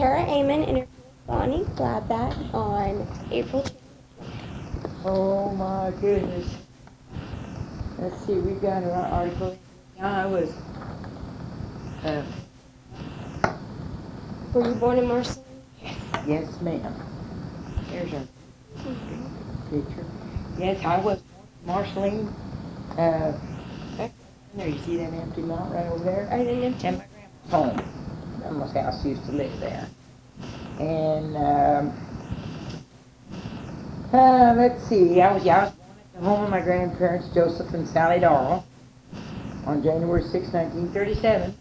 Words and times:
Tara 0.00 0.22
Amon 0.22 0.62
interviewed 0.62 0.88
Bonnie 1.26 1.64
Gladbach 1.76 2.54
on 2.54 3.06
April 3.30 3.62
20th. 3.62 3.74
Oh 5.04 5.50
my 5.50 5.92
goodness. 6.00 6.46
Let's 7.98 8.18
see, 8.24 8.32
we've 8.32 8.62
got 8.62 8.82
our 8.82 8.92
article. 8.92 9.58
Yeah, 9.98 10.22
I 10.22 10.24
was, 10.24 10.48
uh, 12.02 12.22
Were 14.54 14.66
you 14.66 14.74
born 14.76 14.96
in 14.96 15.06
Marceline? 15.06 15.44
yes 16.26 16.48
ma'am. 16.62 16.94
There's 17.90 18.14
our 18.14 18.26
picture. 19.70 20.06
Yes, 20.56 20.82
I 20.82 20.98
was 20.98 21.20
Marceline, 21.66 22.26
uh, 22.96 23.32
there, 24.54 24.66
you 24.66 24.78
see 24.78 24.96
that 24.96 25.12
empty 25.12 25.42
lot 25.42 25.70
right 25.74 25.86
over 25.88 26.04
there? 26.04 26.26
Right 26.30 26.46
in 26.46 26.72
And 26.72 26.98
my 26.98 27.04
grandma's 27.04 27.50
home. 27.50 27.89
Grandma's 28.50 28.72
house 28.72 29.04
used 29.04 29.24
to 29.26 29.32
live 29.32 29.60
there. 29.60 29.86
And, 30.80 31.36
um, 31.36 31.92
uh, 34.12 34.54
let's 34.56 34.82
see, 34.88 35.20
I 35.20 35.32
was, 35.32 35.44
yeah, 35.44 35.58
I 35.58 35.64
was 35.64 35.72
born 35.72 35.90
at 35.98 36.20
the 36.20 36.26
home 36.26 36.44
of 36.44 36.50
my 36.50 36.60
grandparents, 36.60 37.28
Joseph 37.32 37.72
and 37.74 37.86
Sally 37.86 38.18
Darrell, 38.18 38.66
on 39.66 39.84
January 39.84 40.22
6, 40.22 40.32
1937, 40.52 41.54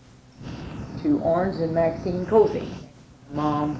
to 1.03 1.19
Orange 1.19 1.61
and 1.61 1.75
Maxine 1.75 2.25
Cozy, 2.25 2.67
mom 3.33 3.75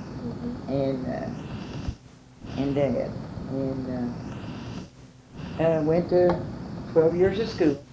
and, 0.67 1.07
uh, 1.07 2.61
and 2.61 2.75
dad. 2.75 3.11
And, 3.49 4.13
uh, 5.59 5.63
uh, 5.63 5.81
went 5.81 6.09
to 6.09 6.39
12 6.91 7.15
years 7.15 7.39
of 7.39 7.49
school, 7.49 7.83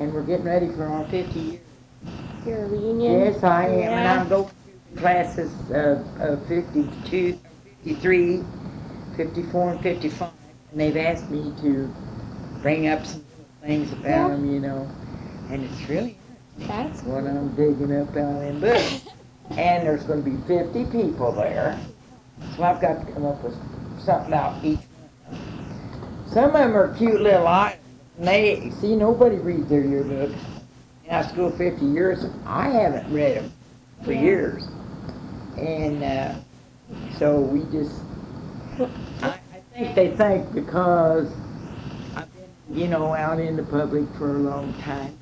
and 0.00 0.12
we're 0.12 0.22
getting 0.22 0.44
ready 0.44 0.68
for 0.72 0.84
our 0.84 1.06
50 1.08 1.40
years. 1.40 1.65
Your 2.46 2.66
reunion? 2.66 3.20
Yes, 3.20 3.42
I 3.42 3.66
am, 3.66 3.92
and 3.92 4.08
I'm 4.08 4.28
going 4.28 4.48
through 4.48 5.00
classes 5.00 5.52
of, 5.70 6.20
of 6.20 6.46
52, 6.46 7.36
53, 7.82 8.44
54, 9.16 9.70
and 9.72 9.82
55. 9.82 10.30
And 10.70 10.80
they've 10.80 10.96
asked 10.96 11.28
me 11.28 11.52
to 11.62 11.92
bring 12.62 12.86
up 12.86 13.04
some 13.04 13.24
things 13.62 13.92
about 13.92 14.28
them, 14.28 14.52
you 14.52 14.60
know. 14.60 14.88
And 15.50 15.64
it's 15.64 15.88
really 15.88 16.16
That's 16.58 17.02
what 17.02 17.24
I'm 17.24 17.54
digging 17.56 17.92
up 18.00 18.16
out 18.16 18.42
in 18.42 18.60
books. 18.60 19.06
And 19.50 19.86
there's 19.86 20.02
going 20.02 20.24
to 20.24 20.28
be 20.28 20.36
50 20.48 20.86
people 20.86 21.30
there. 21.30 21.78
So 22.56 22.64
I've 22.64 22.80
got 22.80 23.06
to 23.06 23.12
come 23.12 23.24
up 23.24 23.40
with 23.44 23.54
something 24.00 24.26
about 24.26 24.64
each 24.64 24.80
one. 25.28 26.26
Some 26.28 26.46
of 26.46 26.52
them 26.54 26.76
are 26.76 26.92
cute 26.96 27.20
little 27.20 27.46
items. 27.46 27.80
And 28.18 28.26
they, 28.26 28.70
see, 28.80 28.96
nobody 28.96 29.36
reads 29.36 29.68
their 29.68 29.82
yearbooks. 29.82 30.55
In 31.06 31.14
our 31.14 31.22
school 31.22 31.50
50 31.50 31.86
years, 31.86 32.26
I 32.46 32.68
haven't 32.68 33.12
read 33.12 33.36
them 33.36 33.52
for 34.04 34.12
Yeah. 34.12 34.22
years. 34.22 34.64
And 35.56 36.02
uh, 36.02 36.34
so 37.16 37.38
we 37.40 37.60
just, 37.70 37.94
I, 39.22 39.28
I 39.54 39.60
think 39.72 39.94
they 39.94 40.10
think 40.16 40.52
because 40.52 41.32
I've 42.16 42.26
been, 42.34 42.76
you 42.76 42.88
know, 42.88 43.14
out 43.14 43.38
in 43.38 43.56
the 43.56 43.62
public 43.62 44.04
for 44.18 44.36
a 44.36 44.40
long 44.40 44.74
time, 44.82 45.16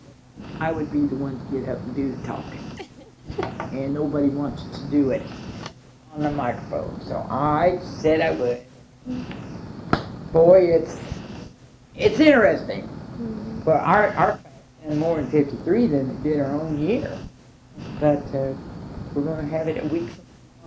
I 0.58 0.72
would 0.72 0.90
be 0.90 1.00
the 1.06 1.16
one 1.16 1.38
to 1.38 1.60
get 1.60 1.68
up 1.68 1.78
and 1.82 1.94
do 1.94 2.12
the 2.16 2.26
talking. 2.26 2.60
And 3.72 3.92
nobody 3.92 4.28
wants 4.28 4.62
to 4.78 4.84
do 4.90 5.10
it 5.10 5.22
on 6.14 6.22
the 6.22 6.30
microphone. 6.30 7.00
So 7.04 7.16
I 7.28 7.78
said 7.82 8.20
I 8.20 8.30
would. 8.30 8.60
Boy, 10.32 10.60
it's, 10.76 10.96
it's 11.96 12.20
interesting. 12.20 12.88
But 13.64 13.80
our, 13.80 14.08
our 14.14 14.38
had 14.84 14.96
more 14.98 15.16
than 15.16 15.30
53 15.30 15.86
than 15.88 16.10
it 16.10 16.22
did 16.22 16.40
our 16.40 16.52
own 16.52 16.78
year. 16.78 17.18
But 18.00 18.22
uh, 18.34 18.52
we're 19.14 19.22
going 19.22 19.48
to 19.48 19.56
have 19.56 19.68
it 19.68 19.82
a 19.82 19.88
week 19.88 20.10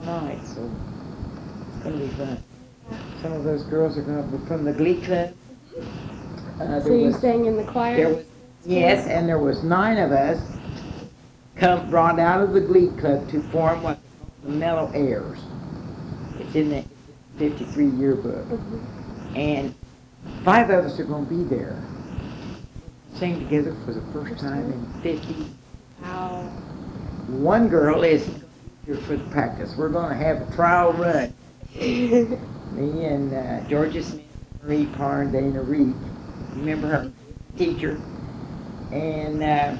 night, 0.03 0.39
so 0.45 0.69
it's 1.73 1.83
going 1.83 1.99
to 1.99 2.05
be 2.05 2.07
fun. 2.15 2.43
Some 3.21 3.33
of 3.33 3.43
those 3.43 3.63
girls 3.63 3.97
are 3.97 4.01
going 4.01 4.29
to 4.29 4.37
be 4.37 4.45
from 4.47 4.63
the 4.63 4.73
Glee 4.73 5.01
Club. 5.01 5.33
Uh, 6.59 6.81
So 6.81 6.93
you 6.95 7.07
was- 7.07 7.19
sang 7.19 7.45
in 7.45 7.57
the 7.57 7.63
choir? 7.63 8.15
was, 8.15 8.25
yes, 8.65 9.07
and 9.07 9.27
there 9.27 9.39
was 9.39 9.63
nine 9.63 9.97
of 9.97 10.11
us 10.11 10.41
come, 11.55 11.89
brought 11.89 12.19
out 12.19 12.41
of 12.41 12.53
the 12.53 12.61
Glee 12.61 12.89
Club 12.99 13.29
to 13.29 13.41
form 13.51 13.83
what 13.83 13.99
the 14.43 14.49
Mellow 14.49 14.91
Airs. 14.93 15.39
It's 16.39 16.55
in 16.55 16.69
the 16.69 16.83
53 17.37 17.87
yearbook. 17.89 18.45
Mhm. 18.47 18.81
And 19.37 19.75
five 20.43 20.69
of 20.69 20.85
us 20.85 20.99
are 20.99 21.03
going 21.03 21.25
to 21.27 21.33
be 21.33 21.43
there. 21.43 21.75
Sing 23.19 23.39
together 23.39 23.75
for 23.85 23.93
the 23.93 24.01
first 24.11 24.39
time 24.39 24.71
in 24.71 25.01
50. 25.01 25.47
Wow. 26.03 26.43
One 27.27 27.67
girl 27.67 28.03
is 28.03 28.29
here 28.85 28.95
for 28.95 29.17
the 29.17 29.29
practice. 29.31 29.75
We're 29.75 29.89
going 29.89 30.09
to 30.09 30.15
have 30.15 30.41
a 30.41 30.55
trial 30.55 30.93
run. 30.93 31.33
Me 31.75 33.05
and 33.05 33.33
uh, 33.33 33.67
Georgia 33.67 34.03
Smith, 34.03 34.25
Marie 34.63 34.85
Parr, 34.85 35.23
and 35.23 35.31
Dana 35.31 35.61
Reed. 35.61 35.95
Remember 36.53 36.87
her 36.87 37.11
teacher? 37.57 37.99
And 38.91 39.43
uh, 39.43 39.75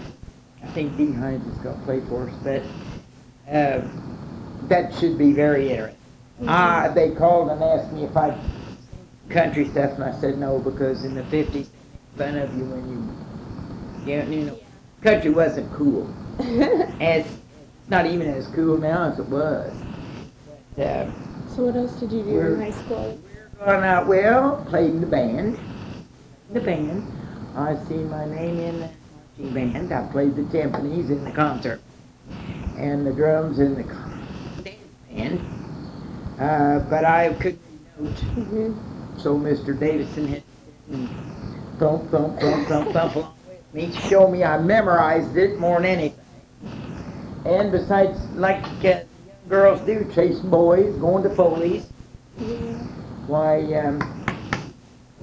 I 0.63 0.67
think 0.67 0.97
Dee 0.97 1.11
Hines 1.11 1.45
is 1.47 1.57
going 1.59 1.77
to 1.77 1.85
play 1.85 2.01
for 2.01 2.29
us, 2.29 2.35
but 2.43 2.63
uh, 3.53 3.87
that 4.63 4.93
should 4.95 5.17
be 5.17 5.31
very 5.31 5.69
interesting. 5.69 5.97
Uh, 6.45 6.91
they 6.93 7.11
called 7.11 7.49
and 7.49 7.63
asked 7.63 7.91
me 7.93 8.03
if 8.03 8.15
I'd 8.15 8.37
country 9.29 9.65
stuff, 9.69 9.93
and 9.93 10.03
I 10.03 10.19
said 10.19 10.37
no 10.37 10.59
because 10.59 11.03
in 11.03 11.15
the 11.15 11.23
50s, 11.23 11.51
they 11.51 11.67
fun 12.17 12.37
of 12.37 12.55
you 12.57 12.65
when 12.65 12.89
you, 12.89 13.26
you 14.07 14.45
know, 14.45 14.57
country 15.01 15.29
wasn't 15.29 15.71
cool. 15.73 16.07
As 17.01 17.25
not 17.89 18.05
even 18.05 18.27
as 18.27 18.47
cool 18.47 18.77
now 18.77 19.03
as 19.03 19.19
it 19.19 19.25
was. 19.27 19.73
But, 20.75 20.83
uh, 20.83 21.11
so 21.47 21.65
what 21.65 21.75
else 21.75 21.93
did 21.93 22.11
you 22.11 22.23
do 22.23 22.39
in 22.39 22.59
high 22.59 22.71
school? 22.71 23.19
we're 23.59 23.65
going 23.65 23.83
out, 23.83 24.07
well, 24.07 24.65
played 24.67 24.89
in 24.91 25.01
the 25.01 25.07
band. 25.07 25.57
The 26.51 26.59
band. 26.59 27.05
I 27.55 27.75
see 27.87 27.95
my 27.95 28.25
name 28.25 28.59
in 28.59 28.79
the 28.81 28.89
marching 29.39 29.53
band. 29.53 29.93
I 29.93 30.05
played 30.11 30.35
the 30.35 30.43
timpanis 30.43 31.09
in 31.09 31.23
the 31.23 31.31
concert. 31.31 31.81
And 32.77 33.07
the 33.07 33.13
drums 33.13 33.59
in 33.59 33.75
the 33.75 33.83
dance 34.63 34.77
band. 35.09 35.39
Uh, 36.39 36.79
but 36.89 37.05
I 37.05 37.33
couldn't 37.35 37.61
note. 37.99 38.19
hmm 38.19 38.73
So 39.17 39.37
Mr. 39.37 39.77
Davidson 39.79 40.27
had 40.27 40.43
and 40.91 41.09
thump, 41.79 42.09
thump, 42.11 42.39
thump, 42.39 42.67
thump, 42.67 42.91
thump 43.13 43.36
me 43.77 43.91
show 44.09 44.27
me 44.27 44.43
I 44.43 44.57
memorized 44.57 45.37
it 45.37 45.59
more 45.59 45.79
than 45.79 45.85
anything. 45.85 46.25
And 47.45 47.71
besides, 47.71 48.19
like 48.31 48.65
uh, 48.83 48.87
young 48.87 49.05
girls 49.47 49.79
do, 49.81 50.09
chasing 50.13 50.49
boys, 50.49 50.95
going 50.95 51.23
to 51.23 51.29
Foley's. 51.29 51.87
Yeah. 52.39 52.47
Why, 53.27 53.61
um, 53.75 54.25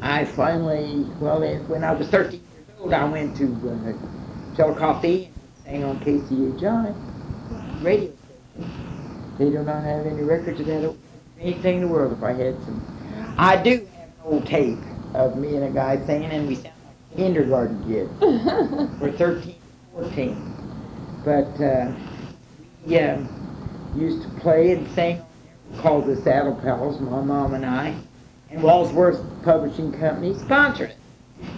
I 0.00 0.24
finally, 0.24 1.04
well, 1.20 1.42
it, 1.42 1.62
when 1.68 1.82
I 1.82 1.92
was 1.92 2.08
13 2.08 2.32
years 2.32 2.42
old, 2.78 2.92
I 2.92 3.04
went 3.04 3.36
to 3.38 3.44
uh, 3.44 5.00
and 5.02 5.28
sang 5.64 5.84
on 5.84 5.98
KCHI 6.00 6.94
radio 7.82 8.12
station. 8.12 9.34
They 9.36 9.50
do 9.50 9.64
not 9.64 9.82
have 9.82 10.06
any 10.06 10.22
records 10.22 10.60
of 10.60 10.66
that, 10.66 10.94
anything 11.40 11.76
in 11.76 11.80
the 11.82 11.88
world 11.88 12.12
if 12.16 12.22
I 12.22 12.32
had 12.32 12.54
some. 12.62 13.34
I 13.36 13.56
do 13.56 13.78
have 13.96 14.08
an 14.08 14.14
old 14.24 14.46
tape 14.46 14.78
of 15.12 15.36
me 15.36 15.56
and 15.56 15.64
a 15.64 15.70
guy 15.70 16.04
singing, 16.06 16.30
and 16.30 16.46
we 16.46 16.54
sound 16.54 16.73
kindergarten 17.16 17.82
kid. 17.84 18.08
We're 19.00 19.12
13, 19.12 19.54
14. 19.92 20.54
But 21.24 21.60
uh, 21.62 21.92
we 22.84 22.98
um, 22.98 23.28
used 23.96 24.22
to 24.22 24.28
play 24.40 24.72
and 24.72 24.88
sing 24.94 25.22
called 25.78 26.06
the 26.06 26.16
Saddle 26.16 26.54
Pals, 26.54 27.00
my 27.00 27.20
mom 27.22 27.54
and 27.54 27.64
I. 27.66 27.94
And 28.50 28.62
Walsworth 28.62 29.20
Publishing 29.42 29.90
Company 29.92 30.34
sponsored 30.38 30.90
it. 30.90 30.96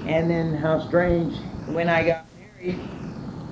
And 0.07 0.31
then 0.31 0.55
how 0.55 0.87
strange, 0.89 1.37
when 1.67 1.89
I 1.89 2.05
got 2.07 2.27
married, 2.39 2.79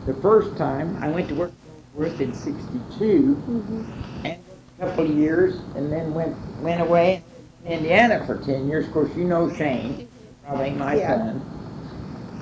the 0.06 0.14
first 0.14 0.56
time, 0.56 0.96
I 1.02 1.08
went 1.08 1.28
to 1.28 1.34
work 1.34 1.52
for 1.94 2.00
Walsworth 2.02 2.20
in 2.20 2.32
62 2.32 3.34
hmm 3.34 3.82
and 4.24 4.42
a 4.80 4.86
couple 4.86 5.04
of 5.04 5.16
years 5.16 5.60
and 5.76 5.92
then 5.92 6.14
went 6.14 6.36
went 6.60 6.80
away 6.80 7.22
in 7.64 7.72
Indiana 7.72 8.24
for 8.26 8.38
10 8.38 8.68
years. 8.68 8.86
Of 8.86 8.92
course, 8.92 9.14
you 9.16 9.24
know 9.24 9.54
Shane, 9.54 10.08
probably 10.44 10.70
my 10.70 10.96
Yeah. 10.96 11.16
son. 11.18 11.53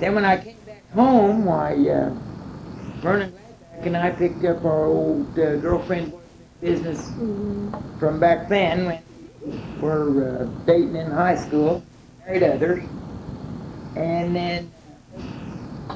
Then 0.03 0.15
when 0.15 0.25
I 0.25 0.35
came 0.35 0.57
back 0.65 0.91
home, 0.91 1.45
why, 1.45 1.75
uh, 1.75 2.13
Vernon 2.99 3.31
Gladbach 3.31 3.85
and 3.85 3.95
I 3.95 4.09
picked 4.11 4.43
up 4.43 4.65
our 4.65 4.87
old 4.87 5.39
uh, 5.39 5.55
girlfriend 5.55 6.11
business 6.59 7.13
from 7.99 8.19
back 8.19 8.49
then 8.49 8.85
when 8.85 9.01
we 9.45 9.81
were 9.81 10.41
uh, 10.41 10.65
dating 10.65 10.97
in 10.97 11.09
high 11.09 11.37
school, 11.37 11.81
married 12.25 12.43
others, 12.43 12.83
and 13.95 14.35
then 14.35 14.69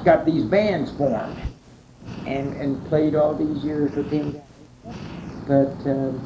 got 0.06 0.24
these 0.24 0.44
bands 0.44 0.90
formed 0.92 1.36
and, 2.24 2.54
and 2.54 2.82
played 2.88 3.14
all 3.14 3.34
these 3.34 3.62
years 3.62 3.94
with 3.94 4.10
guys. 4.10 4.40
But, 5.46 5.76
um, 5.86 6.18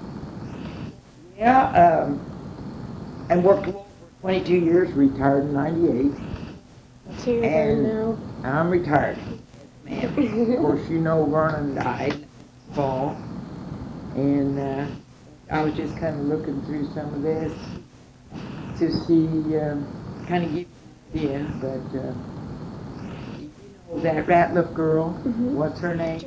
yeah, 1.37 2.05
um, 2.05 2.21
and 3.29 3.43
worked 3.43 3.67
for 3.67 3.85
22 4.21 4.55
years, 4.55 4.93
retired 4.93 5.47
in 5.47 5.55
98. 5.55 6.13
You're 7.27 7.45
And- 7.45 8.19
I'm 8.45 8.71
retired. 8.71 9.19
Of 9.89 10.15
course, 10.17 10.89
you 10.89 10.99
know 11.01 11.25
Vernon 11.27 11.75
died 11.75 12.17
fall. 12.75 13.17
And 14.15 14.59
uh, 14.59 14.87
I 15.51 15.63
was 15.63 15.75
just 15.75 15.97
kind 15.97 16.19
of 16.19 16.27
looking 16.27 16.61
through 16.63 16.87
some 16.93 17.13
of 17.15 17.23
this 17.23 17.53
to 18.79 18.91
see, 19.07 19.59
um, 19.59 19.87
kind 20.27 20.45
of 20.45 20.53
get 20.55 20.67
you 21.15 21.31
an 21.31 21.47
idea, 21.47 21.55
but 21.61 21.99
uh, 21.99 22.13
you 23.39 23.51
know 23.95 24.01
that 24.01 24.27
Ratliff 24.27 24.73
girl, 24.75 25.13
Mhm. 25.25 25.53
what's 25.53 25.79
her 25.81 25.95
name? 25.95 26.23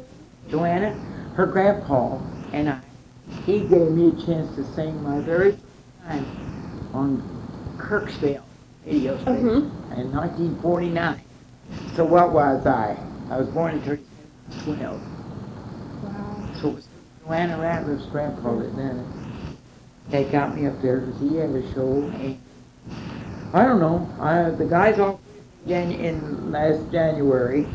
Joanna? 0.50 0.92
Her 1.34 1.46
grandpa 1.48 2.18
and 2.54 2.70
I, 2.70 2.80
he 3.46 3.60
gave 3.62 3.92
me 3.92 4.10
a 4.10 4.26
chance 4.26 4.56
to 4.56 4.64
sing 4.74 5.02
my 5.04 5.20
very 5.20 5.52
first 5.52 5.64
time 6.08 6.26
on 6.94 7.22
Kirksville 7.78 8.44
Mhm. 8.86 9.72
in 9.98 10.12
1949. 10.12 11.22
So 11.96 12.06
what 12.06 12.32
was 12.32 12.66
I? 12.66 12.96
I 13.30 13.38
was 13.38 13.48
born 13.50 13.74
in 13.76 13.82
12. 14.64 15.02
Wow. 16.04 16.50
So 16.62 16.70
it 16.70 16.76
was 16.76 16.88
Joanna 17.26 17.58
Ratliff's 17.58 18.06
grandpa 18.06 18.56
that 18.58 18.76
done. 18.76 19.06
They 20.10 20.26
got 20.26 20.56
me 20.56 20.68
up 20.68 20.80
there 20.82 21.00
because 21.00 21.20
he 21.20 21.38
had 21.38 21.50
a 21.50 21.74
show. 21.74 22.12
And 22.20 22.40
I 23.54 23.64
don't 23.66 23.80
know. 23.80 24.08
I, 24.20 24.52
the 24.52 24.66
guys 24.66 25.00
all 25.00 25.20
Jan- 25.68 25.92
in 25.92 26.52
last 26.52 26.92
January, 26.92 27.66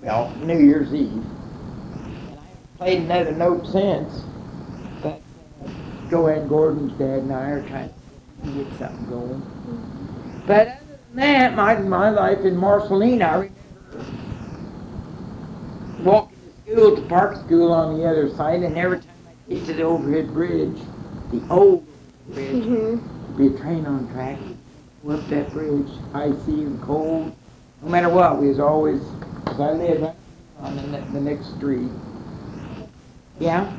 well, 0.00 0.32
New 0.44 0.58
Year's 0.58 0.94
Eve. 0.94 1.10
And 1.10 1.24
I 2.38 2.44
haven't 2.44 2.78
played 2.78 2.98
another 3.02 3.32
note 3.32 3.66
since. 3.66 4.22
But 5.02 5.20
uh, 5.64 5.68
Joanne 6.08 6.46
Gordon's 6.46 6.92
dad 6.92 7.22
and 7.22 7.32
I 7.32 7.50
are 7.50 7.68
trying 7.68 7.92
to 8.44 8.50
get 8.52 8.78
something 8.78 9.06
going. 9.08 9.42
But 10.46 10.68
other 10.68 10.78
than 11.08 11.16
that, 11.16 11.54
my, 11.56 11.74
my 11.76 12.10
life 12.10 12.40
in 12.40 12.56
Marceline, 12.56 13.22
I 13.22 13.34
remember 13.34 14.06
walking 16.02 16.38
to 16.64 16.72
school, 16.72 16.96
to 16.96 17.02
Park 17.02 17.36
School 17.36 17.72
on 17.72 17.98
the 17.98 18.06
other 18.06 18.28
side, 18.30 18.62
and 18.62 18.76
every 18.76 18.98
time 18.98 19.08
I 19.26 19.54
get 19.54 19.66
to 19.66 19.72
the 19.74 19.82
overhead 19.82 20.32
bridge, 20.32 20.78
the 21.32 21.42
old 21.50 21.86
bridge, 22.32 22.64
Mhm. 22.64 23.36
be 23.36 23.48
a 23.48 23.58
train 23.58 23.86
on 23.86 24.08
track, 24.12 24.38
go 25.04 25.12
up 25.12 25.28
that 25.28 25.52
bridge, 25.52 25.88
icy 26.14 26.62
and 26.62 26.80
cold. 26.82 27.32
No 27.82 27.88
matter 27.88 28.08
what, 28.08 28.40
we 28.40 28.48
was 28.48 28.60
always, 28.60 29.00
cause 29.44 29.60
I 29.60 29.72
live 29.72 30.02
right 30.02 30.14
on 30.60 30.76
the, 30.76 30.82
ne- 30.82 31.04
the 31.12 31.20
next 31.20 31.54
street. 31.56 31.90
Yeah, 33.38 33.70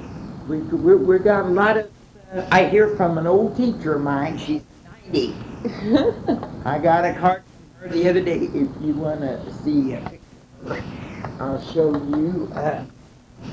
we, 0.47 0.57
we, 0.59 0.95
we 0.95 1.19
got 1.19 1.45
a 1.45 1.49
lot 1.49 1.77
of, 1.77 1.89
uh, 2.33 2.43
I 2.51 2.65
hear 2.65 2.95
from 2.95 3.17
an 3.17 3.25
old 3.25 3.55
teacher 3.57 3.95
of 3.95 4.01
mine, 4.01 4.37
she's 4.37 4.61
ninety. 5.05 5.33
I 6.65 6.79
got 6.79 7.05
a 7.05 7.13
card 7.19 7.43
from 7.79 7.89
her 7.89 7.95
the 7.95 8.09
other 8.09 8.21
day, 8.21 8.39
if 8.39 8.69
you 8.81 8.93
wanna 8.93 9.51
see 9.51 9.93
a 9.93 10.01
picture 10.01 10.19
I'll 11.39 11.61
show 11.61 11.93
you. 11.93 12.51
Uh, 12.55 12.85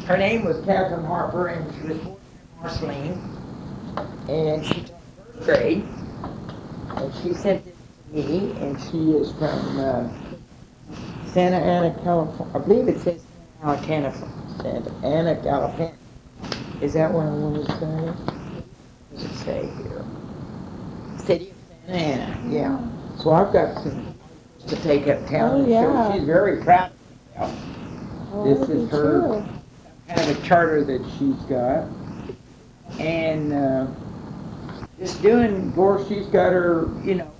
her 0.07 0.17
name 0.17 0.45
was 0.45 0.65
Catherine 0.65 1.05
Harper, 1.05 1.49
and 1.49 1.75
she 1.75 1.89
was 1.89 1.99
born 1.99 2.19
in 2.19 2.63
Marceline, 2.63 3.23
and 4.29 4.65
she 4.65 4.83
taught 4.83 5.03
first 5.17 5.47
grade. 5.47 5.87
And 6.97 7.15
she 7.17 7.35
sent 7.35 7.65
this 7.65 7.75
to 7.77 8.17
me, 8.17 8.53
and 8.61 8.81
she 8.81 9.13
is 9.13 9.33
from 9.33 9.79
uh, 9.81 10.09
Santa 11.27 11.57
Ana, 11.57 11.95
California. 12.03 12.55
I 12.55 12.59
believe 12.61 12.89
it 12.89 13.01
says 13.01 13.23
Santa 13.61 13.93
Ana, 13.93 14.15
Santa 14.63 14.93
Ana, 15.07 15.43
California. 15.43 15.97
Is 16.81 16.95
that 16.95 17.13
what 17.13 17.27
I 17.27 17.31
want 17.31 17.67
to 17.67 17.73
say? 17.73 17.87
What 17.87 18.65
does 19.13 19.25
it 19.25 19.35
say 19.45 19.69
here? 19.83 20.05
City 21.87 21.99
of 21.99 22.01
Santa 22.01 22.23
Ana, 22.23 22.53
yeah. 22.53 22.79
So 23.19 23.33
I've 23.33 23.53
got 23.53 23.83
some 23.83 24.15
to 24.69 24.77
take 24.83 25.07
uptown. 25.09 25.51
Oh, 25.51 25.57
and 25.59 25.67
show. 25.67 25.71
yeah. 25.71 26.13
She's 26.15 26.25
very 26.25 26.63
proud 26.63 26.91
of 27.37 27.51
herself. 27.51 27.61
Oh, 28.33 28.45
This 28.59 28.69
is 28.69 28.91
her- 28.91 29.27
you. 29.39 29.45
kind 30.15 30.21
of 30.31 30.39
a 30.39 30.47
charter 30.47 30.85
that 30.85 31.03
she's 31.19 31.37
got. 31.49 31.87
And 32.99 33.53
uh, 33.53 33.87
just 34.99 35.21
doing, 35.23 35.69
of 35.69 35.75
course, 35.75 36.07
she's 36.09 36.27
got 36.27 36.53
her, 36.53 36.89
you 37.05 37.17
know, 37.17 37.31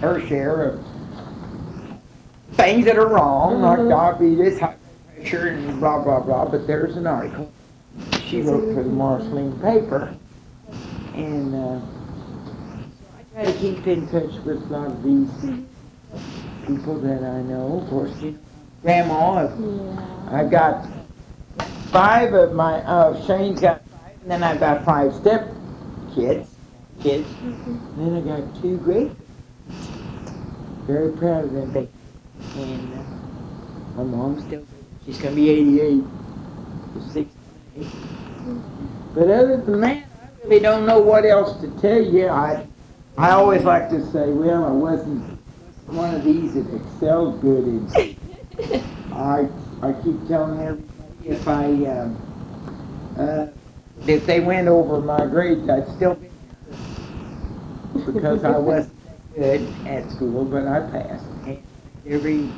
her 0.00 0.20
share 0.26 0.62
of 0.70 0.84
things 2.52 2.84
that 2.84 2.96
are 2.96 3.08
wrong, 3.08 3.60
like 3.60 3.78
Mhm. 3.80 3.88
diabetes, 3.90 4.60
high 4.60 4.76
pressure, 5.16 5.48
and 5.48 5.80
blah, 5.80 6.02
blah, 6.02 6.20
blah. 6.20 6.44
But 6.46 6.66
there's 6.66 6.96
an 6.96 7.06
article 7.06 7.50
she 8.22 8.42
wrote 8.42 8.72
for 8.74 8.82
the 8.82 8.90
Marceline 8.90 9.52
paper. 9.60 10.14
And 11.14 11.54
uh, 11.54 11.80
I 13.36 13.50
keep 13.52 13.84
in 13.88 14.06
touch 14.08 14.32
with 14.44 14.62
a 14.70 14.72
lot 14.72 14.86
of 14.86 15.02
these 15.02 15.28
people 16.66 17.00
that 17.00 17.22
I 17.24 17.42
know. 17.42 17.80
Of 17.82 17.88
course, 17.90 18.12
you 18.22 18.30
know, 18.30 18.38
Grandma, 18.82 19.48
Yeah. 19.58 20.28
I've 20.30 20.50
got 20.50 20.86
five 21.90 22.32
of 22.32 22.52
my, 22.54 22.74
uh, 22.84 23.20
Shane's 23.26 23.60
got 23.60 23.82
five, 23.90 24.12
and 24.22 24.30
then 24.30 24.44
I've 24.44 24.60
got 24.60 24.84
five 24.84 25.12
step 25.14 25.48
kids, 26.14 26.48
kids, 27.02 27.28
Mhm. 27.42 27.80
and 27.96 28.06
then 28.06 28.14
I 28.34 28.40
got 28.40 28.54
two 28.62 28.76
great. 28.76 29.10
Very 30.86 31.10
proud 31.12 31.44
of 31.44 31.52
them 31.52 31.70
babies. 31.72 31.88
And 32.56 32.94
uh, 32.94 33.96
my 33.96 34.04
mom's 34.04 34.44
still, 34.44 34.62
she's 35.04 35.18
gonna 35.18 35.34
be 35.34 35.50
88, 35.50 36.04
she's 36.94 37.12
68. 37.12 37.86
But 39.12 39.24
other 39.24 39.56
than 39.56 39.80
that, 39.80 39.96
I 40.22 40.44
really 40.44 40.60
don't 40.60 40.86
know 40.86 41.00
what 41.00 41.24
else 41.24 41.60
to 41.62 41.68
tell 41.80 42.00
you. 42.00 42.28
I, 42.28 42.66
I 43.16 43.30
always 43.30 43.62
like 43.62 43.88
to 43.90 44.04
say, 44.10 44.30
well, 44.30 44.64
I 44.64 44.70
wasn't 44.72 45.22
one 45.88 46.14
of 46.14 46.24
these 46.24 46.54
that 46.54 46.66
excelled 46.74 47.40
good 47.40 47.64
in 47.64 47.88
I, 49.12 49.48
I 49.82 49.92
keep 50.02 50.26
telling 50.26 50.60
everybody 50.60 51.28
if 51.28 51.46
I, 51.46 51.66
um, 51.86 52.16
uh, 53.16 53.46
if 54.08 54.26
they 54.26 54.40
went 54.40 54.66
over 54.66 55.00
my 55.00 55.24
grades, 55.26 55.68
I'd 55.68 55.88
still 55.94 56.16
be 56.16 56.26
here. 56.26 58.04
Because 58.12 58.44
I 58.44 58.58
wasn't 58.58 58.98
good 59.36 59.72
at 59.86 60.10
school, 60.10 60.44
but 60.44 60.66
I 60.66 60.80
passed. 60.90 61.26
And 61.46 61.62
Every, 62.06 62.50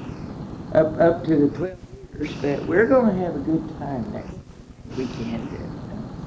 up, 0.72 0.98
up 0.98 1.22
to 1.24 1.36
the 1.36 1.56
twelve 1.56 1.78
years, 2.14 2.34
but 2.40 2.66
we're 2.66 2.86
gonna 2.86 3.12
have 3.12 3.36
a 3.36 3.40
good 3.40 3.78
time 3.78 4.10
next 4.12 4.34
weekend. 4.96 5.48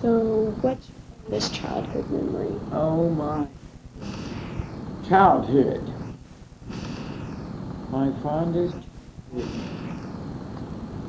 So, 0.02 0.56
what's 0.62 0.88
this 1.30 1.50
childhood 1.50 2.10
memory? 2.12 2.56
Oh 2.72 3.10
my 3.10 3.48
childhood. 5.10 5.92
My 7.92 8.12
fondest. 8.22 8.78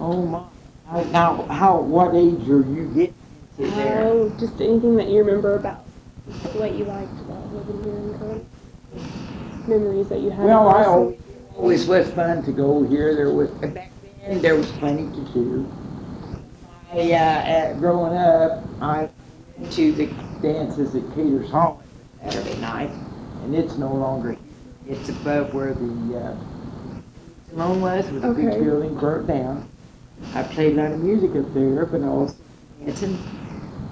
Oh 0.01 0.23
my. 0.27 0.47
Now, 0.87 1.03
now, 1.05 1.43
how? 1.47 1.81
What 1.81 2.15
age 2.15 2.49
are 2.49 2.63
you 2.63 2.91
getting 2.95 3.15
into 3.59 3.71
there? 3.77 4.05
Oh, 4.05 4.29
just 4.41 4.61
anything 4.61 4.97
that 4.97 5.09
you 5.09 5.23
remember 5.23 5.57
about 5.57 5.85
what 6.55 6.75
you 6.75 6.85
liked 6.85 7.21
about 7.21 7.55
living 7.55 7.85
here 7.85 7.97
in 7.97 8.19
Cody. 8.19 8.45
Memories 9.69 10.09
that 10.09 10.21
you 10.21 10.31
had. 10.31 10.47
Well, 10.47 10.69
I 10.69 10.85
always, 10.85 11.19
always 11.55 11.87
was 11.87 12.11
fun 12.13 12.43
to 12.45 12.53
go 12.53 12.83
here. 12.85 13.15
There 13.15 13.31
was 13.31 13.51
back 13.51 13.93
then 14.25 14.41
there 14.41 14.57
was 14.57 14.71
plenty 14.73 15.05
to 15.15 15.33
do. 15.33 15.71
I, 16.93 17.13
uh, 17.13 17.17
uh, 17.17 17.75
growing 17.75 18.17
up, 18.17 18.65
I 18.81 19.09
went 19.57 19.73
to 19.73 19.93
the 19.93 20.07
dances 20.43 20.95
at 20.97 21.03
Caters 21.15 21.51
Hall 21.51 21.83
every 22.23 22.33
Saturday 22.43 22.61
night, 22.61 22.91
and 23.43 23.55
it's 23.55 23.79
no 23.79 23.95
longer. 23.95 24.37
It's 24.87 25.09
above 25.09 25.55
where 25.55 25.75
the 25.75 26.19
uh, 26.19 26.37
Salone 27.49 27.81
was, 27.81 28.11
with 28.11 28.23
the 28.23 28.29
big 28.35 28.51
building 28.61 28.95
burnt 28.97 29.29
down. 29.29 29.69
I 30.35 30.43
played 30.45 30.79
a 30.79 30.83
lot 30.83 30.93
of 30.93 31.01
music 31.01 31.37
up 31.37 31.53
there, 31.55 31.87
but 31.87 32.03
also 32.03 32.37
dancing 32.81 33.25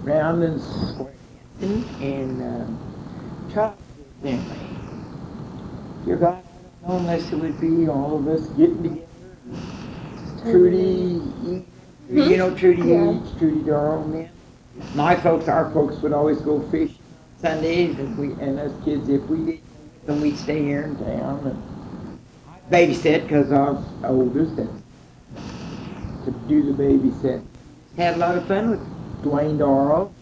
round 0.03 0.43
and 0.45 0.61
square 0.61 1.15
dancing 1.61 1.91
and 2.01 2.43
um, 2.43 2.81
childhood 3.53 3.79
memory. 4.23 4.59
Dear 6.05 6.17
God, 6.17 6.45
I 6.45 6.63
don't 6.63 6.89
know 6.91 6.97
unless 6.99 7.33
it 7.33 7.37
would 7.37 7.61
be 7.61 7.89
all 7.89 8.17
of 8.19 8.29
us 8.29 8.49
getting 8.49 8.83
together. 8.83 9.07
Trudy, 10.43 11.23
E- 11.47 11.67
you 12.11 12.37
know 12.37 12.55
Trudy 12.55 12.83
Yeah. 12.83 13.13
Eads, 13.15 13.33
Trudy 13.37 13.61
them. 13.63 14.31
My 14.95 15.17
folks, 15.17 15.49
our 15.49 15.71
folks 15.73 16.03
would 16.03 16.13
always 16.13 16.41
go 16.43 16.61
fishing 16.71 16.98
Sundays, 17.41 17.99
and 17.99 18.19
we, 18.19 18.33
and 18.43 18.59
us 18.59 18.73
kids, 18.85 19.09
if 19.09 19.23
we 19.29 19.39
didn't, 19.39 19.63
then 20.07 20.21
we'd 20.21 20.37
stay 20.37 20.63
here 20.63 20.83
in 20.83 20.97
town 20.97 21.47
and 21.47 22.21
babysit, 22.71 23.23
because 23.23 23.49
was 23.49 23.85
oldest, 24.05 24.59
and 24.59 24.83
to 26.25 26.31
do 26.49 26.73
the 26.73 26.83
babysit. 26.83 27.45
Had 27.97 28.15
a 28.15 28.19
lot 28.19 28.37
of 28.37 28.47
fun 28.47 28.71
with 28.71 29.23
Dwayne 29.23 29.59
Darrell, 29.59 30.13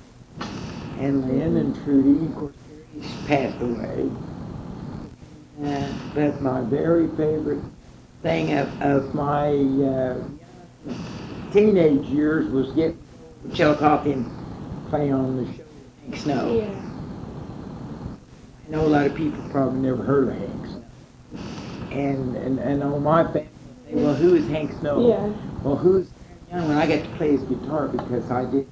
and 0.98 1.26
Lynn 1.28 1.56
and 1.56 1.74
Trudy, 1.84 2.26
of 2.26 2.34
course, 2.36 2.54
Terry's 2.68 3.26
passed 3.26 3.62
away. 3.62 4.10
Uh, 5.64 5.88
but 6.14 6.42
my 6.42 6.60
very 6.62 7.08
favorite 7.16 7.62
thing 8.22 8.58
of, 8.58 8.82
of 8.82 9.14
my 9.14 9.48
uh, 9.48 10.22
teenage 11.50 12.06
years 12.08 12.46
was 12.50 12.72
getting 12.72 13.00
Chillicothe 13.54 14.06
and 14.06 14.88
play 14.90 15.10
on 15.10 15.36
the 15.36 15.52
show 15.54 15.62
Snow. 16.14 16.58
Yeah. 16.58 16.85
I 18.66 18.68
know 18.70 18.84
a 18.84 18.88
lot 18.88 19.06
of 19.06 19.14
people 19.14 19.40
probably 19.50 19.78
never 19.78 20.02
heard 20.02 20.28
of 20.28 20.34
Hank 20.34 20.66
Snow. 20.66 20.82
And, 21.92 22.36
and, 22.36 22.58
and 22.58 22.82
on 22.82 23.00
my 23.00 23.22
family, 23.22 23.48
they 23.84 23.92
say, 23.92 23.96
well, 23.96 24.14
who 24.14 24.34
is 24.34 24.48
Hank 24.48 24.72
Snow? 24.80 25.08
Yeah. 25.08 25.32
Well, 25.62 25.76
who's 25.76 26.10
young 26.50 26.66
when 26.66 26.76
I 26.76 26.86
got 26.86 27.04
to 27.04 27.16
play 27.16 27.30
his 27.30 27.42
guitar 27.42 27.86
because 27.86 28.28
I 28.30 28.44
did 28.50 28.66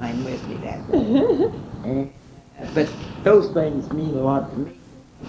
I'm 0.00 0.24
with 0.24 0.46
me 0.48 0.56
that 0.58 0.90
day. 0.92 1.50
And, 1.82 2.12
uh, 2.60 2.66
but 2.74 2.92
those 3.24 3.50
things 3.52 3.90
mean 3.92 4.14
a 4.14 4.20
lot 4.20 4.50
to 4.52 4.58
me. 4.58 4.72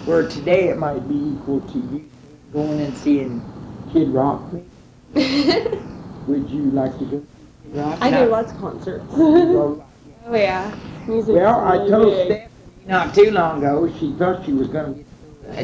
Where 0.04 0.28
today 0.28 0.68
it 0.68 0.76
might 0.76 1.08
be 1.08 1.14
equal 1.14 1.60
to 1.60 1.78
you 1.78 2.10
going 2.52 2.78
and 2.80 2.94
seeing 2.96 3.42
Kid 3.90 4.10
Rock. 4.10 4.42
Would 5.14 6.50
you 6.50 6.70
like 6.72 6.98
to 6.98 7.04
go 7.06 7.20
see 7.20 7.70
Kid 7.70 7.74
Rock? 7.74 7.98
I 8.02 8.10
do 8.10 8.30
lots 8.30 8.52
of 8.52 8.58
concerts. 8.58 9.06
Oh 10.24 10.36
yeah, 10.36 10.72
music. 11.08 11.34
well, 11.34 11.64
I 11.66 11.88
told 11.88 12.28
big. 12.28 12.51
Not 12.86 13.14
too 13.14 13.30
long 13.30 13.58
ago, 13.58 13.90
she 13.98 14.12
thought 14.12 14.44
she 14.44 14.52
was 14.52 14.68
gonna 14.68 14.94
get 14.94 15.06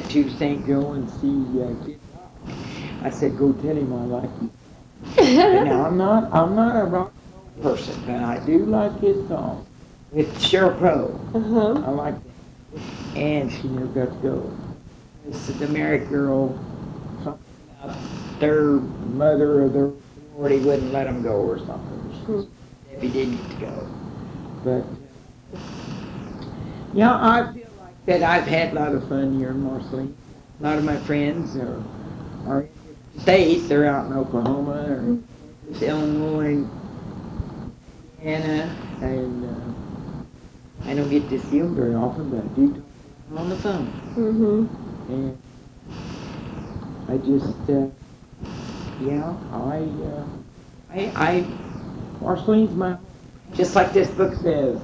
uh, 0.05 0.09
to 0.09 0.31
St. 0.31 0.67
Joe 0.67 0.93
and 0.93 1.09
see 1.11 1.63
uh, 1.63 1.75
Kid 1.85 1.99
Rock. 2.15 2.57
I 3.03 3.11
said, 3.11 3.37
go 3.37 3.53
tell 3.55 3.77
him 3.77 3.93
I 3.93 4.05
like 4.05 4.31
you. 4.41 4.51
now, 5.65 5.87
I'm 5.87 5.97
not, 5.97 6.33
I'm 6.33 6.55
not 6.55 6.77
a 6.77 6.85
rock 6.85 7.13
person, 7.63 7.95
but 8.07 8.17
I 8.17 8.39
do 8.47 8.67
like 8.67 8.99
his 9.01 9.27
song. 9.29 9.67
With 10.13 10.33
Sheryl 10.39 10.77
Crow, 10.79 11.21
Uh-huh. 11.35 11.75
I 11.87 11.91
like 11.91 12.15
that. 12.15 13.19
And 13.19 13.53
she 13.53 13.69
never 13.69 13.87
got 13.89 14.13
to 14.13 14.19
go. 14.29 14.57
It's 15.29 15.47
the 15.49 15.69
married 15.69 16.09
girl, 16.09 16.59
something 17.25 17.41
about 17.83 17.97
their 18.41 18.63
mother 18.65 19.63
or 19.65 19.69
their 19.69 19.91
sorority 20.33 20.61
wouldn't 20.61 20.93
let 20.93 21.05
them 21.05 21.23
go 21.23 21.33
or 21.35 21.59
something. 21.59 22.49
Debbie 22.91 23.11
didn't 23.11 23.37
get 23.37 23.51
to 23.51 23.57
go. 23.67 23.89
But, 24.65 24.85
yeah, 26.95 27.15
I 27.15 27.53
feel 27.53 27.69
like 27.79 28.07
that 28.07 28.23
I've 28.23 28.47
had 28.47 28.73
a 28.73 28.75
lot 28.75 28.95
of 28.95 29.09
fun 29.09 29.39
here 29.39 29.51
in 29.51 29.63
Marceline. 29.63 30.17
A 30.61 30.63
lot 30.63 30.79
of 30.79 30.85
my 30.85 30.97
friends 30.97 31.57
are, 31.57 31.83
are 32.47 32.63
in 32.63 32.69
the 33.15 33.21
states, 33.21 33.69
they're 33.69 33.87
out 33.87 34.07
in 34.07 34.13
Oklahoma 34.13 34.87
or 34.89 35.19
Illinois, 35.83 36.65
Indiana, 38.21 38.75
and 39.01 39.45
uh, 39.45 40.89
I 40.89 40.95
don't 40.95 41.11
get 41.11 41.29
to 41.29 41.39
see 41.39 41.61
them 41.61 41.75
very 41.77 41.95
often, 41.95 42.31
but 42.31 42.45
I 42.45 42.49
do 42.55 42.69
talk 42.69 42.75
to 42.75 43.29
them 43.29 43.39
on 43.39 43.49
the 43.51 43.57
phone. 43.57 43.87
Mm-hmm. 44.17 45.13
And 45.13 45.39
I 47.09 47.17
just, 47.19 47.71
uh, 47.71 47.89
yeah, 49.01 49.35
I, 49.53 49.79
uh, 50.07 50.27
I, 50.91 51.13
I, 51.15 51.47
Marceline's 52.21 52.75
my, 52.75 52.97
just 53.55 53.77
like 53.77 53.93
this 53.93 54.09
book 54.09 54.35
says, 54.35 54.81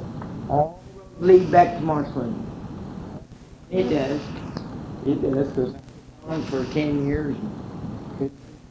all 0.49 0.84
lead 1.19 1.51
back 1.51 1.77
to 1.77 1.81
Marceline. 1.81 2.47
It 3.71 3.85
does. 3.85 4.21
It 5.07 5.23
does, 5.23 5.49
because 5.49 5.75
I 5.75 5.79
was 6.27 6.29
on 6.29 6.43
for 6.45 6.65
ten 6.73 7.07
years 7.07 7.37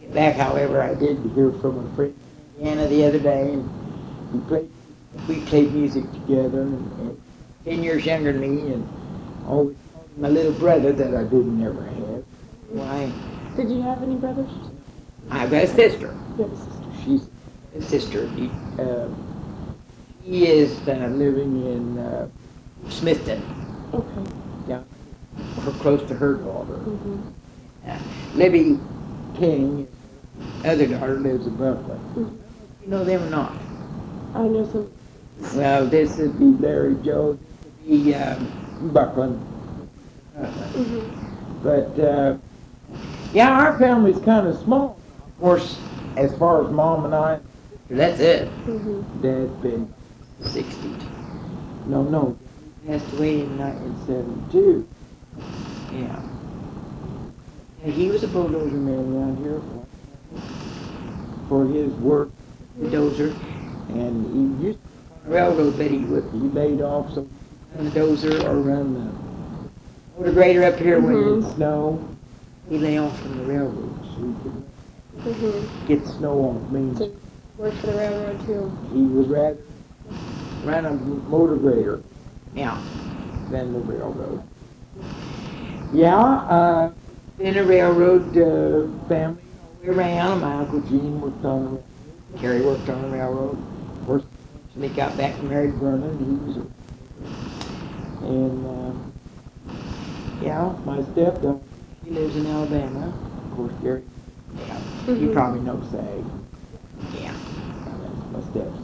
get 0.04 0.14
back. 0.14 0.36
However, 0.36 0.82
I 0.82 0.94
did 0.94 1.20
hear 1.36 1.52
from 1.52 1.86
a 1.86 1.96
friend 1.96 2.16
in 2.60 2.68
Indiana 2.68 2.88
the 2.88 3.06
other 3.06 3.20
day, 3.20 3.54
and 3.54 4.34
we 4.34 4.40
played, 4.48 4.70
we 5.28 5.42
played 5.46 5.74
music 5.74 6.12
together, 6.12 6.62
and, 6.62 7.00
and 7.00 7.22
ten 7.66 7.84
years 7.84 8.06
younger 8.06 8.32
than 8.32 8.42
me, 8.42 8.74
and 8.74 8.88
always 9.48 9.78
called 9.94 10.18
my 10.18 10.30
little 10.30 10.54
brother 10.54 10.92
that 10.94 11.16
I 11.16 11.24
didn't 11.24 11.64
ever 11.64 11.84
have. 11.84 12.24
Why? 12.70 13.12
Did 13.56 13.70
you 13.70 13.82
have 13.82 14.02
any 14.02 14.16
brothers? 14.16 14.50
I've 15.30 15.52
got 15.52 15.64
a 15.64 15.68
sister. 15.68 16.16
You 16.38 16.44
have 16.44 16.54
a 16.54 16.58
sister. 16.58 16.84
She's 17.04 17.30
a 17.76 17.82
sister. 17.82 18.30
Uh, 18.80 19.08
he 20.24 20.48
is 20.48 20.72
uh, 20.88 21.08
living 21.14 21.66
in 21.66 21.98
uh, 21.98 22.28
Smithton, 22.88 23.42
Okay. 23.94 24.80
or 25.66 25.72
close 25.74 26.04
to 26.08 26.16
her 26.16 26.36
daughter. 26.36 26.80
Mhm. 26.86 27.22
Uh, 27.88 27.98
Libby 28.36 28.80
King, 29.36 29.88
other 30.64 30.88
daughter, 30.88 31.20
lives 31.20 31.46
in 31.46 31.56
Buffalo. 31.56 32.00
Mhm. 32.16 32.38
You 32.84 32.90
know 32.90 33.04
them 33.04 33.24
or 33.24 33.30
not? 33.30 33.54
I 34.36 34.48
know 34.48 34.66
some. 34.66 34.88
Well, 35.56 35.86
this 35.88 36.18
would 36.18 36.40
be 36.40 36.46
Larry 36.66 36.96
Joe, 37.04 37.34
this 37.34 37.66
would 37.66 38.04
be 38.04 38.16
um, 38.16 38.50
Buckland. 38.94 39.40
Mhm. 40.76 41.02
But, 41.62 42.00
uh, 42.00 42.38
yeah, 43.34 43.52
our 43.52 43.78
family's 43.78 44.20
kind 44.20 44.48
of 44.48 44.58
small. 44.58 44.98
Of 45.36 45.42
course, 45.42 45.80
as 46.18 46.36
far 46.38 46.64
as 46.66 46.72
mom 46.72 47.06
and 47.06 47.14
I, 47.16 47.40
that's 47.90 48.20
it. 48.20 48.50
Mhm. 48.68 49.04
Dad's 49.22 49.52
been 49.62 49.90
60. 50.42 50.90
No, 51.88 52.04
no, 52.04 52.38
he 52.82 52.88
passed 52.88 53.12
away 53.14 53.42
in 53.42 53.58
1972. 53.58 54.88
Yeah. 55.94 56.20
And 57.84 57.94
he 57.94 58.10
was 58.10 58.24
a 58.24 58.28
bulldozer 58.28 58.78
man 58.78 59.14
around 59.16 59.38
here 59.44 59.60
for, 61.48 61.66
for 61.66 61.66
his 61.74 61.92
work, 61.96 62.30
dozer. 62.80 63.36
And 63.90 64.26
he 64.60 64.66
used 64.68 64.80
to 64.80 64.86
on 65.14 65.24
the 65.26 65.36
railroad, 65.36 65.78
but 65.78 65.92
he 65.92 66.00
would, 66.00 66.24
he 66.32 66.40
laid 66.50 66.82
off, 66.82 67.14
so 67.14 67.28
run 67.76 67.86
the 67.86 67.92
dozer 68.00 68.44
or 68.46 68.56
run 68.56 68.94
the 68.94 70.20
motor 70.20 70.32
grader 70.32 70.64
up 70.64 70.80
here 70.80 71.00
when 71.00 71.16
Mhm. 71.16 71.44
it 71.44 71.56
snowed. 71.56 72.00
He 72.70 72.78
lay 72.78 72.98
off 72.98 73.20
from 73.22 73.38
the 73.38 73.44
railroad, 73.44 73.94
so 74.16 74.22
he 74.22 74.34
could 74.42 75.36
Mhm. 75.36 75.88
get 75.88 76.08
snow 76.08 76.40
off 76.40 76.72
Main 76.72 76.96
So 76.96 77.10
worked 77.58 77.78
for 77.78 77.88
the 77.88 77.94
railroad 77.98 78.40
too. 78.42 78.72
he 78.94 79.02
would 79.04 79.30
rather 79.30 79.58
run 80.64 80.86
a 80.86 80.92
motor 80.94 81.56
grader, 81.56 82.02
yeah, 82.56 82.80
than 83.50 83.74
the 83.74 83.80
railroad. 83.80 84.42
Yeah, 85.94 86.18
uh, 86.18 86.92
been 87.38 87.58
a 87.58 87.64
railroad, 87.64 88.36
uh, 88.38 89.08
family 89.08 89.44
all 89.62 89.76
the 89.82 89.92
way 89.92 89.96
around. 89.96 90.42
My 90.42 90.56
Uncle 90.56 90.82
Gene 90.82 91.22
worked 91.22 91.46
on 91.46 91.64
the 91.66 91.70
railroad. 91.70 91.84
Carrie 92.40 92.62
worked 92.62 92.90
on 92.90 93.02
the 93.04 93.08
railroad. 93.10 93.58
Of 94.00 94.08
course, 94.08 94.24
when 94.74 94.82
they 94.90 94.96
got 94.96 95.18
back 95.18 95.38
and 95.40 95.50
married 95.50 95.76
Vernon, 95.76 96.18
he 96.18 96.48
was 96.48 96.58
a, 96.58 98.26
and, 98.26 98.68
um, 98.68 99.14
yeah, 100.42 100.74
my 100.86 101.04
stepdaughter, 101.04 101.60
he 102.04 102.12
lives 102.12 102.36
in 102.36 102.48
Alabama. 102.48 103.14
Of 103.46 103.58
course, 103.58 103.74
Gary, 103.84 104.04
yeah, 104.60 104.80
you 105.08 105.30
Mhm. 105.30 105.34
probably 105.34 105.60
know 105.62 105.80
Sag. 105.92 106.24
Yeah, 107.14 107.36
my 108.32 108.42
steps. 108.42 108.83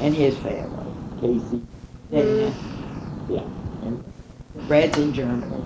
And 0.00 0.14
his 0.14 0.36
family, 0.38 0.92
Casey, 1.20 1.62
Dana, 2.10 2.54
yeah, 3.28 3.44
and 3.82 4.02
Brad's 4.66 4.98
in 4.98 5.12
Germany. 5.12 5.64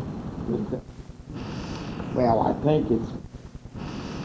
Well, 2.14 2.42
I 2.42 2.52
think 2.64 2.90
it's 2.90 3.12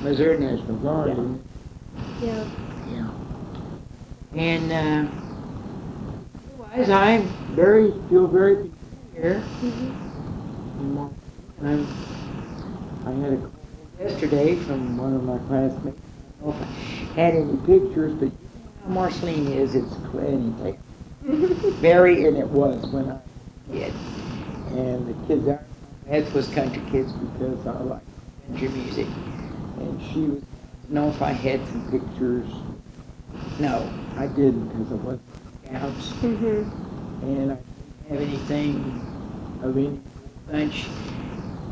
Missouri 0.01 0.39
National 0.39 0.77
Guard. 0.77 1.07
Yeah. 1.07 1.13
isn't 1.13 1.35
it? 1.35 1.41
Yeah. 2.19 2.45
Yeah. 2.85 3.09
And, 4.33 4.71
uh, 4.71 5.11
otherwise, 6.45 6.89
I'm 6.89 7.33
very, 7.49 7.91
feel 8.09 8.27
very 8.27 8.55
peaceful 8.55 9.03
here. 9.13 9.47
Mhm. 9.61 9.93
in 10.79 10.93
Mar- 10.95 11.11
And 11.61 11.87
I 13.05 13.11
had 13.11 13.33
a 13.33 13.37
call 13.37 13.49
yesterday 13.99 14.55
from 14.65 14.97
one 14.97 15.13
of 15.13 15.23
my 15.23 15.37
classmates. 15.39 15.97
I 16.41 16.43
don't 16.43 16.57
know 16.57 16.61
if 16.61 16.67
I 17.17 17.21
had 17.21 17.35
any 17.35 17.57
pictures, 17.57 18.13
but 18.15 18.31
Marceline 18.87 19.47
is, 19.47 19.75
it's 19.75 19.95
plenty. 20.11 20.77
Very, 21.79 22.25
and 22.25 22.37
it 22.37 22.47
was 22.47 22.85
when 22.87 23.09
I 23.09 23.13
was 23.13 23.21
a 23.69 23.73
kid. 23.73 23.93
And 24.71 25.07
the 25.07 25.27
kids, 25.27 25.47
I, 25.47 25.59
that 26.09 26.33
was 26.33 26.47
country 26.49 26.81
kids 26.91 27.11
because 27.13 27.65
I 27.67 27.79
like 27.81 28.01
country 28.47 28.69
music. 28.69 29.07
And 29.79 30.01
she 30.11 30.21
was, 30.21 30.41
know 30.89 31.09
if 31.09 31.21
I 31.21 31.31
had 31.31 31.65
some 31.67 31.81
pictures. 31.91 32.47
No, 33.59 33.91
I 34.17 34.27
didn't 34.27 34.67
because 34.69 34.91
I 34.91 34.95
wasn't 34.95 35.21
scouts 35.67 36.09
Mhm. 36.21 36.71
and 37.23 37.51
I 37.51 37.55
didn't 37.55 38.09
have 38.09 38.19
anything 38.21 39.01
of 39.63 39.77
any 39.77 39.99
bunch, 40.49 40.85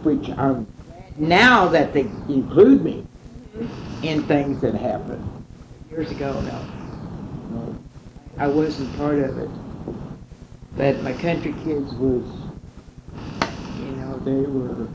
which 0.03 0.29
I'm 0.31 0.65
glad 0.85 1.19
now 1.19 1.67
that 1.69 1.93
they 1.93 2.09
include 2.29 2.83
me 2.83 3.05
in 4.03 4.23
things 4.23 4.61
that 4.61 4.75
happened 4.75 5.27
years 5.89 6.11
ago. 6.11 6.39
No, 6.41 6.63
I 8.37 8.47
wasn't 8.47 8.95
part 8.97 9.19
of 9.19 9.37
it. 9.37 9.49
But 10.77 11.03
my 11.03 11.13
country 11.13 11.53
kids 11.63 11.93
was, 11.95 12.23
you 13.79 13.85
know, 13.97 14.17
they 14.19 14.31
were, 14.49 14.87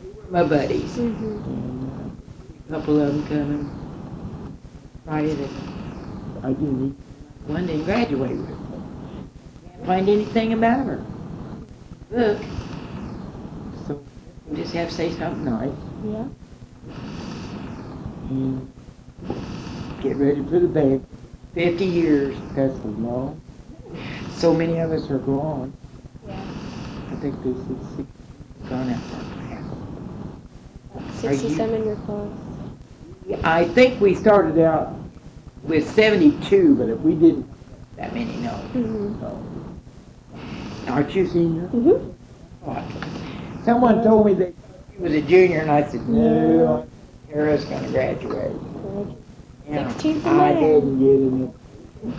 they 0.00 0.10
were 0.10 0.30
my 0.30 0.42
buddies. 0.42 0.96
Mhm. 0.96 1.44
And 1.46 1.90
uh, 1.90 2.76
a 2.76 2.78
couple 2.78 3.00
of 3.00 3.14
them 3.14 3.24
coming 3.24 3.70
Friday 5.06 5.34
that 5.34 5.50
I 6.44 6.48
didn't 6.52 6.96
one 7.46 7.66
didn't 7.66 7.84
graduate 7.84 8.36
with. 8.36 8.58
Can't 9.70 9.86
find 9.86 10.08
anything 10.08 10.52
about 10.52 10.86
her. 10.86 11.04
Look. 12.10 12.42
So 13.86 14.02
we 14.48 14.56
just 14.56 14.74
have 14.74 14.88
to 14.88 14.94
say 14.94 15.10
something 15.12 15.44
nice 15.44 15.70
Yeah. 16.04 16.24
and 18.30 18.68
get 20.04 20.16
ready 20.16 20.44
for 20.44 20.60
the 20.60 20.68
band. 20.68 21.04
Fifty 21.54 21.86
years, 21.86 22.36
that's 22.54 22.76
long. 22.84 23.40
So 24.30 24.52
many 24.52 24.78
of 24.78 24.92
us 24.92 25.10
are 25.10 25.18
gone. 25.18 25.72
Yeah. 26.26 26.40
I 27.10 27.14
think 27.16 27.42
this 27.42 27.56
is 27.56 27.96
six, 27.96 28.08
gone 28.68 28.90
out 28.90 29.00
for. 29.02 29.24
Sixty-seven 31.14 31.74
in 31.76 31.86
your 31.86 31.96
class. 31.96 32.28
I 33.44 33.64
think 33.64 34.00
we 34.00 34.14
started 34.14 34.58
out 34.62 34.94
with 35.62 35.88
seventy-two, 35.94 36.74
but 36.74 36.90
if 36.90 37.00
we 37.00 37.14
didn't, 37.14 37.48
that 37.96 38.12
many 38.12 38.36
know. 38.36 38.60
Mhm. 38.74 39.20
So. 39.20 39.40
Aren't 40.92 41.14
you 41.14 41.26
senior? 41.26 41.68
Mm-hmm. 41.68 43.64
Someone 43.64 44.02
told 44.02 44.26
me 44.26 44.34
that 44.34 44.54
he 44.90 45.02
was 45.02 45.14
a 45.14 45.22
junior, 45.22 45.60
and 45.60 45.70
I 45.70 45.88
said, 45.88 46.06
No. 46.08 46.56
no, 46.58 46.88
Kara's 47.30 47.64
gonna 47.64 47.88
graduate. 47.88 48.52
Yeah. 49.68 49.92
16th 49.94 50.16
of 50.18 50.26
I 50.26 50.54
May. 50.54 50.60
didn't 50.60 50.98
get 50.98 51.32
any. 51.32 52.12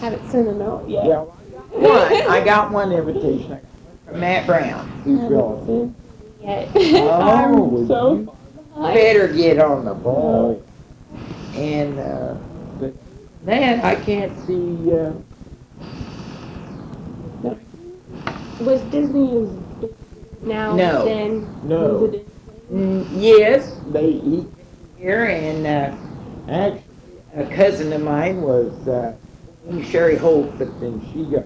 Haven't 0.00 0.30
sent 0.30 0.46
them 0.46 0.62
out 0.62 0.88
yet. 0.88 1.04
Yeah, 1.06 1.20
one, 1.20 2.12
I 2.30 2.44
got 2.44 2.70
one 2.70 2.92
invitation. 2.92 3.52
I 3.52 3.56
got 3.56 3.64
one 3.64 3.98
from 4.06 4.20
Matt 4.20 4.46
Brown, 4.46 4.88
who's 5.02 5.20
Haven't 5.20 5.36
relative. 5.36 5.94
yet. 6.40 6.68
Oh, 6.74 7.20
I'm 7.20 7.70
would 7.72 7.88
so 7.88 8.14
you. 8.14 8.36
Better 8.76 9.28
get 9.28 9.58
on 9.58 9.84
the 9.84 9.94
ball. 9.94 10.62
And, 11.54 11.98
uh, 11.98 12.34
but 12.80 12.94
then 13.44 13.80
I 13.82 13.94
can't 13.96 14.32
see, 14.46 14.92
uh, 14.92 15.12
Was 18.60 18.80
Disney 18.90 19.42
as 19.42 19.48
big 19.80 19.94
now 20.42 20.74
No. 20.74 21.04
then? 21.04 21.46
No. 21.68 21.94
Was 21.98 22.14
mm, 22.72 23.06
yes, 23.12 23.76
they, 23.90 24.06
eat 24.08 24.46
here 24.96 25.24
and, 25.24 25.66
uh, 25.66 25.96
actually, 26.50 26.82
a 27.34 27.44
cousin 27.46 27.92
of 27.92 28.02
mine 28.02 28.42
was, 28.42 28.88
uh, 28.88 29.14
Sherry 29.82 30.16
Holt, 30.16 30.52
but 30.58 30.78
then 30.80 31.00
she 31.12 31.24
got 31.24 31.44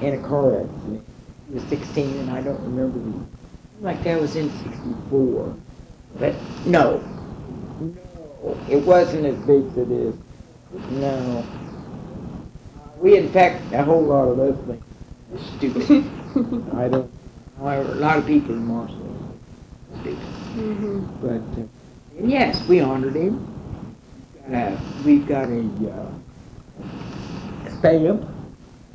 in 0.00 0.14
a 0.14 0.28
car 0.28 0.60
accident. 0.60 1.04
She 1.46 1.54
was 1.54 1.62
sixteen 1.64 2.16
and 2.18 2.30
I 2.30 2.40
don't 2.42 2.60
remember 2.62 2.98
the, 2.98 3.84
like 3.84 4.02
that 4.04 4.20
was 4.20 4.36
in 4.36 4.50
sixty-four. 4.50 5.54
But, 6.18 6.34
no. 6.64 7.02
No, 7.80 8.58
it 8.70 8.76
wasn't 8.76 9.26
as 9.26 9.36
big 9.46 9.64
as 9.66 9.76
it 9.76 9.90
is. 9.90 10.14
No. 10.90 11.44
We, 12.98 13.16
in 13.16 13.30
fact, 13.30 13.72
a 13.72 13.82
whole 13.82 14.02
lot 14.02 14.28
of 14.28 14.38
us 14.40 14.56
things. 14.66 14.84
it's 15.34 15.46
stupid. 15.56 16.72
I 16.74 16.88
don't, 16.88 17.10
however, 17.58 17.92
a 17.92 17.96
lot 17.96 18.18
of 18.18 18.26
people 18.26 18.54
in 18.54 18.64
Marshall 18.64 19.16
stupid. 20.00 20.28
hmm 20.54 21.04
But, 21.20 21.60
uh, 21.60 21.66
and 22.18 22.30
yes, 22.30 22.66
we 22.68 22.80
honored 22.80 23.16
him. 23.16 23.55
Uh, 24.52 24.76
we've 25.04 25.26
got 25.26 25.48
a, 25.48 25.64
uh, 25.90 27.68
stamp, 27.78 28.24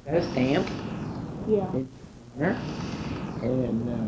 a 0.08 0.22
stamp, 0.32 0.68
Yeah. 1.48 1.68
and, 3.42 3.90
uh, 3.90 4.06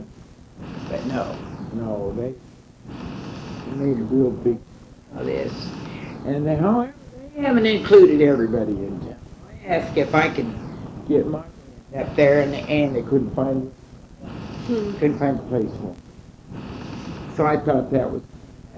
but 0.90 1.06
no, 1.06 1.36
no, 1.74 2.14
they 2.18 2.34
made 3.72 4.00
a 4.00 4.04
real 4.04 4.32
big 4.32 4.58
of 5.18 5.26
this. 5.26 5.52
And 6.26 6.48
they, 6.48 6.56
however, 6.56 6.94
they 7.36 7.42
haven't 7.42 7.66
included 7.66 8.22
everybody 8.22 8.72
in 8.72 9.00
town. 9.02 9.18
I 9.50 9.68
asked 9.68 9.98
if 9.98 10.16
I 10.16 10.30
could 10.30 10.52
get 11.10 11.28
my 11.28 11.44
up 11.98 12.16
there, 12.16 12.40
and, 12.42 12.56
and 12.56 12.96
they 12.96 13.02
couldn't 13.04 13.36
find 13.36 13.72
Hmm. 14.68 14.94
couldn't 14.94 15.20
find 15.20 15.38
a 15.38 15.44
place 15.44 15.70
for 15.72 15.88
him. 15.88 15.96
So 17.36 17.46
I 17.46 17.58
thought 17.58 17.92
that 17.92 18.10
was, 18.10 18.22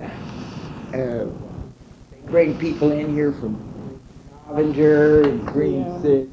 uh, 0.02 0.98
uh, 0.98 1.26
bring 2.28 2.58
people 2.58 2.92
in 2.92 3.14
here 3.14 3.32
from 3.32 4.00
Avenger 4.50 5.22
and 5.24 5.46
Green 5.48 5.86
Yeah. 5.86 6.02
City, 6.02 6.30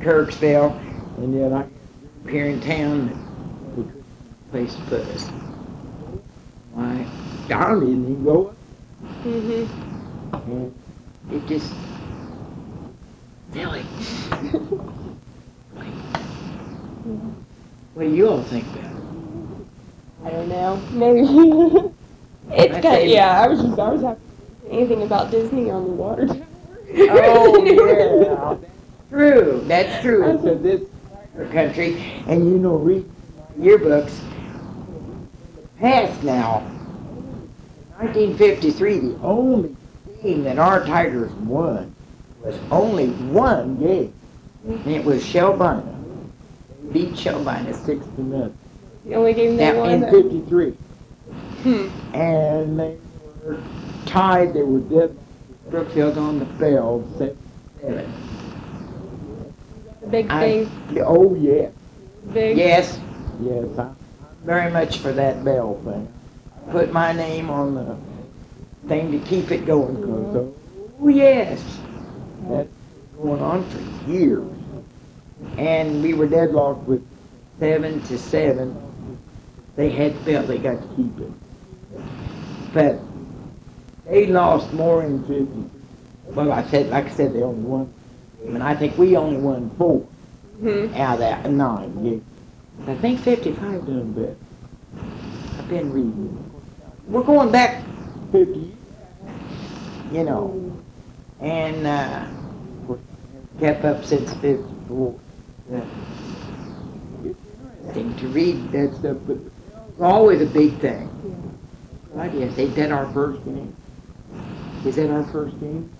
Kirksville, 0.00 0.76
and 1.18 1.34
yet 1.34 1.52
I, 1.52 1.66
here 2.30 2.46
in 2.46 2.60
town, 2.60 3.08
we 3.76 3.82
couldn't 3.84 4.04
place 4.50 4.74
to 4.74 4.80
put 4.82 5.00
us. 5.08 5.28
Why, 6.72 7.06
Don 7.48 7.80
didn't 7.80 8.04
even 8.10 8.24
go 8.24 8.48
up, 8.48 8.56
Mm-hmm. 9.24 10.50
and 10.52 10.74
it 11.32 11.46
just, 11.46 11.72
silly. 13.52 13.82
What 17.94 18.04
do 18.04 18.10
you 18.14 18.28
all 18.28 18.42
think 18.42 18.64
about 18.68 18.90
it? 18.90 19.02
I 20.24 20.30
don't 20.30 20.48
know. 20.48 20.76
Maybe. 20.92 21.92
it's 22.50 22.82
say- 22.82 23.12
Yeah, 23.14 23.40
I 23.40 23.46
was 23.48 23.60
just. 23.60 23.78
I 23.78 23.88
was 23.90 24.02
happy. 24.02 24.20
Anything 24.70 25.02
about 25.02 25.30
Disney 25.30 25.70
on 25.70 25.84
the 25.84 25.90
water? 25.92 26.26
Oh, 26.96 27.64
yeah. 28.62 28.68
True, 29.10 29.62
that's 29.66 30.02
true. 30.02 30.38
I 30.38 30.42
said 30.42 30.62
this 30.62 30.80
is 30.82 31.52
country, 31.52 31.96
and 32.26 32.44
you 32.46 32.58
know, 32.58 32.76
read 32.76 33.08
yearbooks. 33.58 34.20
Past 35.78 36.22
now, 36.22 36.60
1953, 37.98 38.98
the 39.00 39.18
only 39.22 39.76
game 40.22 40.44
that 40.44 40.58
our 40.58 40.84
Tigers 40.86 41.32
won 41.32 41.94
was 42.42 42.58
only 42.70 43.08
one 43.08 43.76
game, 43.76 44.14
and 44.66 44.86
it 44.88 45.04
was 45.04 45.22
Shelbina. 45.22 45.84
They 46.84 46.92
beat 46.92 47.10
Shelbina 47.14 47.74
six 47.84 48.06
to 48.06 48.22
nothing. 48.22 48.56
The 49.04 49.14
only 49.14 49.34
game 49.34 49.56
they 49.56 49.72
Now 49.72 49.80
won. 49.80 49.90
in 49.90 50.00
that- 50.00 50.12
'53, 50.12 50.70
Hmm. 51.62 51.88
and 52.14 52.78
they 52.80 52.96
were 53.44 53.58
tied. 54.06 54.54
They 54.54 54.62
were 54.62 54.80
dead. 54.80 55.16
Brookfield 55.70 56.18
on 56.18 56.38
the 56.38 56.46
field, 56.58 57.10
seven 57.18 57.36
seven. 57.80 58.12
The 60.00 60.06
big 60.06 60.26
I- 60.30 60.40
thing. 60.64 60.70
Oh, 61.04 61.34
yeah. 61.34 61.68
Big. 62.32 62.56
Yes, 62.56 62.98
yes, 63.42 63.66
I'm 63.78 63.96
very 64.44 64.70
much 64.72 64.98
for 64.98 65.12
that 65.12 65.44
bell 65.44 65.78
thing. 65.84 66.08
Put 66.70 66.92
my 66.92 67.12
name 67.12 67.50
on 67.50 67.74
the 67.74 67.96
thing 68.88 69.12
to 69.12 69.18
keep 69.26 69.50
it 69.50 69.66
going, 69.66 69.96
'cause, 69.96 70.36
mm-hmm. 70.36 71.04
oh, 71.04 71.08
yes, 71.08 71.62
that's 72.48 72.68
going 73.20 73.42
on 73.42 73.62
for 73.64 74.10
years. 74.10 74.46
And 75.58 76.02
we 76.02 76.14
were 76.14 76.26
deadlocked 76.26 76.86
with 76.88 77.06
seven 77.60 78.00
to 78.02 78.18
seven. 78.18 78.74
They 79.76 79.90
had 79.90 80.14
felt 80.20 80.46
they 80.46 80.58
got 80.58 80.80
to 80.80 80.88
keep 80.96 81.18
it. 81.20 81.32
But 82.72 83.00
they 84.06 84.26
lost 84.26 84.72
more 84.72 85.02
in 85.04 85.20
fifty. 85.24 85.70
Well, 86.34 86.52
I 86.52 86.64
said, 86.64 86.90
like 86.90 87.06
I 87.06 87.10
said, 87.10 87.34
they 87.34 87.42
only 87.42 87.62
won, 87.62 87.92
I 88.46 88.50
mean, 88.50 88.62
I 88.62 88.74
think 88.74 88.96
we 88.98 89.16
only 89.16 89.36
won 89.36 89.70
four 89.78 90.00
Hmm. 90.60 90.94
out 90.94 91.14
of 91.14 91.18
that 91.20 91.50
nine 91.50 92.02
games. 92.02 92.24
I 92.86 92.94
think 92.96 93.20
55 93.20 93.86
done 93.86 94.12
better. 94.12 94.36
I've 95.58 95.68
been 95.68 95.92
reading. 95.92 96.50
We're 97.06 97.22
going 97.22 97.50
back 97.50 97.82
50 98.32 98.58
years, 98.58 98.74
you 100.12 100.24
know, 100.24 100.82
and 101.40 101.86
uh, 101.86 102.26
kept 103.60 103.84
up 103.84 104.04
since 104.04 104.32
54. 104.34 105.18
Yeah. 105.70 105.84
It's 107.24 107.38
interesting 107.96 108.16
to 108.16 108.28
read 108.28 108.72
that 108.72 108.94
stuff, 108.96 109.16
but 109.26 109.36
it's 109.90 110.00
always 110.00 110.40
a 110.40 110.46
big 110.46 110.78
thing. 110.78 111.10
I 112.16 112.28
guess, 112.28 112.58
ain't 112.58 112.74
that 112.76 112.92
our 112.92 113.10
first 113.12 113.44
game? 113.44 113.74
Is 114.84 114.96
that 114.96 115.10
our 115.10 115.24
first 115.24 115.58
game? 115.60 115.90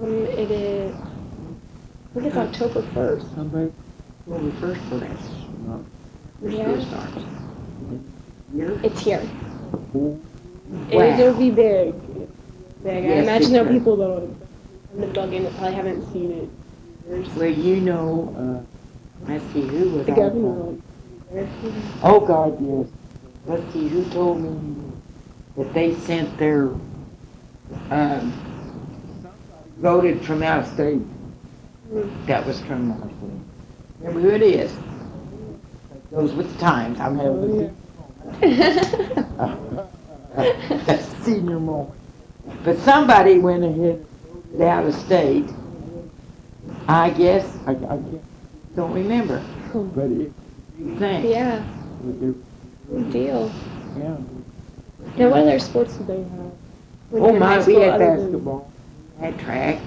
Um, 0.00 0.24
it 0.26 0.50
is. 0.50 0.94
I 0.96 2.14
think 2.14 2.26
it's 2.26 2.36
October 2.36 2.82
first. 2.94 3.26
Somebody, 3.34 3.70
well, 4.26 4.38
the 4.40 4.52
first 4.52 4.80
for 4.82 4.96
that. 4.96 5.10
No. 5.66 5.84
Yeah. 6.42 6.80
starts. 6.88 7.24
Here? 8.54 8.80
It's 8.82 9.00
here. 9.00 9.22
Wow. 9.92 10.18
It, 10.90 11.20
it'll 11.20 11.34
be 11.34 11.50
big. 11.50 11.94
Big. 12.82 13.04
I 13.04 13.22
imagine 13.22 13.52
there 13.52 13.66
are 13.66 13.70
people 13.70 13.96
that'll 13.96 14.20
have 14.20 14.38
been 14.98 15.12
bugging 15.12 15.42
that 15.42 15.52
probably 15.56 15.74
haven't 15.74 16.12
seen 16.12 16.30
it. 16.32 16.48
in. 17.12 17.34
Well, 17.36 17.44
you 17.50 17.80
know, 17.80 18.64
uh, 18.64 19.28
let's 19.30 19.44
see, 19.52 19.62
who 19.66 19.90
was 19.90 20.06
The 20.06 20.12
governor. 20.12 20.32
phone? 20.32 20.82
will 21.30 21.44
be 21.44 21.68
there. 21.68 21.82
Oh, 22.02 22.20
God, 22.20 22.58
yes. 22.60 22.86
Let's 23.46 23.72
see, 23.72 23.88
who 23.88 24.04
told 24.10 24.40
me 24.40 24.92
that 25.56 25.72
they 25.74 25.94
sent 25.94 26.36
their, 26.38 26.70
um, 27.90 28.32
voted 29.78 30.24
from 30.24 30.42
out 30.42 30.60
of 30.60 30.66
state. 30.68 31.02
That 32.26 32.46
was 32.46 32.60
from 32.62 32.92
out 32.92 33.02
of 33.02 33.10
state. 33.10 33.40
Remember 34.00 34.20
who 34.20 34.30
it 34.30 34.42
is? 34.42 34.72
Goes 36.12 36.32
with 36.32 36.52
the 36.54 36.60
times. 36.60 37.00
I'm 37.00 37.16
having 37.16 37.72
Oh, 38.38 39.52
a 40.38 40.98
senior 41.24 41.60
moment. 41.60 41.94
But 42.64 42.78
somebody 42.78 43.38
went 43.38 43.64
ahead 43.64 43.96
and 43.96 44.06
voted 44.52 44.62
out 44.62 44.86
of 44.86 44.94
state. 44.94 45.46
I 46.88 47.10
guess, 47.10 47.56
I, 47.66 47.72
I 47.72 47.76
can't, 47.76 48.22
don't 48.76 48.92
remember, 48.92 49.42
but 49.72 50.10
it, 50.10 50.32
big 50.78 50.98
thing. 50.98 51.30
yeah. 51.30 51.64
It- 52.22 52.36
Big 52.92 53.12
deal. 53.12 53.50
yeah. 53.98 54.16
Now, 55.16 55.28
what 55.30 55.40
other 55.40 55.58
sports 55.60 55.96
do 55.96 56.04
they 56.04 56.22
have? 56.22 56.49
Oh 57.12 57.32
my, 57.32 57.64
we 57.64 57.74
had 57.74 57.98
basketball, 57.98 58.70
had 59.18 59.38
track, 59.40 59.80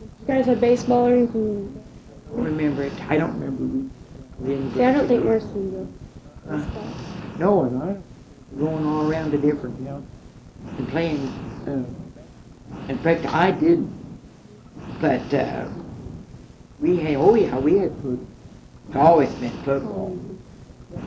You 0.00 0.26
guys 0.26 0.46
had 0.46 0.60
baseball 0.60 1.06
or 1.08 1.12
anything? 1.14 1.84
I 2.26 2.36
don't 2.36 2.44
remember 2.44 2.82
it, 2.84 2.92
I 3.08 3.16
don't 3.16 3.34
remember. 3.34 3.62
we- 3.64 3.88
didn't 4.48 4.72
See, 4.74 4.84
I 4.84 4.92
don't 4.92 5.08
think 5.08 5.24
Mercy 5.24 5.46
does. 5.48 5.88
Huh? 6.48 6.80
No, 7.38 7.62
and 7.64 7.82
I, 7.82 7.96
going 8.58 8.86
all 8.86 9.10
around 9.10 9.32
the 9.32 9.38
different, 9.38 9.78
you 9.80 9.86
know, 9.86 10.04
and 10.78 10.88
playing, 10.88 11.18
uh, 11.66 11.82
in 12.88 12.98
fact, 12.98 13.26
I 13.26 13.50
did 13.50 13.86
But, 15.00 15.32
uh, 15.34 15.68
we 16.80 16.96
had, 16.96 17.16
oh 17.16 17.34
yeah, 17.34 17.58
we 17.58 17.78
had 17.78 17.92
football. 17.96 18.26
It's 18.86 18.96
always 18.96 19.30
been 19.34 19.50
football. 19.64 20.18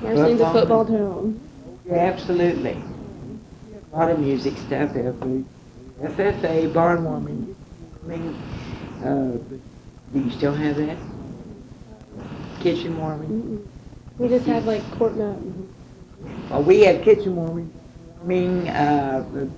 Marceline's 0.03 0.41
a 0.41 0.51
Football. 0.51 0.85
football 0.85 0.85
town. 0.85 1.39
Yeah, 1.87 1.95
absolutely. 1.95 2.77
A 3.93 3.97
lot 3.97 4.09
of 4.11 4.19
music 4.19 4.55
stuff, 4.57 4.95
every 4.95 5.43
FFA, 6.01 6.73
barn 6.73 7.03
warming. 7.03 7.55
I 8.03 8.07
mean, 8.07 8.35
uh, 9.03 9.37
do 10.13 10.19
you 10.19 10.29
still 10.31 10.53
have 10.53 10.77
that? 10.77 10.97
Kitchen 12.61 12.97
warming? 12.97 13.67
We 14.17 14.29
just 14.29 14.45
had 14.45 14.65
like 14.65 14.89
Court 14.91 15.15
Mountain. 15.17 15.73
Well, 16.49 16.63
we 16.63 16.81
had 16.81 17.03
kitchen 17.03 17.35
warming, 17.35 17.71
warming, 18.19 18.69
uh, 18.69 19.25
the 19.33 19.49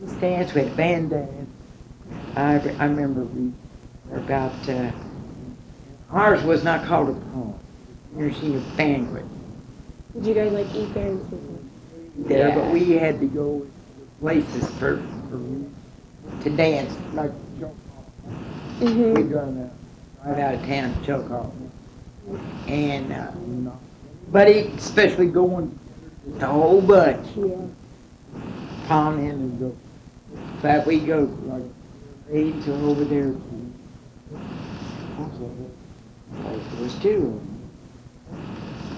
the 0.00 0.20
dance, 0.20 0.54
we 0.54 0.62
had 0.62 0.76
band 0.76 1.10
dance. 1.10 1.50
I, 2.36 2.58
re- 2.58 2.76
I 2.78 2.84
remember 2.84 3.22
we 3.22 3.52
were 4.10 4.18
about, 4.18 4.68
uh, 4.68 4.90
ours 6.12 6.42
was 6.44 6.62
not 6.62 6.84
called 6.84 7.08
a 7.08 7.12
prom. 7.12 7.54
You 8.16 8.26
ever 8.26 8.34
seen 8.34 8.56
a 8.56 8.60
banquet 8.76 9.24
Did 10.14 10.26
you 10.26 10.34
guys 10.34 10.52
like 10.52 10.66
eat 10.74 10.92
there 10.94 11.06
and 11.08 11.55
there, 12.18 12.54
but 12.54 12.70
we 12.70 12.92
had 12.92 13.20
to 13.20 13.26
go 13.26 13.66
places 14.20 14.68
for, 14.78 15.02
for, 15.30 16.42
to 16.42 16.50
dance, 16.56 16.94
like, 17.14 17.30
we'd 18.80 18.88
Mm-hmm. 18.88 19.32
gonna 19.32 19.70
drive 20.22 20.38
out 20.38 20.54
of 20.54 20.66
town 20.66 20.94
to 20.94 21.04
Chillicothe. 21.06 21.52
And, 22.68 23.12
uh, 23.12 23.30
but 24.32 24.48
especially 24.48 25.28
going, 25.28 25.78
the 26.26 26.46
whole 26.46 26.80
bunch. 26.82 27.26
Yeah. 27.36 27.54
pound 28.88 29.20
in 29.20 29.30
and 29.30 29.58
go. 29.60 29.76
In 30.34 30.58
fact, 30.60 30.86
we 30.86 30.98
go 31.00 31.20
like 31.46 31.62
eight 32.32 32.62
to 32.64 32.74
over 32.74 33.04
there. 33.04 33.32
to- 33.32 33.40
There 36.32 36.82
was 36.82 36.94
two 36.96 37.16
of 37.16 37.22
them. 37.22 37.70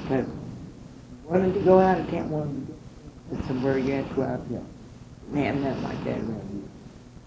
But 0.08 0.24
wanted 1.30 1.54
to 1.54 1.60
go 1.60 1.78
out 1.78 2.00
of 2.00 2.10
town, 2.10 2.30
wanted 2.30 2.66
to 2.66 2.72
go 2.72 2.77
to 3.30 3.46
somewhere 3.46 3.78
you 3.78 3.92
had 3.94 4.08
to 4.08 4.14
go 4.14 4.22
out 4.22 4.48
there. 4.48 4.62
Man, 5.30 5.62
nothing 5.62 5.82
like 5.82 6.04
that 6.04 6.18
around 6.18 6.66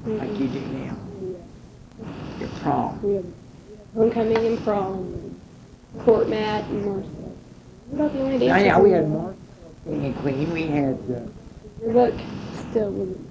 here, 0.06 0.18
like 0.18 0.40
you 0.40 0.48
do 0.48 0.60
now. 0.60 0.98
Your 2.40 2.50
prom. 2.62 3.02
We 3.04 3.14
had 3.16 3.26
homecoming 3.94 4.38
and 4.46 4.64
prom, 4.64 5.40
court 6.00 6.28
mat 6.30 6.64
and 6.66 6.86
Marcel. 6.86 7.12
What 7.90 8.06
about 8.06 8.14
the 8.14 8.22
only 8.22 8.40
dances? 8.40 8.52
I 8.52 8.68
know, 8.70 8.84
we 8.84 8.92
had 8.92 9.04
in- 9.04 9.14
Mark, 9.14 9.36
King 9.86 10.06
and 10.06 10.16
Queen, 10.18 10.52
we 10.54 10.68
had 10.68 10.98
uh, 11.10 11.84
Your 11.84 11.94
book 11.94 12.14
still 12.70 12.92
wasn't. 12.92 13.28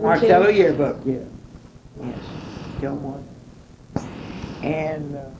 Marcello 0.00 0.48
yearbook, 0.48 0.98
yeah. 1.04 1.18
Yes, 2.02 2.18
still 2.78 2.96
one. 2.96 3.26
And, 4.62 5.16
uh, 5.16 5.30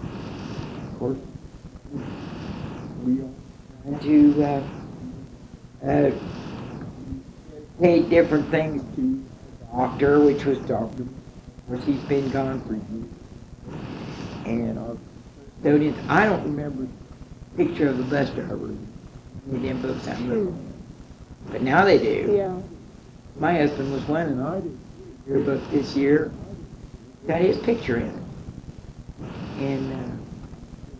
of 0.00 0.98
course, 0.98 1.18
we 3.04 3.20
all 3.22 3.34
had 3.84 4.02
to, 4.02 4.44
uh, 4.44 4.62
uh, 5.84 6.10
take 7.80 8.08
different 8.08 8.48
things 8.50 8.82
to 8.96 9.00
the 9.00 9.76
doctor, 9.76 10.20
which 10.20 10.44
was 10.44 10.58
Doctor, 10.60 11.04
of 11.66 11.84
he's 11.84 12.00
been 12.02 12.28
gone 12.30 12.60
for 12.62 12.74
years. 12.74 13.78
And 14.46 14.78
our 14.78 14.96
custodians, 15.56 15.98
I 16.08 16.24
don't 16.24 16.42
remember 16.44 16.86
the 17.56 17.64
picture 17.64 17.88
of 17.88 17.98
the 17.98 18.04
bus 18.04 18.30
driver 18.30 18.68
in 19.50 19.62
them 19.62 19.82
books 19.82 20.06
I'm 20.08 20.28
looking. 20.28 20.74
But 21.50 21.62
now 21.62 21.84
they 21.84 21.98
do. 21.98 22.34
Yeah. 22.36 22.60
My 23.38 23.56
husband 23.56 23.92
was 23.92 24.02
one 24.08 24.26
and 24.26 24.42
I 24.42 24.60
did 24.60 24.78
yearbook 25.26 25.70
this 25.70 25.94
year. 25.94 26.32
Got 27.26 27.40
his 27.40 27.58
picture 27.58 27.96
in 27.96 28.06
it. 28.06 28.22
And 29.58 29.92
uh, 29.92 30.16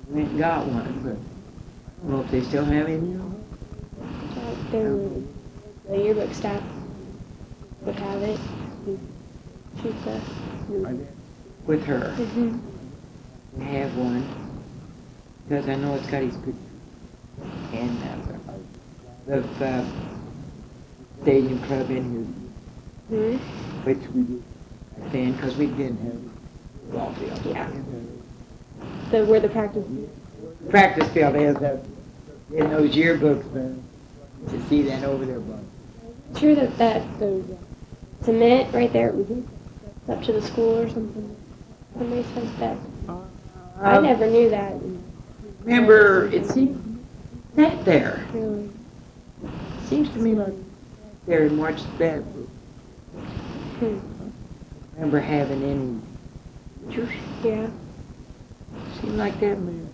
went 0.08 0.28
and 0.30 0.38
got 0.38 0.66
one, 0.66 1.00
but 1.02 1.12
I 1.12 2.08
don't 2.08 2.10
know 2.10 2.24
if 2.24 2.30
they 2.30 2.42
still 2.42 2.64
have 2.64 2.88
any. 2.88 3.20
Of 4.66 4.72
them. 4.72 5.28
They 5.88 5.92
were, 5.92 5.96
the 5.96 6.04
yearbook 6.04 6.34
staff 6.34 6.62
would 7.82 7.94
have 7.96 8.22
it. 8.22 8.40
She's 9.82 9.94
the. 10.04 10.20
With 11.66 11.84
her. 11.84 12.14
Mm-hmm. 12.16 13.62
I 13.62 13.64
have 13.64 13.96
one. 13.96 14.26
Because 15.48 15.68
I 15.68 15.76
know 15.76 15.94
it's 15.94 16.06
got 16.06 16.22
his 16.22 16.36
picture. 16.36 16.52
And 17.72 17.98
uh, 18.02 18.52
the 19.26 19.64
uh, 19.64 19.84
stadium 21.22 21.60
club 21.62 21.90
in 21.90 22.48
here, 23.10 23.38
which 23.84 23.98
we 24.14 24.22
did 24.22 24.42
then, 25.12 25.32
because 25.32 25.56
we 25.56 25.66
didn't 25.66 25.98
have 25.98 26.92
ball 26.92 27.12
field. 27.14 27.40
Yeah. 27.44 27.70
The 29.10 29.24
where 29.26 29.40
the 29.40 29.48
practice. 29.48 29.84
practice 30.70 31.08
field 31.10 31.36
is 31.36 31.56
that 31.56 31.84
in 32.54 32.70
those 32.70 32.94
yearbooks 32.94 33.52
there 33.52 33.74
to 34.50 34.62
see 34.68 34.82
that 34.82 35.04
over 35.04 35.24
there, 35.24 35.40
but 35.40 35.58
Sure 36.38 36.54
that 36.54 36.76
that 36.78 37.18
those 37.18 37.44
uh, 37.50 38.24
cement 38.24 38.72
right 38.74 38.92
there 38.92 39.10
was 39.12 39.26
up 40.08 40.22
to 40.24 40.32
the 40.32 40.42
school 40.42 40.78
or 40.78 40.88
something. 40.88 41.36
Somebody 41.96 42.22
said 42.34 42.48
that. 42.58 42.76
I 43.80 43.96
Um, 43.96 44.04
never 44.04 44.26
knew 44.26 44.50
that. 44.50 44.74
remember 45.62 46.26
it 46.32 46.46
seems 46.46 46.78
that 47.54 47.84
there 47.84 48.24
Really. 48.32 48.68
seems 49.86 50.08
to 50.10 50.18
me 50.18 50.34
like 50.34 50.52
there 51.26 51.42
and 51.44 51.58
watched 51.58 51.86
that. 51.98 52.20
Hmm. 53.80 53.98
Remember 54.94 55.20
having 55.20 55.62
any 55.62 56.00
pictures? 56.88 57.10
Yeah. 57.42 57.68
Seemed 59.00 59.16
like 59.16 59.38
that 59.40 59.58
man 59.58 59.88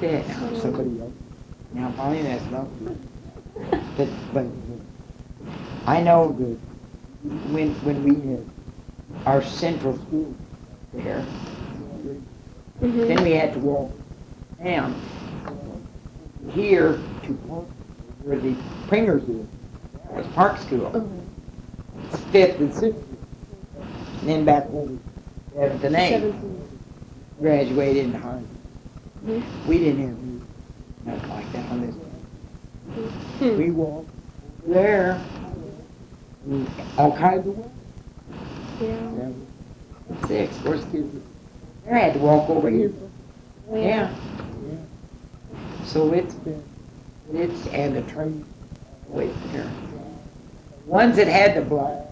said 0.00 0.26
now 0.28 0.54
somebody 0.54 1.00
else. 1.00 1.12
Now 1.72 1.90
probably 1.92 2.22
that's 2.22 2.44
not 2.50 2.66
good. 2.78 2.96
But 3.96 4.08
but 4.32 4.46
I 5.86 6.00
know 6.00 6.32
that 6.32 6.58
when 7.50 7.74
when 7.84 8.04
we 8.04 8.30
had 8.30 8.44
our 9.26 9.42
central 9.42 9.96
school 9.96 10.34
there. 10.92 11.24
Mhm. 12.80 13.08
Then 13.08 13.24
we 13.24 13.32
had 13.32 13.52
to 13.54 13.58
walk 13.60 13.92
down 14.62 14.94
here 16.52 17.00
to 17.24 17.32
where 18.24 18.38
the 18.38 18.54
Pringers 18.88 19.22
is. 19.28 19.46
That 20.04 20.16
was 20.16 20.26
Park 20.34 20.58
School, 20.58 21.10
It's 22.04 22.18
fifth 22.26 22.60
and 22.60 22.72
sixth. 22.72 23.00
And 24.20 24.28
then 24.28 24.44
back 24.44 24.66
over 24.72 24.92
seventh 25.54 25.84
and 25.84 25.96
eighth, 25.96 26.34
graduated 27.40 28.04
in 28.06 28.14
high. 28.14 28.42
Mhm. 29.26 29.42
We 29.66 29.78
didn't 29.78 30.06
have 30.06 30.16
nothing 31.06 31.30
like 31.30 31.52
that 31.52 31.70
on 31.70 31.80
this. 31.80 31.94
Hmm. 32.94 33.58
We 33.58 33.70
walked 33.70 34.10
over 34.64 34.74
there, 34.74 35.20
all 36.96 37.16
kinds 37.16 37.46
of 37.46 37.58
ways. 37.58 37.70
Yeah. 38.80 39.30
Six, 40.26 40.60
worst 40.62 40.90
kids. 40.90 41.14
I 41.90 41.98
had 41.98 42.12
to 42.14 42.18
walk 42.18 42.48
over 42.48 42.70
here. 42.70 42.92
Yeah. 43.72 44.12
So 45.84 46.12
it's 46.12 46.34
been, 46.34 46.62
it's, 47.32 47.66
and 47.68 47.96
the 47.96 48.02
train, 48.02 48.44
wait 49.08 49.32
there. 49.52 49.70
Ones 50.86 51.16
that 51.16 51.28
had 51.28 51.54
the 51.56 51.62
black, 51.62 52.02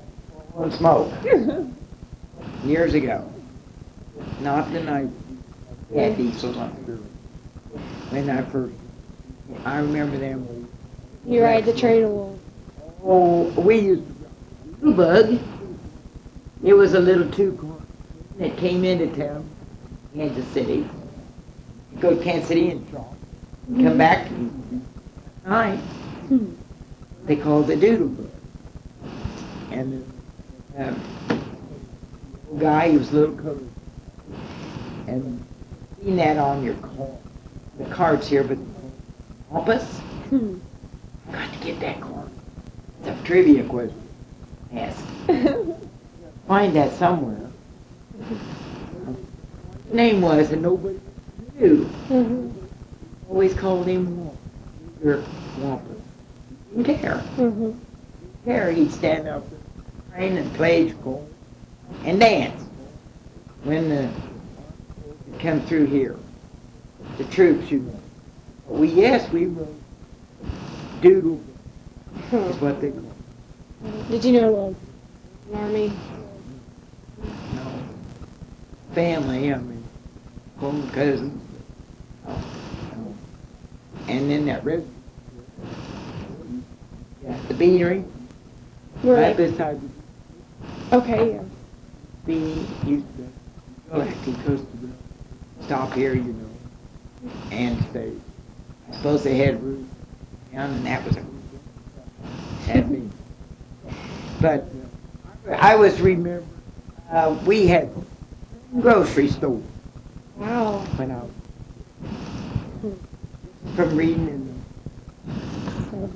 on 0.54 0.70
smoke, 0.72 1.12
years 2.64 2.94
ago. 2.94 3.30
Not 4.40 4.72
the 4.72 4.82
night, 4.82 5.08
we 5.90 6.00
had 6.00 6.16
diesels 6.16 6.56
on. 6.56 6.70
When 8.10 8.30
I 8.30 8.42
first, 8.42 8.74
I 9.64 9.78
remember 9.78 10.16
them. 10.18 10.65
You 11.26 11.42
ride 11.42 11.64
the 11.64 11.72
train 11.72 12.04
a 12.04 12.08
little. 12.08 12.38
Oh, 13.02 13.42
we 13.60 13.80
used 13.80 14.04
a 14.82 14.92
bug. 14.92 15.38
It 16.62 16.72
was 16.72 16.94
a 16.94 17.00
little 17.00 17.28
two-car 17.32 17.80
that 18.38 18.56
came 18.56 18.84
into 18.84 19.08
town, 19.08 19.48
Kansas 20.14 20.46
City. 20.48 20.88
Go 21.98 22.16
to 22.16 22.22
Kansas 22.22 22.48
City 22.48 22.70
and. 22.70 22.86
Come 22.92 23.98
back 23.98 24.30
night. 25.44 25.78
Hmm. 26.28 26.52
They 27.24 27.34
called 27.34 27.68
it 27.70 27.80
doodle 27.80 28.08
bug. 28.08 28.30
And 29.72 30.12
the 30.76 30.88
um, 30.88 31.00
guy, 32.58 32.90
he 32.90 32.98
was 32.98 33.10
a 33.10 33.16
little 33.16 33.36
colored. 33.36 33.68
And 35.08 35.44
seen 36.00 36.16
that 36.16 36.36
on 36.36 36.62
your 36.62 36.74
car. 36.74 37.08
The 37.78 37.84
card's 37.86 38.28
here, 38.28 38.44
but 38.44 38.58
compass. 39.50 39.98
Hmm. 40.30 40.58
Got 41.32 41.52
to 41.52 41.58
get 41.60 41.80
that 41.80 42.00
card. 42.00 42.30
It's 43.00 43.08
a 43.08 43.24
trivia 43.24 43.64
question. 43.64 44.00
Ask. 44.74 45.04
Find 46.48 46.74
that 46.76 46.92
somewhere. 46.92 47.40
Name 49.92 50.20
was, 50.20 50.52
and 50.52 50.62
nobody 50.62 50.98
knew. 51.58 51.88
Mhm. 52.08 52.52
Always 53.28 53.54
called 53.54 53.86
him 53.86 54.06
Whomper. 55.04 55.06
Or 55.06 55.24
Whomper. 55.60 56.00
Didn't 56.76 56.98
care. 56.98 57.22
Mhm. 57.36 57.76
Care. 58.44 58.70
He'd 58.72 58.90
stand 58.92 59.28
up 59.28 59.44
and 59.50 59.60
train 60.14 60.36
and 60.36 60.52
play 60.54 60.90
school 60.90 61.28
and 62.04 62.20
dance. 62.20 62.62
when 63.64 63.88
the 63.88 64.08
come 65.40 65.60
through 65.62 65.86
here, 65.86 66.16
the 67.18 67.24
troops, 67.24 67.70
you 67.70 67.80
know. 67.80 67.98
We 68.68 68.88
yes, 68.88 69.28
we 69.32 69.46
wrote 69.46 69.74
doodle 71.00 71.40
Huh. 72.30 72.38
is 72.38 72.56
what 72.60 72.80
they 72.80 72.90
call. 72.90 73.12
Did 74.10 74.24
you 74.24 74.40
know 74.40 74.56
uh, 74.56 75.52
an 75.52 75.64
army? 75.64 75.92
No. 77.54 77.72
Family, 78.94 79.52
I 79.52 79.58
mean, 79.58 79.84
home 80.58 80.88
cousins. 80.90 81.42
Oh. 82.26 82.44
And 84.08 84.30
then 84.30 84.46
that 84.46 84.64
road. 84.64 84.88
Yeah, 87.22 87.36
the 87.48 87.54
beanery, 87.54 88.04
right 89.02 89.28
like, 89.28 89.36
beside 89.36 89.80
okay, 90.92 91.34
yeah. 91.34 91.42
the 92.26 92.34
used 92.86 93.06
to 93.16 93.32
go 93.90 93.98
back 94.04 94.22
to 94.24 94.30
Rica. 94.30 94.66
Stop 95.62 95.92
here, 95.92 96.14
you 96.14 96.32
know, 96.32 97.30
and 97.50 97.84
stay. 97.90 98.12
I 98.88 98.96
suppose 98.96 99.24
they 99.24 99.36
had 99.36 99.60
room 99.62 99.88
down, 100.56 100.70
and 100.70 100.86
that 100.86 101.04
was 101.04 101.16
me. 102.88 103.10
But 104.40 104.64
I 105.52 105.76
was 105.76 106.00
remember 106.00 106.44
uh, 107.10 107.38
we 107.44 107.66
had 107.66 107.90
grocery 108.80 109.28
store 109.28 109.62
Wow. 110.36 110.78
when 110.96 111.10
I 111.10 111.22
was 111.22 111.30
from 113.74 113.96
reading 113.96 114.28
in 114.28 114.64
So, 115.90 116.10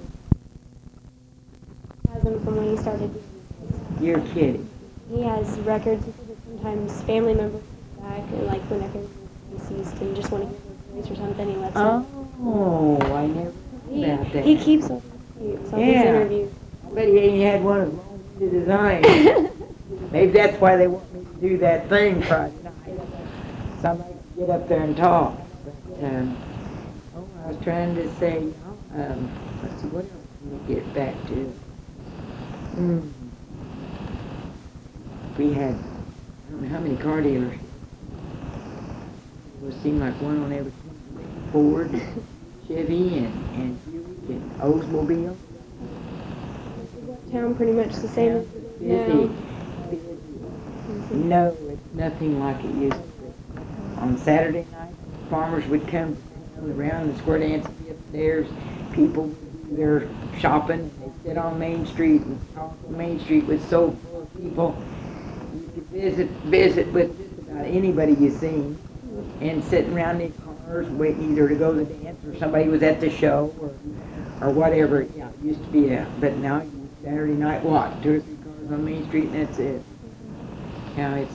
has 2.12 2.22
him 2.22 2.42
from 2.44 2.56
when 2.56 2.70
he 2.70 2.76
started. 2.78 3.22
You're 4.00 4.20
kidding. 4.20 4.68
He 5.10 5.22
has 5.22 5.58
records. 5.60 6.04
He 6.06 6.12
said 6.12 6.28
that 6.28 6.36
sometimes 6.44 7.02
family 7.02 7.34
members 7.34 7.62
come 7.96 8.08
back 8.08 8.22
and 8.32 8.46
like 8.46 8.62
when 8.70 8.80
they're 8.80 9.02
deceased 9.58 10.00
and 10.00 10.16
just 10.16 10.30
want 10.30 10.44
to 10.44 10.48
hear 10.50 10.58
their 10.58 11.02
voice 11.02 11.10
or 11.10 11.16
something, 11.16 11.48
he 11.50 11.56
lets 11.56 11.74
them. 11.74 12.06
Oh, 12.42 12.98
I 13.14 13.26
never 13.26 13.52
He, 13.90 14.04
about 14.04 14.32
that. 14.32 14.44
he 14.44 14.56
keeps 14.56 14.88
these 14.88 15.72
Yeah. 15.76 16.04
interviews. 16.06 16.50
I 16.86 16.94
bet 16.94 17.08
he 17.08 17.18
ain't 17.18 17.42
had 17.42 17.64
one 17.64 17.80
as 17.82 17.92
long 17.92 18.24
as 18.40 18.50
design. 18.50 19.02
Maybe 20.12 20.32
that's 20.32 20.60
why 20.60 20.76
they 20.76 20.86
want 20.86 21.12
me 21.12 21.20
to 21.24 21.48
do 21.48 21.58
that 21.58 21.88
thing 21.88 22.22
Friday 22.22 22.54
night. 22.62 22.72
Somebody 23.80 24.12
can 24.12 24.46
get 24.46 24.50
up 24.50 24.68
there 24.68 24.82
and 24.82 24.96
talk. 24.96 25.38
But, 25.64 26.04
um, 26.04 26.36
oh, 27.16 27.26
I 27.44 27.48
was 27.48 27.56
trying 27.62 27.94
to 27.96 28.08
say, 28.16 28.48
um, 28.94 29.30
let's 29.62 29.80
see, 29.80 29.88
what 29.88 30.04
else 30.04 30.24
can 30.40 30.50
we 30.68 30.74
get 30.74 30.94
back 30.94 31.14
to? 31.28 31.52
Hmm. 32.74 33.00
We 35.36 35.52
had, 35.52 35.74
I 35.74 36.50
don't 36.50 36.62
know 36.62 36.68
how 36.68 36.80
many 36.80 36.96
car 36.96 37.22
dealers. 37.22 37.54
It 37.54 37.60
would 39.62 39.82
seem 39.82 39.98
like 40.00 40.20
one 40.20 40.38
on 40.42 40.52
every 40.52 40.72
Ford, 41.52 41.90
Chevy, 42.70 43.18
and, 43.18 43.34
and 43.56 43.84
Buick, 43.90 44.28
and 44.28 44.60
Oldsmobile. 44.60 45.36
Town 47.32 47.54
pretty 47.56 47.72
much 47.72 47.96
the 47.96 48.06
same 48.06 48.36
as 48.36 48.44
it 48.44 48.54
is 48.54 48.78
Busy. 48.78 49.12
now. 49.12 49.30
Busy. 49.90 51.14
No, 51.16 51.56
it's 51.68 51.94
nothing 51.94 52.38
like 52.38 52.64
it 52.64 52.72
used 52.76 52.92
to 52.92 52.98
be. 52.98 53.60
On 53.98 54.16
Saturday 54.18 54.64
night, 54.70 54.94
farmers 55.28 55.66
would 55.66 55.88
come 55.88 56.16
around 56.62 57.12
the 57.12 57.18
square 57.18 57.40
dance 57.40 57.66
would 57.66 57.84
be 57.84 57.90
upstairs. 57.90 58.46
People 58.92 59.24
would 59.24 59.70
do 59.70 59.76
their 59.76 60.08
shopping. 60.38 60.92
They'd 61.00 61.30
sit 61.30 61.38
on 61.38 61.58
Main 61.58 61.86
Street 61.86 62.22
and 62.22 62.54
talk 62.54 62.88
Main 62.90 63.18
Street 63.18 63.46
was 63.46 63.60
so 63.64 63.90
full 63.90 64.22
of 64.22 64.40
people. 64.40 64.80
You 65.54 65.70
could 65.74 65.86
visit 65.86 66.28
visit 66.44 66.92
with 66.92 67.18
just 67.18 67.48
about 67.48 67.66
anybody 67.66 68.12
you 68.14 68.30
seen, 68.30 68.78
and 69.40 69.64
sitting 69.64 69.92
around 69.92 70.18
these 70.18 70.32
cars 70.70 70.88
waiting 70.90 71.32
either 71.32 71.48
to 71.48 71.54
go 71.56 71.72
to 71.72 71.84
the 71.84 71.94
dance 71.94 72.24
or 72.24 72.36
somebody 72.38 72.68
was 72.68 72.82
at 72.82 73.00
the 73.00 73.10
show 73.10 73.52
or 73.60 73.70
or 74.40 74.50
whatever. 74.52 75.02
Yeah, 75.16 75.28
it 75.28 75.34
used 75.42 75.62
to 75.62 75.68
be 75.70 75.90
a, 75.90 76.06
but 76.20 76.36
now 76.36 76.62
you 76.62 76.88
Saturday 77.02 77.32
night 77.34 77.62
what? 77.62 78.02
Two 78.02 78.16
or 78.16 78.20
three 78.20 78.36
cars 78.36 78.72
on 78.72 78.84
Main 78.84 79.06
Street 79.08 79.24
and 79.24 79.46
that's 79.46 79.58
it. 79.58 79.82
Now 80.96 81.14
it's 81.16 81.34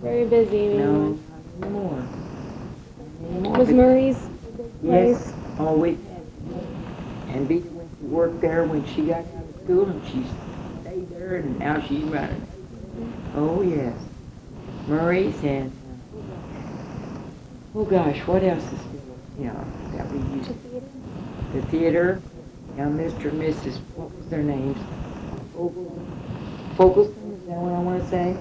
Very 0.00 0.26
busy. 0.26 0.68
no, 0.68 1.18
not 1.60 1.62
anymore. 1.62 1.98
Not 1.98 3.30
anymore. 3.30 3.58
Was 3.58 3.68
Murray's 3.70 4.16
a 4.26 4.28
big 4.56 4.80
place? 4.82 5.18
Yes, 5.26 5.32
always. 5.58 5.98
And 7.30 7.48
Vita 7.48 7.66
went 7.70 7.98
to 8.00 8.04
work 8.06 8.40
there 8.40 8.64
when 8.64 8.84
she 8.94 9.06
got 9.06 9.20
out 9.20 9.24
of 9.48 9.62
school 9.64 9.88
and 9.88 10.06
she 10.06 10.24
stayed 10.82 11.08
there 11.10 11.36
and 11.36 11.58
now 11.58 11.80
she's 11.80 12.04
running. 12.04 12.46
Oh, 13.34 13.62
yes. 13.62 13.96
Murray's 14.86 15.42
and, 15.42 15.72
oh 17.74 17.84
gosh, 17.84 18.18
what 18.26 18.42
else 18.42 18.64
is 18.72 18.80
you 19.38 19.46
know, 19.46 19.64
that 19.92 20.08
we 20.10 20.18
used, 20.36 20.48
To 20.48 20.54
theater? 20.54 20.86
the 21.52 21.62
theater, 21.62 22.22
now 22.76 22.84
Mr. 22.88 23.26
and 23.30 23.40
Mrs., 23.42 23.78
what 23.96 24.14
was 24.16 24.26
their 24.28 24.42
names? 24.42 24.78
Fogel- 25.52 26.06
Fogelston, 26.76 27.34
is 27.34 27.48
that 27.48 27.58
what 27.58 27.72
I 27.72 27.78
want 27.80 28.02
to 28.02 28.08
say? 28.08 28.36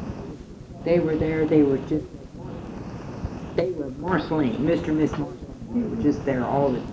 They 0.83 0.99
were 0.99 1.15
there, 1.15 1.45
they 1.45 1.63
were 1.63 1.77
just, 1.79 2.05
they 3.55 3.71
were 3.71 3.89
Marceline, 3.91 4.57
Mr. 4.57 4.89
and 4.89 4.97
Miss 4.97 5.11
Marceline, 5.17 5.37
they 5.73 5.81
were 5.81 6.01
just 6.03 6.25
there 6.25 6.45
all 6.45 6.71
the 6.71 6.79
time. 6.79 6.89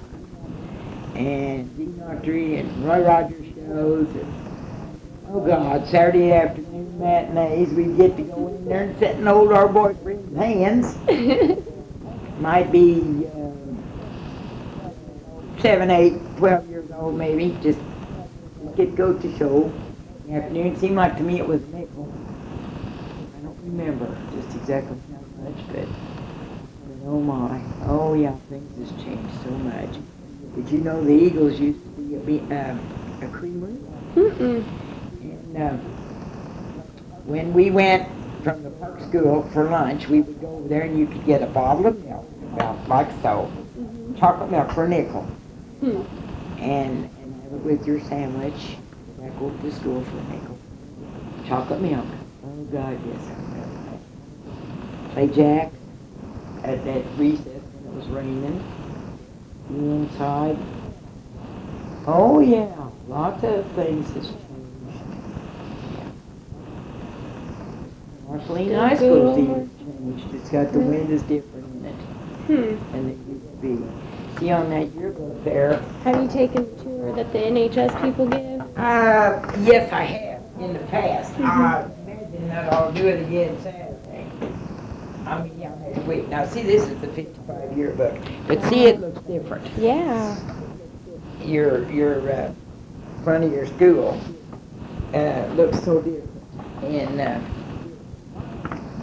And 1.16 1.76
Gene 1.76 2.02
Autry 2.04 2.60
and 2.60 2.84
Roy 2.84 3.02
Rogers 3.02 3.46
shows 3.54 4.08
and, 4.14 4.32
oh 5.30 5.40
God, 5.40 5.86
Saturday 5.88 6.32
afternoon 6.32 6.98
matinees, 6.98 7.70
we'd 7.74 7.96
get 7.96 8.16
to 8.16 8.22
go 8.22 8.48
in 8.48 8.64
there 8.66 8.84
and 8.84 8.98
sit 8.98 9.16
and 9.16 9.28
hold 9.28 9.52
our 9.52 9.68
boyfriend's 9.68 10.36
hands. 10.36 10.96
Might 12.40 12.72
be, 12.72 13.26
um, 13.28 13.84
seven, 15.58 15.90
eight, 15.90 16.36
twelve 16.36 16.68
years 16.70 16.90
old 16.92 17.16
maybe, 17.18 17.58
just 17.62 17.80
get 18.76 18.96
go 18.96 19.14
to 19.14 19.36
show. 19.36 19.74
The 20.26 20.34
afternoon, 20.34 20.76
seemed 20.76 20.96
like 20.96 21.16
to 21.18 21.22
me 21.22 21.38
it 21.38 21.46
was 21.46 21.60
nickel. 21.68 22.12
I 23.36 23.40
don't 23.40 23.58
remember 23.62 24.18
just 24.32 24.54
exactly 24.54 24.98
how 25.12 25.44
much, 25.44 25.60
but, 25.68 25.88
oh 27.06 27.20
my, 27.20 27.62
oh 27.86 28.14
yeah, 28.14 28.34
things 28.48 28.78
has 28.78 28.92
changed 29.04 29.34
so 29.42 29.50
much. 29.50 29.96
Did 30.54 30.70
you 30.70 30.78
know 30.80 31.04
the 31.04 31.12
Eagles 31.14 31.60
used 31.60 31.84
to 31.84 31.90
be 32.20 32.38
a, 32.54 32.70
um, 32.70 32.80
a 33.22 33.28
creamery? 33.28 33.76
Mm-mm. 34.16 34.66
And, 35.22 35.56
uh, 35.56 35.76
when 37.26 37.52
we 37.52 37.70
went 37.70 38.08
from 38.42 38.62
the 38.62 38.70
park 38.70 39.00
school 39.00 39.42
for 39.52 39.70
lunch, 39.70 40.08
we 40.08 40.20
would 40.20 40.40
go 40.40 40.48
over 40.56 40.68
there 40.68 40.82
and 40.82 40.98
you 40.98 41.06
could 41.06 41.24
get 41.24 41.42
a 41.42 41.46
bottle 41.46 41.86
of 41.86 42.04
milk, 42.04 42.26
about 42.52 42.88
like 42.88 43.10
so, 43.22 43.50
Mhm. 43.78 44.16
chocolate 44.16 44.50
milk 44.50 44.70
for 44.70 44.84
a 44.84 44.88
nickel, 44.88 45.24
Hmm. 45.80 46.00
and, 46.58 47.08
and 47.22 47.42
have 47.44 47.52
it 47.54 47.64
with 47.64 47.86
your 47.86 48.00
sandwich, 48.00 48.76
I 49.22 49.30
over 49.42 49.56
to 49.62 49.72
school 49.72 50.02
for 50.02 50.18
a 50.18 50.24
nickel. 50.24 50.56
Chocolate 51.46 51.80
milk. 51.80 52.06
Oh 52.44 52.64
God, 52.72 52.98
yes, 53.06 53.28
I 53.30 53.34
remember 53.34 53.76
that. 53.90 55.12
Play 55.12 55.28
jack 55.28 55.72
at 56.64 56.84
that 56.84 57.04
recess 57.16 57.62
when 57.74 57.92
it 57.92 57.96
was 57.96 58.06
raining. 58.08 58.62
Be 59.68 59.74
inside. 59.74 60.56
Oh 62.06 62.40
yeah, 62.40 62.74
lots 63.08 63.44
of 63.44 63.66
things 63.72 64.12
changed. 68.46 68.74
High 68.74 68.96
changed. 68.96 70.34
It's 70.34 70.50
got 70.50 70.72
the 70.72 70.78
wind 70.78 70.90
windows 71.08 71.22
different 71.22 71.66
in 71.76 71.86
it 71.86 71.94
Hmm. 72.46 72.92
than 72.92 73.06
they 73.06 73.32
used 73.32 73.50
to 73.50 73.56
be. 73.60 74.40
See 74.40 74.50
on 74.50 74.70
that 74.70 74.92
yearbook 74.94 75.44
there, 75.44 75.82
Have 76.04 76.22
you 76.22 76.28
taken 76.28 76.64
the 76.76 76.82
tour 76.82 77.12
that 77.14 77.32
the 77.32 77.38
NHS 77.38 78.00
people 78.02 78.26
give? 78.26 78.60
Uh, 78.78 79.38
yes, 79.62 79.92
I 79.92 80.02
have 80.04 80.40
in 80.60 80.72
the 80.72 80.78
past. 80.90 81.34
Mhm. 81.34 81.44
I 81.44 81.84
imagine 82.06 82.48
that 82.48 82.72
I'll 82.72 82.92
do 82.92 83.06
it 83.06 83.20
again 83.26 83.56
Saturday. 83.62 84.26
I 85.26 85.42
mean, 85.42 85.52
yeah, 85.60 85.70
next 85.86 86.06
week. 86.06 86.28
Now, 86.30 86.44
see, 86.46 86.62
this 86.62 86.82
is 86.88 86.98
the 87.00 87.06
55 87.08 87.76
yearbook, 87.76 88.16
but 88.48 88.62
see, 88.64 88.86
it 88.86 89.00
looks 89.00 89.20
different. 89.20 89.66
Yeah. 89.76 90.36
Your 91.44 91.88
your 91.90 92.30
uh, 92.32 92.52
front 93.22 93.44
of 93.44 93.52
your 93.52 93.66
school 93.66 94.18
uh, 95.14 95.44
looks 95.54 95.82
so 95.82 96.00
different. 96.00 96.26
And 96.82 97.20
uh, 97.20 97.38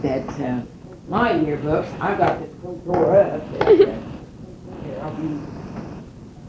that 0.02 0.28
uh, 0.40 0.62
my 1.08 1.32
yearbooks, 1.32 1.88
I've 2.00 2.18
got 2.18 2.40
this 2.40 2.50
whole 2.62 2.80
tore 2.84 3.16
up. 3.20 3.52
That, 3.58 3.68
uh, 3.68 3.72
here, 3.74 5.00
I'll 5.02 5.14
be 5.14 5.22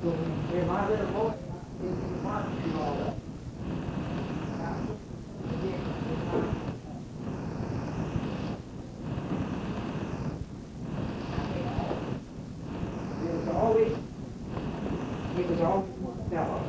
going 0.03 0.47
here. 0.51 0.65
My 0.65 0.89
little 0.89 1.07
boy. 1.07 1.33
is 1.83 2.23
marching 2.23 2.75
all 2.75 3.01
up. 3.07 3.15
It 13.23 13.33
was 13.33 13.47
always, 13.55 13.91
it 15.37 15.49
was 15.49 15.61
always 15.61 15.89
one 15.99 16.29
fellow. 16.29 16.61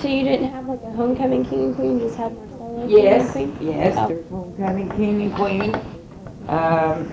So 0.00 0.08
you 0.08 0.24
didn't 0.24 0.50
have 0.50 0.66
like 0.66 0.82
a 0.82 0.90
homecoming 0.90 1.44
king 1.44 1.64
and 1.64 1.76
queen, 1.76 1.98
you 2.00 2.06
just 2.06 2.16
had 2.16 2.34
Marcella 2.34 2.58
homecoming 2.58 2.88
king 2.88 3.06
and 3.06 3.60
Yes, 3.60 3.60
yes, 3.60 3.94
Oh. 3.98 4.08
there's 4.08 4.28
homecoming 4.28 4.90
king 4.90 5.22
and 5.22 5.34
queen. 5.34 5.91
Um, 6.52 7.10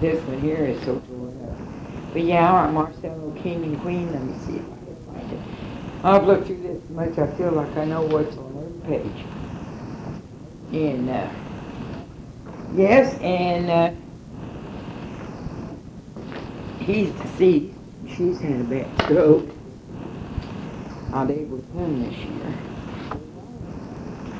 this 0.00 0.24
one 0.24 0.38
here 0.40 0.64
is 0.64 0.84
so 0.84 1.00
tore 1.00 1.28
up. 1.50 1.58
But 2.12 2.22
yeah, 2.22 2.50
our 2.52 2.70
Marcelo 2.70 3.32
king 3.32 3.64
and 3.64 3.80
queen, 3.80 4.12
let 4.12 4.22
me 4.22 4.34
see 4.46 4.58
if 4.58 4.64
I 4.72 4.76
can 4.84 4.96
find 5.06 5.32
it. 5.32 5.40
I've 6.04 6.24
looked 6.24 6.46
through 6.46 6.62
this 6.62 6.90
much, 6.90 7.18
I 7.18 7.26
feel 7.36 7.50
like 7.52 7.76
I 7.76 7.84
know 7.84 8.02
what's 8.02 8.36
on 8.36 8.56
every 8.86 8.98
page. 8.98 9.26
And, 10.72 11.10
uh, 11.10 11.30
yes, 12.76 13.18
and, 13.20 13.70
uh, 13.70 13.92
he's 16.78 17.10
deceased. 17.10 17.76
She's 18.08 18.40
had 18.40 18.60
a 18.60 18.64
bad 18.64 18.88
stroke. 19.04 19.50
Not 21.10 21.30
able 21.30 21.58
to 21.58 21.66
come 21.72 22.02
this 22.08 22.14
year. 22.14 22.56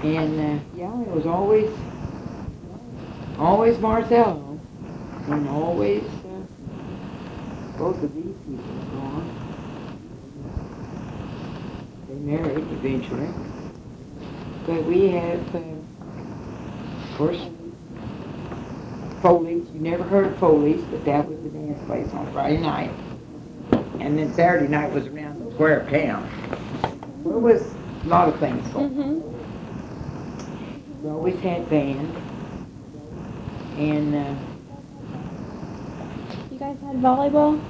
And 0.03 0.41
uh, 0.41 0.65
yeah, 0.77 1.03
it 1.03 1.09
was 1.09 1.27
always, 1.27 1.77
always 3.41 3.79
Marcello, 3.79 4.61
and 5.29 5.49
always 5.49 6.03
uh, 6.05 6.43
both 7.79 8.03
of 8.03 8.15
these 8.15 8.37
people 8.47 8.79
are 8.79 8.85
gone. 8.97 9.27
They 12.09 12.15
married 12.15 12.59
eventually, 12.59 13.29
but 14.67 14.85
we 14.85 15.09
have, 15.09 15.55
uh, 15.55 15.59
of 15.59 17.17
course, 17.17 17.47
Foley's. 19.23 19.71
You 19.71 19.81
never 19.81 20.05
heard 20.05 20.27
of 20.27 20.39
Foley's, 20.39 20.83
but 20.85 21.05
that 21.07 21.27
was 21.27 21.41
the 21.43 21.49
dance 21.49 21.81
place 21.87 22.13
on 22.13 22.31
Friday 22.33 22.59
night, 22.59 22.91
and 24.01 24.19
then 24.19 24.33
Saturday 24.35 24.69
night 24.69 24.93
was 24.93 25.07
around 25.07 25.43
the 25.45 25.51
square 25.55 25.81
of 25.81 25.89
town. 25.89 26.29
It 27.25 27.29
was 27.29 27.75
a 28.05 28.09
lot 28.09 28.29
of 28.29 28.39
things 28.39 28.67
going. 28.69 28.85
on. 28.85 29.23
Mm-hmm. 29.23 29.31
We 31.03 31.11
always 31.11 31.41
had 31.41 31.69
band. 31.71 32.15
And 33.77 34.15
uh, 34.15 34.35
You 36.51 36.59
guys 36.59 36.77
had 36.81 36.97
volleyball? 36.97 37.63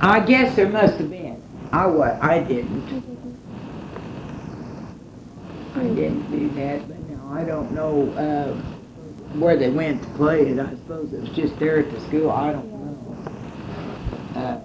I 0.00 0.20
guess 0.20 0.56
there 0.56 0.68
must 0.68 0.96
have 0.98 1.10
been. 1.10 1.42
I 1.72 1.86
what? 1.86 2.22
I 2.22 2.40
didn't. 2.40 2.88
I 5.74 5.84
didn't 5.84 6.30
do 6.30 6.48
that, 6.60 6.88
but 6.88 6.98
no, 7.08 7.32
I 7.32 7.44
don't 7.44 7.72
know 7.72 8.12
uh, 8.16 8.54
where 9.38 9.56
they 9.56 9.70
went 9.70 10.02
to 10.02 10.08
play 10.10 10.42
it. 10.42 10.58
I 10.58 10.70
suppose 10.70 11.12
it 11.12 11.20
was 11.20 11.30
just 11.30 11.58
there 11.58 11.78
at 11.78 11.90
the 11.90 12.00
school. 12.00 12.30
I 12.30 12.52
don't 12.52 12.72
know. 14.34 14.40
Uh, 14.40 14.60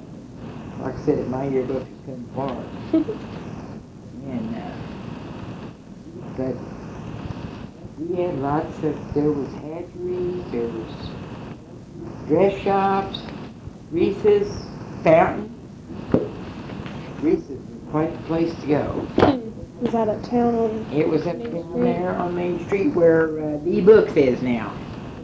like 0.82 0.96
I 0.96 1.00
said, 1.02 1.30
my 1.30 1.48
yearbook 1.48 1.84
is 1.84 2.06
coming 2.06 2.28
apart. 2.34 2.68
And 4.26 4.56
uh, 4.56 4.72
but 6.36 6.75
we 7.98 8.16
had 8.22 8.38
lots 8.40 8.76
of. 8.84 9.14
There 9.14 9.32
was 9.32 9.52
hatcheries. 9.56 10.44
There 10.52 10.68
was 10.68 12.28
dress 12.28 12.62
shops, 12.62 13.20
Reese's, 13.92 14.66
fountain. 15.04 15.52
Reese's 17.22 17.50
was 17.50 17.92
quite 17.92 18.12
the 18.12 18.24
place 18.28 18.54
to 18.62 18.68
go. 18.68 19.08
Was 19.82 19.92
that 19.92 20.08
uptown 20.08 20.56
on? 20.56 20.86
It 20.94 21.08
was 21.08 21.28
up 21.28 21.36
Main 21.36 21.52
down 21.52 21.70
Street? 21.72 21.84
there 21.84 22.16
on 22.16 22.34
Main 22.34 22.66
Street 22.66 22.94
where 22.96 23.38
uh, 23.40 23.58
the 23.66 23.82
Books 23.82 24.14
is 24.16 24.42
now. 24.42 24.74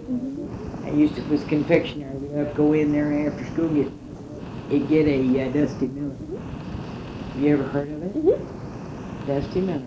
Mhm. 0.09 0.85
I 0.85 0.89
used 0.91 1.15
to 1.15 1.21
was 1.29 1.43
confectionery. 1.45 2.13
We'd 2.17 2.37
have 2.37 2.49
to 2.51 2.53
go 2.57 2.73
in 2.73 2.91
there 2.91 3.29
after 3.29 3.45
school 3.45 3.67
and 3.69 3.77
get 3.77 3.87
it 4.69 4.89
get 4.89 5.07
a 5.07 5.47
uh, 5.49 5.51
Dusty 5.53 5.87
Miller. 5.87 6.15
You 7.37 7.53
ever 7.53 7.63
heard 7.63 7.89
of 7.91 8.03
it? 8.03 8.13
Mhm. 8.13 9.25
Dusty 9.25 9.61
Miller. 9.61 9.81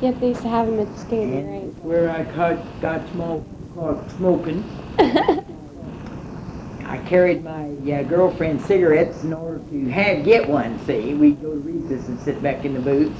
Yep, 0.00 0.20
they 0.20 0.28
used 0.28 0.42
to 0.42 0.48
have 0.48 0.66
them 0.66 0.80
at 0.80 0.90
the 0.92 0.98
skating 0.98 1.50
rink. 1.50 1.65
Where 1.86 2.10
I 2.10 2.24
caught, 2.24 2.80
got 2.80 3.08
smoke, 3.12 3.46
caught 3.76 4.10
smoking. 4.10 4.64
I 6.84 6.98
carried 7.06 7.44
my 7.44 7.70
uh, 7.92 8.02
girlfriend's 8.02 8.64
cigarettes 8.64 9.22
in 9.22 9.32
order 9.32 9.60
to 9.70 9.88
have 9.90 10.24
get 10.24 10.48
one. 10.48 10.84
See, 10.84 11.14
we'd 11.14 11.40
go 11.40 11.52
to 11.52 11.58
recess 11.60 12.08
and 12.08 12.18
sit 12.20 12.42
back 12.42 12.64
in 12.64 12.74
the 12.74 12.80
booth. 12.80 13.16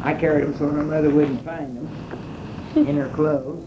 I 0.00 0.14
carried 0.14 0.44
them 0.44 0.56
so 0.56 0.68
my 0.68 0.82
mother 0.82 1.10
wouldn't 1.10 1.44
find 1.44 1.76
them 1.76 2.86
in 2.88 2.96
her 2.96 3.10
clothes. 3.10 3.62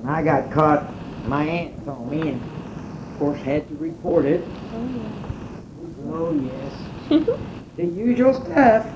And 0.00 0.10
I 0.10 0.22
got 0.22 0.50
caught. 0.50 0.90
My 1.26 1.44
aunt 1.44 1.84
saw 1.84 2.02
me, 2.06 2.20
and 2.30 2.40
of 2.40 3.18
course 3.18 3.40
had 3.40 3.68
to 3.68 3.74
report 3.74 4.24
it. 4.24 4.46
Oh 6.08 6.34
yes, 6.40 6.72
the 7.76 7.84
usual 7.84 8.32
stuff. 8.32 8.86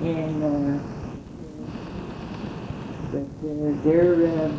And 0.00 0.44
uh, 0.44 0.95
but 3.12 3.20
uh, 3.20 3.72
they're. 3.84 4.26
Uh, 4.26 4.50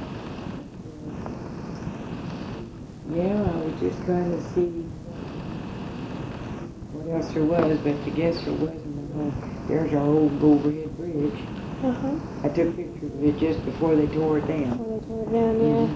yeah, 3.14 3.42
I 3.42 3.56
was 3.58 3.80
just 3.80 4.04
trying 4.04 4.32
to 4.32 4.42
see 4.54 4.86
what 6.92 7.16
else 7.16 7.34
there 7.34 7.44
was, 7.44 7.78
but 7.80 7.96
I 8.06 8.10
guess 8.10 8.44
there 8.44 8.54
wasn't. 8.54 8.98
Uh, 9.16 9.32
there's 9.68 9.94
our 9.94 10.06
old 10.06 10.44
overhead 10.44 10.96
bridge. 10.98 11.40
Uh-huh. 11.84 12.16
I 12.44 12.50
took 12.50 12.76
pictures 12.76 13.12
of 13.14 13.24
it 13.24 13.38
just 13.38 13.64
before 13.66 13.96
they 13.96 14.08
tore 14.08 14.38
it 14.40 14.48
down. 14.48 14.78
Before 14.78 15.00
they 15.00 15.06
tore 15.08 15.24
it 15.24 15.32
down, 15.32 15.62
yeah. 15.62 15.88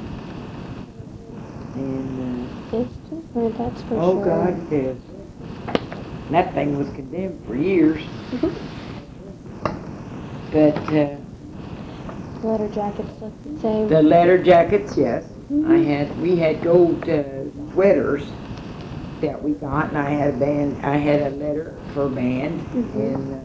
And 1.82 2.50
It's 2.74 2.96
different, 3.10 3.58
that's 3.58 3.82
for 3.84 3.96
uh, 3.98 4.02
oh 4.02 4.14
sure. 4.16 4.26
God, 4.26 4.72
yes. 4.72 4.98
And 6.26 6.36
that 6.36 6.54
thing 6.54 6.78
was 6.78 6.90
condemned 6.90 7.46
for 7.46 7.56
years. 7.56 8.04
But 10.52 10.76
uh, 10.94 11.21
Letter 12.44 12.70
jackets 12.70 13.22
look 13.22 13.44
the 13.44 13.60
same. 13.60 13.88
the 13.88 14.02
letter 14.02 14.42
jackets, 14.42 14.98
yes. 14.98 15.26
I 15.50 15.54
Mhm. 15.54 15.86
had 15.86 16.22
we 16.22 16.36
had 16.38 16.62
gold 16.64 17.08
uh, 17.08 17.24
sweaters 17.72 18.32
that 19.20 19.44
we 19.44 19.52
got, 19.52 19.90
and 19.90 19.98
I 19.98 20.10
had 20.10 20.34
a 20.34 20.38
band. 20.38 20.78
I 20.84 20.98
had 20.98 21.22
a 21.22 21.36
letter 21.36 21.76
for 21.94 22.06
a 22.06 22.10
band, 22.10 22.62
Mhm. 22.74 22.96
and 22.96 23.34
uh, 23.34 23.38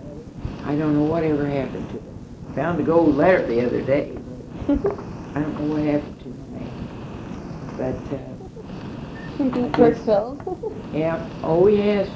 I 0.64 0.76
don't 0.76 0.94
know 0.94 1.04
whatever 1.04 1.44
happened 1.46 1.88
to 1.90 1.96
it. 1.96 2.02
Found 2.54 2.80
a 2.80 2.82
gold 2.82 3.16
letter 3.16 3.46
the 3.46 3.66
other 3.66 3.82
day. 3.82 4.12
I 5.34 5.40
don't 5.40 5.60
know 5.60 5.74
what 5.74 5.82
happened 5.82 6.18
to 6.20 6.28
name. 6.58 6.88
But 7.76 8.00
uh, 8.16 9.68
Brookville. 9.72 10.38
yeah, 10.94 11.26
oh 11.44 11.66
yes. 11.66 12.08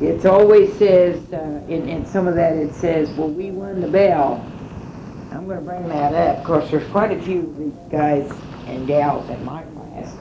It 0.00 0.26
always 0.26 0.74
says 0.76 1.32
uh, 1.32 1.60
in 1.68 1.88
in 1.88 2.04
some 2.04 2.26
of 2.28 2.34
that 2.34 2.54
it 2.54 2.74
says, 2.74 3.10
"Well, 3.16 3.28
we 3.28 3.50
won 3.50 3.80
the 3.80 3.88
bell." 3.88 4.46
I'm 5.32 5.46
going 5.46 5.58
to 5.58 5.64
bring 5.64 5.88
that 5.88 6.12
up. 6.12 6.38
Of 6.38 6.44
course, 6.44 6.70
there's 6.70 6.88
quite 6.90 7.12
a 7.12 7.22
few 7.22 7.40
of 7.40 7.56
these 7.56 7.72
guys 7.90 8.30
and 8.66 8.86
gals 8.86 9.28
in 9.30 9.44
my 9.44 9.62
class, 9.62 10.12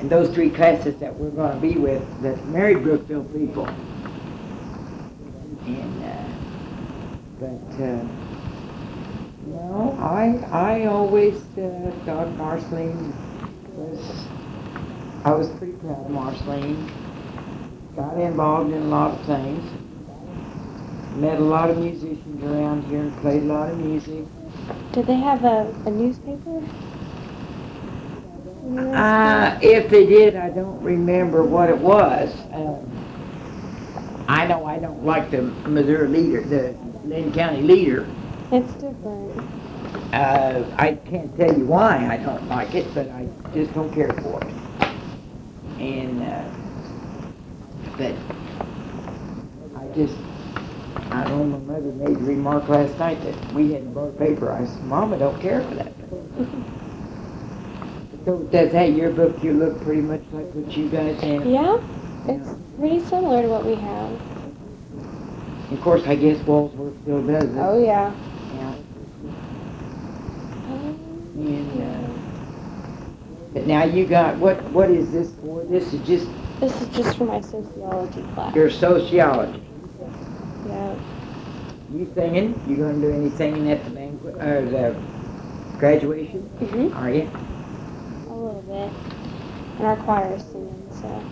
and 0.00 0.08
those 0.08 0.32
three 0.32 0.50
classes 0.50 0.96
that 1.00 1.14
we're 1.14 1.30
going 1.30 1.54
to 1.54 1.60
be 1.60 1.78
with 1.78 2.02
that 2.22 2.44
married 2.46 2.82
Brookville 2.82 3.24
people. 3.24 3.66
And 5.66 6.04
uh, 6.04 6.22
but 7.40 7.82
uh, 7.82 8.04
no, 9.46 9.96
I 10.00 10.38
I 10.52 10.86
always 10.86 11.36
uh, 11.58 11.92
thought 12.04 12.30
Marceline 12.36 13.12
was. 13.74 14.26
I 15.24 15.32
was 15.32 15.48
pretty 15.50 15.74
proud 15.74 16.04
of 16.04 16.10
Marceline. 16.10 16.90
Got 17.96 18.18
involved 18.18 18.72
in 18.72 18.82
a 18.82 18.86
lot 18.86 19.12
of 19.12 19.26
things. 19.26 19.62
Met 21.16 21.38
a 21.38 21.44
lot 21.44 21.70
of 21.70 21.78
musicians 21.78 22.42
around 22.42 22.84
here 22.84 23.00
and 23.00 23.16
played 23.18 23.42
a 23.42 23.46
lot 23.46 23.70
of 23.70 23.78
music. 23.78 24.24
Did 24.92 25.06
they 25.06 25.16
have 25.16 25.44
a, 25.44 25.74
a 25.86 25.90
newspaper? 25.90 26.60
Uh, 28.94 29.58
if 29.62 29.88
they 29.88 30.06
did, 30.06 30.36
I 30.36 30.50
don't 30.50 30.82
remember 30.82 31.42
what 31.42 31.68
it 31.68 31.78
was. 31.78 32.34
Um, 32.52 32.88
I 34.28 34.46
know 34.46 34.66
I 34.66 34.78
don't 34.78 35.04
like 35.04 35.30
the 35.30 35.42
Missouri 35.68 36.08
leader, 36.08 36.42
the 36.42 37.08
Linn 37.08 37.32
County 37.32 37.62
leader. 37.62 38.14
It's 38.50 38.74
different. 38.74 39.32
Uh, 40.12 40.64
I 40.76 40.94
can't 40.94 41.34
tell 41.36 41.56
you 41.58 41.66
why 41.66 42.06
I 42.08 42.16
don't 42.18 42.48
like 42.48 42.74
it, 42.74 42.94
but 42.94 43.08
I 43.10 43.26
just 43.54 43.72
don't 43.74 43.92
care 43.92 44.12
for 44.22 44.40
it. 44.42 44.54
And, 45.78 46.22
uh, 46.22 46.44
but 47.96 48.14
I 49.76 49.86
just, 49.94 50.18
I 51.10 51.26
know 51.28 51.44
my 51.44 51.58
mother 51.58 51.92
made 51.92 52.16
a 52.16 52.20
remark 52.20 52.68
last 52.68 52.98
night 52.98 53.22
that 53.24 53.52
we 53.52 53.72
hadn't 53.72 53.92
bought 53.94 54.18
paper. 54.18 54.52
I 54.52 54.64
said, 54.66 54.82
Mama 54.84 55.18
don't 55.18 55.40
care 55.40 55.62
for 55.68 55.74
that. 55.76 55.92
So 58.24 58.38
does 58.38 58.70
that 58.70 58.92
yearbook, 58.92 59.42
you 59.42 59.52
look 59.52 59.82
pretty 59.82 60.00
much 60.00 60.22
like 60.30 60.46
what 60.54 60.76
you 60.76 60.88
guys 60.88 61.20
have? 61.22 61.44
Yeah, 61.44 61.76
it's 62.24 62.50
pretty 62.78 63.00
similar 63.00 63.42
to 63.42 63.48
what 63.48 63.64
we 63.64 63.74
have. 63.74 64.20
Of 65.72 65.80
course, 65.80 66.06
I 66.06 66.14
guess 66.14 66.38
Walsworth 66.46 67.00
still 67.02 67.20
does 67.26 67.42
it. 67.44 67.56
Oh, 67.58 67.82
yeah. 67.82 68.14
Yeah. 68.54 68.74
Um, 70.68 70.98
And, 71.36 71.82
uh, 71.82 72.08
but 73.54 73.66
now 73.66 73.84
you 73.84 74.06
got, 74.06 74.36
what, 74.38 74.62
what 74.70 74.90
is 74.90 75.10
this 75.10 75.32
for? 75.42 75.64
This 75.64 75.92
is 75.92 76.06
just 76.06 76.28
This 76.60 76.80
is 76.80 76.88
just 76.90 77.16
for 77.18 77.24
my 77.24 77.40
sociology 77.40 78.22
class. 78.34 78.54
your 78.54 78.70
sociology. 78.70 79.71
Yeah. 80.72 80.94
you 81.92 82.10
singing? 82.14 82.62
You 82.66 82.76
gonna 82.76 83.00
do 83.00 83.10
any 83.12 83.30
singing 83.30 83.70
at 83.70 83.84
the 83.84 83.90
banquet, 83.90 84.36
or 84.36 84.64
the 84.64 84.96
graduation? 85.78 86.48
Mhm. 86.60 86.96
Are 86.96 87.10
you? 87.10 87.30
A 88.30 88.32
little 88.32 88.62
bit. 88.62 88.92
And 89.78 89.86
our 89.86 89.96
choir 89.96 90.34
is 90.34 90.42
singing, 90.44 90.88
so. 90.90 91.22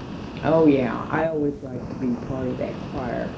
Oh, 0.44 0.66
yeah, 0.66 1.06
I 1.10 1.28
always 1.28 1.54
like 1.62 1.86
to 1.88 1.94
be 1.96 2.08
part 2.26 2.48
of 2.48 2.58
that 2.58 2.74
choir. 2.92 3.30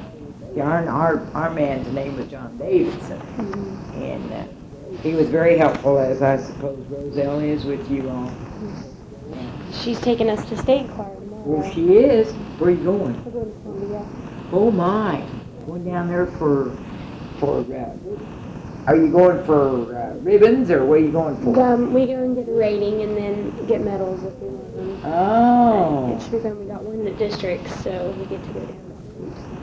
Yeah, 0.56 0.64
our, 0.68 0.88
our, 0.88 1.26
our 1.34 1.50
man's 1.50 1.92
name 1.92 2.16
was 2.16 2.26
John 2.26 2.56
Davidson, 2.58 3.18
Mhm. 3.38 3.76
and, 3.94 4.32
uh, 4.32 4.98
he 5.02 5.14
was 5.14 5.28
very 5.28 5.56
helpful, 5.56 5.98
as 5.98 6.22
I 6.22 6.36
suppose 6.36 6.78
Roselle 6.90 7.40
is 7.40 7.64
with 7.64 7.90
you 7.90 8.08
all. 8.10 8.32
She's 9.72 10.00
taking 10.00 10.28
us 10.30 10.48
to 10.48 10.56
state 10.56 10.88
choir 10.90 11.14
tomorrow. 11.14 11.42
Well, 11.44 11.72
she 11.72 11.96
is. 11.96 12.34
Where 12.58 12.70
are 12.70 12.72
you 12.72 12.84
going? 12.84 13.20
We're 13.24 13.32
going 13.32 13.52
to 13.52 13.58
Columbia. 13.62 14.06
Oh, 14.52 14.70
my. 14.70 15.22
Going 15.66 15.84
down 15.84 16.08
there 16.08 16.26
for, 16.26 16.76
for, 17.38 17.60
uh, 17.60 17.96
are 18.86 18.96
you 18.96 19.12
going 19.12 19.44
for, 19.44 19.96
uh, 19.96 20.14
ribbons, 20.18 20.70
or 20.70 20.84
what 20.84 20.94
are 20.98 21.02
you 21.02 21.12
going 21.12 21.36
for? 21.42 21.58
Um, 21.60 21.92
we 21.92 22.06
go 22.06 22.14
and 22.14 22.34
get 22.34 22.48
a 22.48 22.52
rating 22.52 23.02
and 23.02 23.16
then 23.16 23.66
get 23.66 23.80
medals 23.82 24.22
if 24.24 24.34
we 24.38 24.48
want 24.48 24.76
them. 24.76 25.00
Oh. 25.04 26.14
It's 26.16 26.26
fun. 26.26 26.58
We 26.58 26.66
got 26.66 26.82
one 26.82 26.96
in 26.96 27.04
the 27.04 27.12
district, 27.12 27.68
so 27.68 28.10
we 28.18 28.26
get 28.26 28.42
to 28.44 28.50
go 28.52 28.60
down. 28.60 28.78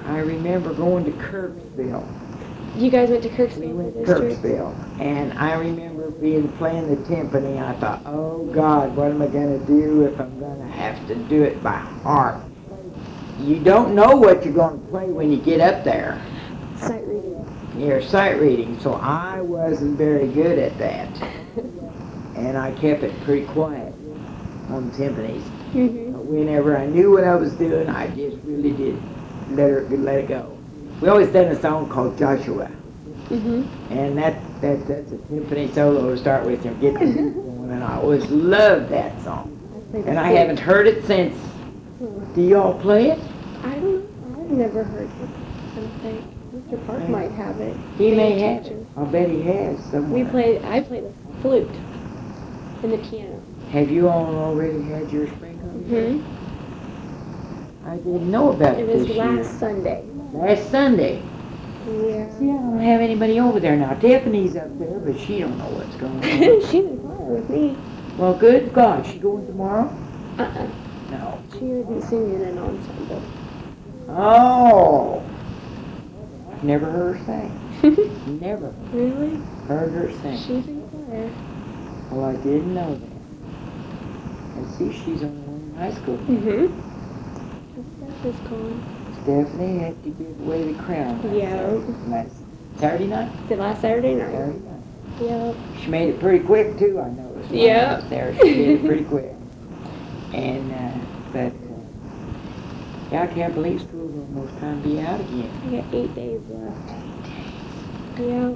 There. 0.06 0.16
I 0.16 0.20
remember 0.20 0.74
going 0.74 1.06
to 1.06 1.12
Kirksville. 1.12 2.08
You 2.78 2.90
guys 2.90 3.10
went 3.10 3.24
to 3.24 3.30
We 3.30 3.36
Kirksville 3.36 3.74
went 3.74 3.94
for 3.96 4.06
to? 4.06 4.14
Kirksville, 4.14 5.02
and 5.02 5.34
I 5.38 5.54
remember 5.56 6.12
being 6.12 6.48
playing 6.54 6.88
the 6.90 6.96
timpani. 7.04 7.62
I 7.62 7.74
thought, 7.80 8.02
oh 8.06 8.46
God, 8.54 8.96
what 8.96 9.12
am 9.12 9.22
I 9.22 9.28
gonna 9.28 9.60
do 9.60 10.06
if 10.06 10.20
I'm 10.20 10.40
gonna 10.40 10.68
have 10.68 11.06
to 11.08 11.16
do 11.16 11.44
it 11.44 11.62
by 11.62 11.78
heart? 11.78 12.38
You 13.44 13.60
don't 13.60 13.96
know 13.96 14.16
what 14.16 14.44
you're 14.46 14.54
gonna 14.54 14.78
play 14.90 15.06
when 15.08 15.32
you 15.32 15.38
get 15.38 15.62
up 15.62 15.84
there. 15.84 16.22
Sight 16.78 17.06
reading. 17.08 17.46
Your 17.78 18.02
sight 18.02 18.40
reading, 18.40 18.80
so 18.80 18.94
I 18.96 19.42
wasn't 19.42 19.98
very 19.98 20.28
good 20.28 20.60
at 20.60 20.78
that, 20.78 21.08
and 22.36 22.58
I 22.58 22.72
kept 22.74 23.04
it 23.04 23.20
pretty 23.22 23.46
quiet 23.46 23.94
on 24.70 24.92
timpanis. 24.92 25.42
mhm. 25.74 26.12
But 26.14 26.26
whenever 26.26 26.78
I 26.78 26.86
knew 26.86 27.12
what 27.12 27.24
I 27.24 27.36
was 27.36 27.54
doing, 27.54 27.90
I 27.90 28.08
just 28.08 28.38
really 28.46 28.72
did 28.72 29.02
let 29.52 29.70
her 29.70 29.88
let 29.98 30.20
it 30.20 30.28
go. 30.28 30.56
We 31.02 31.08
always 31.08 31.30
done 31.30 31.48
a 31.48 31.60
song 31.60 31.88
called 31.90 32.18
Joshua. 32.18 32.70
Mhm. 33.30 33.66
And 33.92 34.18
that, 34.18 34.36
that 34.62 34.86
that's 34.88 35.12
a 35.12 35.18
timpani 35.18 35.74
solo 35.74 36.12
to 36.12 36.18
start 36.18 36.46
with 36.46 36.66
and 36.66 36.80
get 36.82 36.94
going, 37.00 37.70
and 37.72 37.84
I 37.84 37.96
always 37.96 38.30
loved 38.30 38.90
that 38.90 39.20
song. 39.24 39.56
And 39.94 40.20
I 40.20 40.32
haven't 40.32 40.60
heard 40.60 40.88
it 40.88 41.06
since. 41.06 41.36
Hmm. 42.00 42.34
Do 42.34 42.42
y'all 42.42 42.80
play 42.80 43.12
it? 43.12 43.20
I 43.64 43.76
don't 43.76 43.82
know. 43.82 44.39
I've 44.39 44.39
never 44.50 44.84
heard 44.84 45.10
it. 45.20 45.30
I 45.78 46.02
think. 46.02 46.26
Mr. 46.54 46.86
Park 46.86 47.08
might 47.10 47.32
have 47.32 47.60
it. 47.60 47.78
He 47.98 48.12
may 48.12 48.40
have 48.40 48.66
it. 48.66 48.88
I'll 48.98 49.06
bet 49.06 49.30
he 49.30 49.42
has 49.44 49.84
somewhere. 49.86 50.24
We 50.24 50.30
played. 50.30 50.64
I 50.64 50.82
played 50.82 51.04
the 51.06 51.42
flute 51.42 51.80
and 52.84 52.92
the 52.94 52.98
piano. 52.98 53.42
Have 53.72 53.92
you 53.92 54.10
all 54.10 54.36
already 54.36 54.84
had 54.84 55.12
your 55.12 55.28
spring 55.28 55.60
Mhm. 55.90 56.24
I 57.86 57.96
didn't 57.98 58.30
know 58.30 58.52
about 58.52 58.80
it 58.80 58.90
It 58.90 58.94
was 58.94 59.10
last 59.10 59.36
year. 59.36 59.44
Sunday. 59.44 60.04
Last 60.34 60.70
Sunday. 60.70 61.24
Yeah. 61.86 62.30
See, 62.38 62.50
I 62.50 62.54
don't 62.54 62.80
have 62.80 63.02
anybody 63.02 63.40
over 63.40 63.60
there 63.60 63.76
now. 63.76 63.94
Tiffany's 63.94 64.56
up 64.56 64.78
there, 64.80 65.00
but 65.00 65.18
she 65.18 65.40
don't 65.40 65.58
know 65.58 65.70
what's 65.70 65.96
going 65.96 66.14
on. 66.24 66.62
She's 66.62 66.86
in 66.86 66.98
choir 66.98 67.34
with 67.34 67.50
me. 67.50 67.78
well, 68.18 68.34
good 68.34 68.74
God, 68.74 69.06
she 69.06 69.20
going 69.20 69.46
tomorrow? 69.48 69.96
Uh-uh. 70.38 70.68
No. 71.10 71.42
She 71.58 71.72
isn't 71.72 72.02
singing 72.02 72.42
in 72.42 72.58
ensemble. 72.58 73.24
Oh. 74.10 75.24
I've 76.52 76.64
never 76.64 76.90
heard 76.92 77.18
her 77.18 77.26
sing. 77.26 77.56
Never 78.42 78.74
really? 78.92 79.36
heard 79.68 79.92
her 79.94 80.12
sing. 80.22 80.38
She's 80.38 80.68
in 80.68 80.82
choir. 80.90 81.32
Well, 82.12 82.26
I 82.26 82.36
didn't 82.38 82.74
know 82.74 82.96
that. 82.96 83.10
And 84.58 84.68
see, 84.76 84.92
she's 84.92 85.24
only 85.24 85.42
in 85.42 85.76
high 85.78 85.94
school. 85.94 86.18
Mm-hmm. 86.18 86.68
Steph 87.98 88.26
is 88.26 88.36
gone. 88.50 88.84
Stephanie 89.24 89.80
had 89.80 90.04
to 90.04 90.10
give 90.10 90.40
away 90.42 90.74
the 90.74 90.84
crown. 90.84 91.22
last 91.24 91.34
Yeah. 91.36 91.60
Saturday- 91.60 92.10
Last 92.10 92.32
Saturday 92.80 93.08
night? 93.08 93.50
The 93.50 93.56
last 93.56 93.82
Saturday 93.82 94.16
night. 94.16 94.32
Saturday 94.32 94.60
night. 94.60 94.76
Yep. 95.22 95.56
She 95.82 95.88
made 95.88 96.10
it 96.10 96.20
pretty 96.20 96.44
quick 96.44 96.78
too, 96.78 97.00
I 97.00 97.10
noticed. 97.12 97.52
Yeah. 97.52 98.02
There, 98.10 98.36
she 98.38 98.54
did 98.54 98.70
it 98.82 98.86
pretty 98.86 99.04
quick. 99.06 99.34
And, 100.34 100.72
uh, 100.74 100.92
but, 101.32 101.54
yeah, 103.12 103.24
I 103.24 103.28
can't 103.28 103.54
believe 103.54 103.82
school's 103.82 104.12
almost 104.16 104.58
time 104.60 104.82
to 104.82 104.88
be 104.90 105.00
out 105.00 105.20
again. 105.20 105.52
I 105.64 105.70
got 105.82 105.94
eight 105.94 106.16
days 106.16 106.42
left. 106.50 106.90
Yeah. 108.20 108.54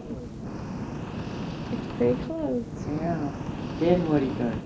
It's 1.72 1.88
pretty 1.98 2.22
close. 2.24 2.64
Yeah. 3.00 3.18
Then 3.80 4.08
what 4.10 4.22
are 4.22 4.26
you 4.26 4.32
gonna, 4.34 4.60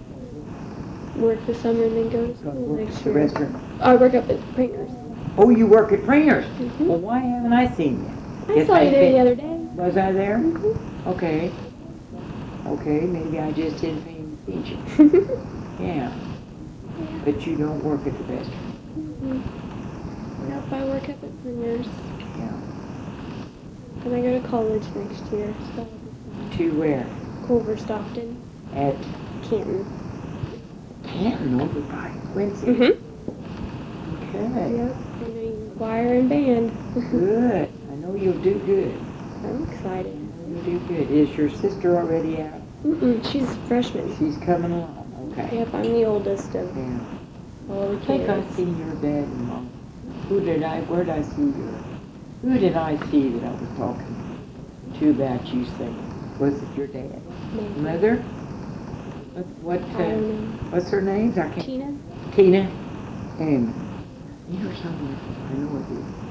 Work 1.15 1.45
this 1.47 1.61
summer 1.61 1.83
and 1.85 1.95
then 1.97 2.09
go 2.09 2.27
to 2.27 2.37
school 2.37 2.51
work 2.53 2.81
next 2.81 2.99
the 3.03 3.09
year. 3.09 3.19
restaurant? 3.23 3.55
I 3.81 3.95
work 3.95 4.13
up 4.13 4.29
at 4.29 4.53
Pringer's. 4.55 4.91
Oh, 5.37 5.49
you 5.49 5.65
work 5.65 5.91
at 5.91 6.03
Pringer's? 6.05 6.45
Mhm. 6.45 6.79
Well, 6.85 6.99
why 6.99 7.19
haven't 7.19 7.53
I 7.53 7.73
seen 7.75 8.03
you? 8.03 8.53
I 8.53 8.57
Guess 8.57 8.67
saw 8.67 8.75
I 8.75 8.83
you 8.83 8.91
there 8.91 9.11
the 9.11 9.19
other 9.19 9.35
day. 9.35 9.57
Was 9.75 9.97
I 9.97 10.11
there? 10.11 10.37
Mhm. 10.37 11.07
Okay. 11.07 11.51
Okay, 12.67 12.99
maybe 13.07 13.39
I 13.39 13.51
just 13.51 13.79
didn't 13.81 14.03
pay 14.03 14.51
attention. 14.53 15.23
Yeah. 15.79 16.11
But 17.23 17.45
you 17.45 17.55
don't 17.55 17.83
work 17.83 18.05
at 18.07 18.17
the 18.17 18.23
restaurant. 18.33 18.63
Mhm. 19.23 19.41
Nope, 20.47 20.71
I 20.71 20.85
work 20.85 21.09
at 21.09 21.19
Pringer's. 21.41 21.87
Yeah. 22.37 22.53
And 24.05 24.15
I 24.15 24.21
go 24.21 24.41
to 24.41 24.47
college 24.47 24.83
next 24.95 25.31
year. 25.31 25.53
So 25.59 25.67
that'll 25.75 25.85
be 25.97 26.11
fun. 26.11 26.49
To 26.57 26.79
where? 26.79 27.05
Culver 27.45 27.77
Stockton, 27.77 28.41
At 28.73 28.95
Canton. 29.41 29.85
Canton 31.03 31.61
over 31.61 31.81
by 31.81 32.09
Quincy. 32.33 32.67
Mm-hmm. 32.67 34.27
Okay. 34.37 34.75
Yep. 34.77 34.95
I 35.15 35.27
know 35.27 35.41
you 35.41 35.73
choir 35.77 36.13
and 36.13 36.29
band. 36.29 36.71
Good. 37.11 37.69
I 37.91 37.95
know 37.95 38.15
you'll 38.15 38.37
do 38.41 38.53
good. 38.59 38.99
I'm 39.43 39.63
excited. 39.71 40.13
You'll 40.49 40.61
do 40.63 40.79
good. 40.87 41.09
Is 41.11 41.35
your 41.37 41.49
sister 41.49 41.97
already 41.97 42.41
out? 42.41 42.61
Mm-mm, 42.85 43.25
she's 43.31 43.43
a 43.43 43.55
freshman. 43.67 44.15
She's 44.17 44.37
coming 44.37 44.71
along. 44.71 45.33
Okay. 45.33 45.57
Yep, 45.59 45.73
I'm 45.73 45.83
the 45.83 46.05
oldest 46.05 46.55
of 46.55 46.75
Yeah. 46.75 46.99
all 47.69 47.89
the 47.89 47.97
I 47.97 48.05
think 48.05 48.29
I 48.29 48.41
kids. 48.41 48.55
seen 48.55 48.77
your 48.77 48.95
dad 48.95 49.23
and 49.27 49.47
mom. 49.47 49.69
Who 50.29 50.41
did 50.41 50.61
I, 50.61 50.81
where 50.81 51.05
did 51.05 51.13
I 51.13 51.21
see 51.21 51.41
your, 51.41 51.79
who 52.41 52.59
did 52.59 52.75
I 52.75 52.97
see 53.09 53.29
that 53.29 53.45
I 53.45 53.51
was 53.51 53.69
talking 53.77 54.15
to 54.99 55.09
about 55.11 55.45
you 55.53 55.65
singing? 55.77 56.37
Was 56.37 56.61
it 56.61 56.77
your 56.77 56.87
dad? 56.87 57.21
Maybe. 57.53 57.79
Mother? 57.79 58.17
What, 59.33 59.45
what, 59.63 59.81
uh, 59.95 60.17
what's 60.69 60.89
her 60.89 61.01
name? 61.01 61.31
I 61.31 61.47
can't. 61.47 61.61
Tina? 61.61 61.97
Tina? 62.35 62.69
And, 63.39 63.73
you 64.51 64.59
know 64.59 64.75
something, 64.81 65.15
I 65.47 65.53
know 65.53 65.77
it 65.77 65.87
is. 65.95 66.27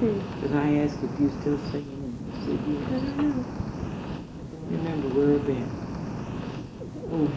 Hmm. 0.00 0.40
Because 0.40 0.56
I 0.56 0.76
asked 0.76 1.04
if 1.04 1.20
you 1.20 1.28
still 1.40 1.58
singing 1.70 2.00
and 2.00 2.16
you 2.24 2.80
said 2.84 2.88
I 2.88 3.00
don't 3.00 3.18
know. 3.18 3.44
Remember 4.70 5.08
where 5.08 5.34
I've 5.34 5.46
been. 5.46 5.68
Oh, 7.12 7.28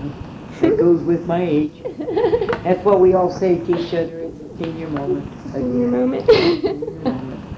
that 0.62 0.78
goes 0.80 1.02
with 1.04 1.26
my 1.26 1.44
age. 1.44 1.74
That's 2.64 2.86
what 2.86 3.02
we 3.02 3.16
all 3.16 3.30
say 3.30 3.58
to 3.58 3.78
each 3.78 3.94
other. 3.94 4.20
It's 4.20 4.40
a 4.40 4.64
senior 4.64 4.88
moment. 4.88 5.43
Senior 5.54 5.88
moment. 5.88 6.30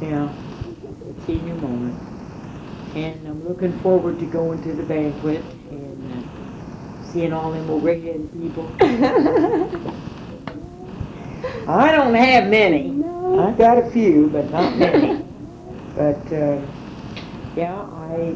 Yeah, 0.00 0.32
senior 1.26 1.54
moment. 1.56 1.94
And 2.96 3.28
I'm 3.28 3.46
looking 3.46 3.78
forward 3.80 4.18
to 4.18 4.24
going 4.26 4.62
to 4.62 4.72
the 4.72 4.82
banquet 4.82 5.44
and 5.70 6.24
uh, 6.24 7.12
seeing 7.12 7.34
all 7.34 7.52
them 7.52 7.68
old 7.68 7.84
red-headed 7.84 8.32
people. 8.32 8.74
I 11.68 11.92
don't 11.92 12.14
have 12.14 12.48
many. 12.48 12.84
no. 12.88 13.46
I've 13.46 13.58
got 13.58 13.76
a 13.76 13.90
few, 13.90 14.30
but 14.32 14.50
not 14.50 14.74
many. 14.78 15.22
But, 15.94 16.32
uh, 16.32 16.62
yeah, 17.54 17.76
I 17.78 18.34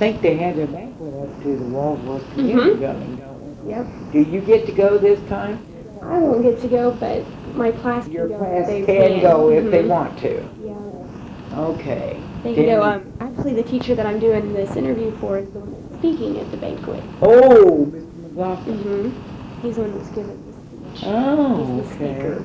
think 0.00 0.20
they 0.20 0.36
had 0.36 0.56
their 0.56 0.66
banquet 0.66 1.14
up 1.14 1.42
to 1.44 1.56
the 1.56 1.64
Walsworth 1.64 2.28
Community 2.32 2.70
Mhm. 2.72 2.80
Building. 2.80 3.22
Yep. 3.68 3.86
Do 4.12 4.18
you 4.18 4.40
get 4.40 4.66
to 4.66 4.72
go 4.72 4.98
this 4.98 5.20
time? 5.28 5.64
I 6.02 6.18
won't 6.18 6.42
get 6.42 6.60
to 6.62 6.68
go, 6.68 6.90
but 6.90 7.24
my 7.56 7.70
class 7.72 8.06
Your 8.08 8.28
can 8.28 8.38
go. 8.38 8.44
class 8.44 8.68
if 8.68 8.86
can 8.86 8.96
they 8.96 9.20
go 9.20 9.50
if 9.50 9.70
they 9.70 9.82
Mhm. 9.82 9.88
want 9.88 10.18
to. 10.18 10.42
Yeah. 10.64 11.58
Okay. 11.58 12.20
They 12.42 12.54
can 12.54 12.66
go, 12.66 12.82
um, 12.82 13.02
actually 13.20 13.54
the 13.54 13.62
teacher 13.62 13.94
that 13.94 14.06
I'm 14.06 14.18
doing 14.18 14.52
this 14.52 14.76
interview 14.76 15.10
for 15.12 15.38
is 15.38 15.48
the 15.50 15.60
one 15.60 15.72
that's 15.72 15.98
speaking 15.98 16.38
at 16.38 16.50
the 16.50 16.56
banquet. 16.58 17.02
Oh, 17.22 17.86
Mr. 17.90 18.04
McLaughlin. 18.22 18.78
Mm-hmm. 18.78 19.62
He's 19.66 19.76
the 19.76 19.82
one 19.82 19.96
that's 19.96 20.08
giving 20.10 20.38
the 20.46 20.52
speech. 20.92 21.04
Oh, 21.06 21.56
He's 21.56 21.88
the 21.88 22.04
okay. 22.04 22.14
speaker. 22.14 22.44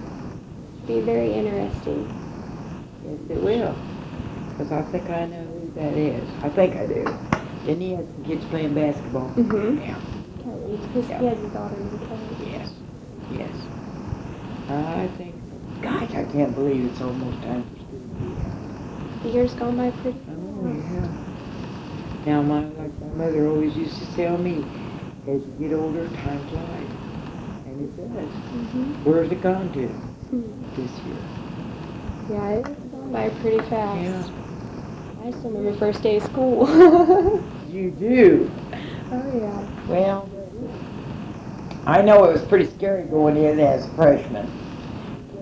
Be 0.88 1.00
very 1.02 1.34
interesting. 1.34 2.08
Yes, 3.06 3.20
it 3.38 3.44
will. 3.44 3.76
Because 4.50 4.72
I 4.72 4.82
think 4.84 5.10
I 5.10 5.26
know 5.26 5.44
who 5.44 5.72
that 5.76 5.94
is. 5.98 6.24
I 6.44 6.50
think 6.50 6.76
I 6.76 6.86
do. 6.88 7.06
Didn't 7.66 7.82
he 7.82 7.92
have 7.94 8.06
some 8.06 8.24
kids 8.26 8.46
playing 8.46 8.74
basketball? 8.74 9.30
Mm-hmm. 9.36 9.78
Yeah. 9.80 9.96
Kelly. 10.44 10.78
His, 10.94 11.10
Yeah. 11.10 11.20
He 11.20 11.26
has 11.28 11.38
his 11.38 11.52
daughter 11.52 11.76
named 11.78 12.00
Kelly. 12.08 12.52
Yes, 12.52 12.74
yes. 13.32 13.50
I 14.74 15.08
think, 15.18 15.36
gosh, 15.82 16.14
I 16.16 16.24
can't 16.26 16.54
believe 16.56 16.86
it's 16.86 17.02
almost 17.02 17.42
time 17.42 17.64
for 17.64 17.78
school 17.82 18.00
to 18.00 18.24
be 18.24 18.42
out. 18.44 19.24
The 19.24 19.30
years 19.30 19.54
gone 19.54 19.78
by 19.78 19.92
pretty 19.92 20.20
Oh, 20.30 20.74
yeah. 20.92 21.08
Now, 22.26 22.42
my, 22.42 22.66
like 22.66 23.02
my 23.02 23.26
mother 23.26 23.48
always 23.48 23.76
used 23.76 23.98
to 24.00 24.06
tell 24.16 24.38
me, 24.38 24.66
as 25.28 25.42
you 25.42 25.54
get 25.60 25.74
older, 25.74 26.08
time 26.10 26.46
flies. 26.48 26.90
And 27.66 27.82
it 27.82 27.98
does. 27.98 28.32
Mhm. 28.54 28.96
Where's 29.04 29.32
it 29.32 29.42
gone 29.42 29.72
to 29.74 29.88
Hmm. 29.88 30.42
this 30.76 30.92
year? 31.06 31.16
Yeah, 32.28 32.50
it's 32.52 32.70
gone 32.92 33.12
by 33.12 33.30
pretty 33.30 33.60
fast. 33.68 34.00
Yeah. 34.00 35.26
I 35.26 35.32
still 35.32 35.52
remember 35.52 35.78
first 35.78 36.02
day 36.04 36.18
of 36.18 36.24
school. 36.24 36.68
You 37.70 37.90
do. 37.92 38.52
oh 39.12 39.32
yeah. 39.40 39.62
Well, 39.88 40.28
I 41.86 42.02
know 42.02 42.24
it 42.26 42.34
was 42.34 42.44
pretty 42.44 42.66
scary 42.66 43.04
going 43.04 43.38
in 43.38 43.60
as 43.60 43.86
a 43.86 43.94
freshman. 43.96 44.50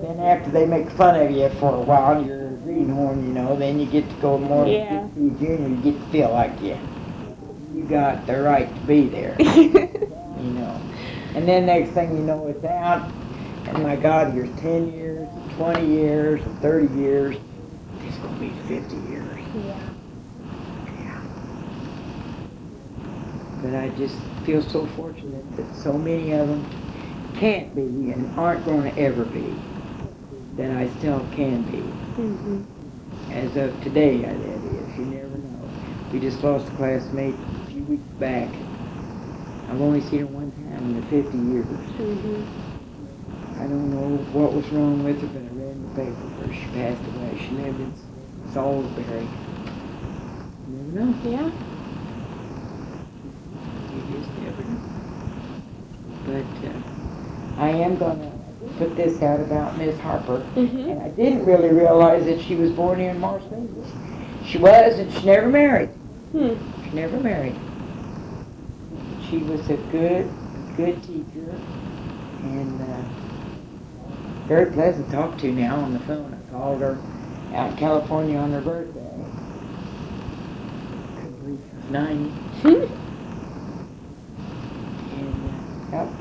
Then 0.01 0.19
after 0.21 0.49
they 0.51 0.65
make 0.65 0.89
fun 0.91 1.19
of 1.19 1.31
you 1.31 1.49
for 1.59 1.75
a 1.75 1.81
while, 1.81 2.23
you're 2.23 2.47
a 2.47 2.51
greenhorn, 2.51 3.27
you 3.27 3.33
know, 3.33 3.57
then 3.57 3.79
you 3.79 3.85
get 3.85 4.09
to 4.09 4.15
go 4.17 4.37
more, 4.37 4.65
Yeah. 4.65 5.07
to 5.15 5.29
junior, 5.31 5.67
you 5.67 5.75
get 5.77 5.99
to 5.99 6.07
feel 6.07 6.31
like 6.31 6.61
you, 6.61 6.79
you 7.75 7.83
got 7.83 8.25
the 8.25 8.37
right 8.39 8.73
to 8.73 8.81
be 8.81 9.09
there, 9.09 9.35
you 9.41 10.51
know. 10.53 10.81
And 11.35 11.47
then 11.47 11.65
next 11.65 11.91
thing 11.91 12.15
you 12.15 12.23
know, 12.23 12.47
it's 12.47 12.63
out, 12.63 13.11
and 13.67 13.83
my 13.83 13.97
God, 13.97 14.33
here's 14.33 14.49
ten 14.61 14.91
years, 14.93 15.27
twenty 15.55 15.85
years, 15.85 16.39
thirty 16.61 16.93
years. 16.97 17.35
It's 18.05 18.17
gonna 18.17 18.39
be 18.39 18.51
fifty 18.67 18.95
years. 19.09 19.39
yeah. 19.53 19.77
Yeah. 20.97 21.21
But 23.61 23.75
I 23.75 23.89
just 23.89 24.15
feel 24.43 24.61
so 24.61 24.85
fortunate 24.85 25.45
that 25.55 25.73
so 25.75 25.93
many 25.93 26.31
of 26.31 26.47
them 26.47 26.65
can't 27.33 27.73
be 27.75 28.11
and 28.11 28.31
aren't 28.37 28.65
going 28.65 28.83
to 28.83 28.99
ever 28.99 29.25
be. 29.25 29.57
That 30.57 30.71
I 30.71 30.89
still 30.89 31.25
can 31.31 31.63
be. 31.63 31.93
Mhm. 32.17 32.63
As 33.31 33.55
of 33.55 33.79
today, 33.81 34.25
I- 34.25 34.33
that 34.33 34.63
is. 34.65 34.97
You 34.97 35.05
never 35.05 35.37
know. 35.37 35.69
We 36.11 36.19
just 36.19 36.43
lost 36.43 36.67
a 36.67 36.71
classmate 36.71 37.35
a 37.35 37.71
few 37.71 37.83
weeks 37.83 38.03
back. 38.19 38.49
I've 39.69 39.81
only 39.81 40.01
seen 40.01 40.21
her 40.21 40.25
one 40.25 40.51
time 40.51 40.85
in 40.85 40.95
the 40.95 41.01
50 41.03 41.37
years. 41.37 41.67
Mhm. 41.97 42.45
I 43.59 43.67
don't 43.67 43.91
know 43.91 44.17
what 44.31 44.53
was 44.53 44.71
wrong 44.71 45.03
with 45.03 45.21
her, 45.21 45.27
but 45.27 45.41
I 45.43 45.55
read 45.55 45.75
in 45.75 45.81
the 45.83 45.95
paper 45.95 46.25
where 46.37 46.51
she 46.51 46.65
passed 46.69 47.05
away. 47.07 47.37
She 47.37 47.55
lived 47.55 47.79
in 47.79 47.91
Salisbury. 48.51 49.27
You 50.67 50.77
never 50.77 51.05
know. 51.05 51.15
Yeah. 51.23 51.68
You 54.07 54.17
just 54.19 54.31
never 54.37 54.63
know. 54.63 54.79
But 56.25 56.67
uh, 56.67 57.61
I 57.61 57.69
am 57.69 57.97
gonna 57.97 58.31
put 58.77 58.95
this 58.95 59.21
out 59.21 59.39
about 59.41 59.77
Miss 59.77 59.99
Harper. 59.99 60.45
Mhm. 60.55 60.91
And 60.91 61.01
I 61.01 61.09
didn't 61.09 61.45
really 61.45 61.69
realize 61.69 62.25
that 62.25 62.39
she 62.39 62.55
was 62.55 62.71
born 62.71 62.99
here 62.99 63.11
in 63.11 63.19
Marceline. 63.19 63.67
She 64.45 64.57
was, 64.57 64.99
and 64.99 65.11
she 65.11 65.25
never 65.25 65.47
married. 65.47 65.89
Hmm. 66.31 66.53
She 66.83 66.95
never 66.95 67.19
married. 67.19 67.55
She 69.29 69.39
was 69.39 69.69
a 69.69 69.77
good, 69.77 70.31
good 70.75 71.01
teacher, 71.03 71.59
and 72.43 72.81
uh, 72.81 73.01
very 74.47 74.71
pleasant 74.71 75.09
to 75.09 75.15
talk 75.15 75.37
to 75.39 75.51
now 75.51 75.75
on 75.75 75.93
the 75.93 75.99
phone. 75.99 76.33
I 76.33 76.51
called 76.51 76.79
her 76.81 76.97
out 77.53 77.71
in 77.71 77.75
California 77.77 78.37
on 78.37 78.51
her 78.51 78.61
birthday. 78.61 79.01
Couldn't 81.15 81.39
believe 81.43 81.59
she 81.69 81.75
was 81.77 81.89
90. 81.89 82.33
And, 85.11 85.51
uh, 85.93 85.97
yep. 85.97 86.13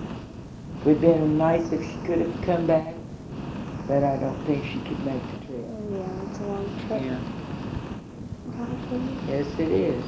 Would 0.88 1.02
have 1.02 1.18
been 1.18 1.36
nice 1.36 1.70
if 1.70 1.84
she 1.84 1.98
could 1.98 2.18
have 2.20 2.40
come 2.40 2.66
back, 2.66 2.94
but 3.86 4.02
I 4.02 4.16
don't 4.16 4.42
think 4.46 4.64
she 4.64 4.78
could 4.80 5.04
make 5.04 5.20
the 5.28 5.44
trip. 5.44 5.66
Oh 5.68 5.94
yeah, 5.94 6.24
it's 6.26 6.40
a 6.40 6.44
long 6.44 6.74
trip. 6.78 7.02
Yeah. 7.02 7.20
Yes, 9.28 9.48
it 9.58 9.70
is. 9.70 10.02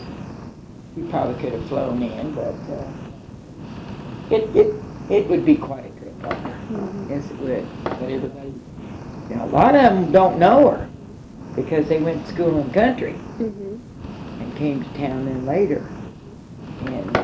You 0.96 1.06
probably 1.10 1.38
could 1.38 1.52
have 1.52 1.68
flown 1.68 2.02
in, 2.02 2.32
but 2.32 2.54
uh, 2.70 2.88
it, 4.30 4.56
it, 4.56 4.82
it 5.10 5.28
would 5.28 5.44
be 5.44 5.56
quite 5.56 5.84
a 5.84 5.90
trip. 6.00 6.18
Mhm. 6.22 7.10
Yes, 7.10 7.30
it 7.30 7.36
would. 7.40 7.68
But 7.98 8.08
everybody, 8.08 8.54
now, 9.28 9.44
a 9.44 9.48
lot 9.48 9.74
of 9.74 9.82
them 9.82 10.10
don't 10.12 10.38
know 10.38 10.70
her 10.70 10.88
because 11.56 11.88
they 11.88 12.00
went 12.00 12.24
to 12.24 12.32
school 12.32 12.58
in 12.58 12.68
the 12.68 12.72
country 12.72 13.20
Mhm. 13.38 13.78
and 14.40 14.56
came 14.56 14.82
to 14.82 14.88
town 14.98 15.26
then 15.26 15.44
later. 15.44 15.90
And, 16.80 17.19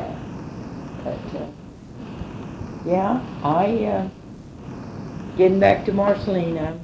yeah, 2.87 3.21
I, 3.43 3.85
uh, 3.85 4.09
getting 5.37 5.61
back 5.61 5.85
to 5.87 5.93
Marceline, 5.93 6.59
I'm, 6.59 6.81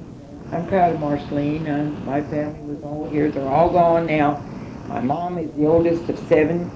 I'm 0.51 0.67
proud 0.67 0.93
of 0.93 0.99
Marceline. 0.99 2.03
My 2.05 2.21
family 2.21 2.59
was 2.61 2.83
all 2.83 3.09
here. 3.09 3.31
They're 3.31 3.49
all 3.49 3.71
gone 3.71 4.07
now. 4.07 4.45
My 4.87 5.01
mom 5.01 5.37
is 5.39 5.51
the 5.53 5.65
oldest 5.67 6.09
of 6.09 6.19
seven, 6.19 6.71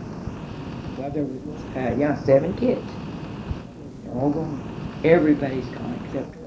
well, 0.98 1.12
there 1.12 1.24
was, 1.24 1.62
uh, 1.76 1.96
yeah, 2.00 2.16
seven 2.24 2.54
kids. 2.54 2.94
They're 4.04 4.14
all 4.16 4.32
gone. 4.32 4.64
Everybody's 5.04 5.70
gone 5.70 6.00
except 6.06 6.36
her. 6.36 6.42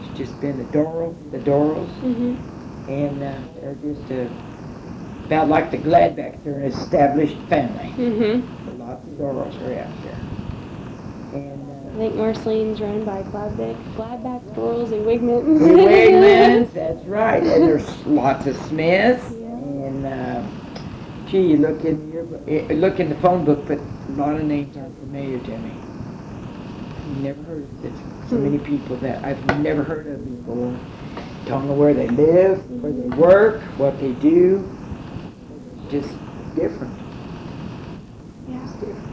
It's 0.00 0.08
just 0.18 0.40
been 0.40 0.58
the 0.58 0.64
Doral, 0.64 1.14
the 1.32 1.38
Dorals, 1.38 1.90
Mhm. 2.00 2.38
and 2.88 3.22
uh, 3.22 3.38
they're 3.60 3.76
just 3.76 4.10
uh, 4.10 4.28
about 5.26 5.48
like 5.48 5.70
the 5.70 5.78
Gladbachs. 5.78 6.42
They're 6.44 6.58
an 6.60 6.64
established 6.64 7.38
family. 7.48 7.94
Mhm. 7.98 8.48
Lots 8.78 9.06
of 9.06 9.14
Dorals 9.18 9.60
are 9.60 9.78
out 9.78 10.02
there. 10.02 10.29
I 12.00 12.04
think 12.04 12.14
Marceline's 12.14 12.80
run 12.80 13.04
by 13.04 13.22
Gladbach, 13.24 13.76
Gladbach, 13.94 14.54
Dorals, 14.54 14.90
and 14.90 15.02
uh, 15.02 15.10
Wigmans. 15.10 16.72
that's 16.72 17.04
right. 17.04 17.42
And 17.42 17.62
there's 17.62 18.06
lots 18.06 18.46
of 18.46 18.56
Smiths. 18.56 19.30
Yeah. 19.32 19.48
And 19.48 20.06
uh, 20.06 20.42
gee, 21.28 21.42
you 21.42 21.58
look 21.58 21.84
in 21.84 22.10
your 22.10 22.24
look 22.74 23.00
in 23.00 23.10
the 23.10 23.16
phone 23.16 23.44
book, 23.44 23.66
but 23.66 23.78
a 23.78 24.12
lot 24.12 24.34
of 24.34 24.44
names 24.44 24.74
aren't 24.78 24.98
familiar 25.00 25.40
to 25.40 25.58
me. 25.58 25.72
I've 25.76 27.16
never 27.18 27.42
heard 27.42 27.64
of 27.64 27.82
this. 27.82 27.98
So 28.30 28.36
Hmm. 28.36 28.44
many 28.44 28.58
people 28.60 28.96
that 28.96 29.22
I've 29.22 29.60
never 29.60 29.82
heard 29.82 30.06
of 30.06 30.24
before. 30.24 30.74
Don't 31.44 31.68
know 31.68 31.74
where 31.74 31.92
they 31.92 32.08
live, 32.08 32.82
where 32.82 32.92
they 32.92 33.08
work, 33.14 33.60
what 33.76 34.00
they 34.00 34.12
do. 34.12 34.64
Just 35.90 36.08
different. 36.54 36.94
Yeah. 38.48 38.62
Just 38.62 38.80
different. 38.80 39.10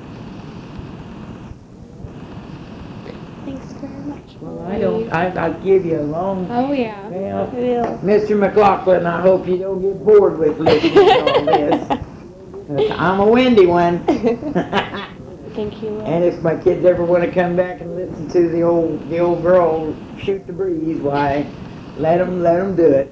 Thanks 3.48 3.72
very 3.76 4.04
much. 4.04 4.27
Well, 4.42 4.68
I 4.68 4.80
don't. 4.80 5.12
I, 5.12 5.50
give 5.64 5.86
you 5.86 6.00
a 6.00 6.04
long. 6.04 6.48
Oh 6.52 6.72
yeah. 6.72 7.08
Well, 7.08 7.48
I. 7.48 7.98
Mr. 8.06 8.38
McLaughlin, 8.38 9.06
I 9.06 9.20
hope 9.22 9.48
you 9.48 9.58
don't 9.58 9.82
get 9.82 10.04
bored 10.06 10.38
with 10.38 10.60
listening 10.60 10.94
to 10.94 11.20
all 11.22 11.46
this. 11.46 12.92
I'm 12.92 13.20
a 13.20 13.28
windy 13.28 13.66
one. 13.66 14.04
Thank 15.58 15.82
you. 15.82 16.00
and 16.02 16.24
if 16.24 16.44
my 16.44 16.56
kids 16.56 16.86
ever 16.86 17.04
want 17.04 17.24
to 17.24 17.32
come 17.32 17.56
back 17.56 17.82
and 17.82 17.96
listen 17.96 18.30
to 18.30 18.48
the 18.50 18.62
old 18.62 19.10
the 19.10 19.18
old 19.18 19.42
girl 19.42 19.96
shoot 20.20 20.46
the 20.46 20.54
breeze, 20.54 21.00
why, 21.00 21.52
let 21.98 22.20
them 22.20 22.44
let 22.44 22.58
them 22.58 22.76
do 22.76 22.86
it. 22.86 23.12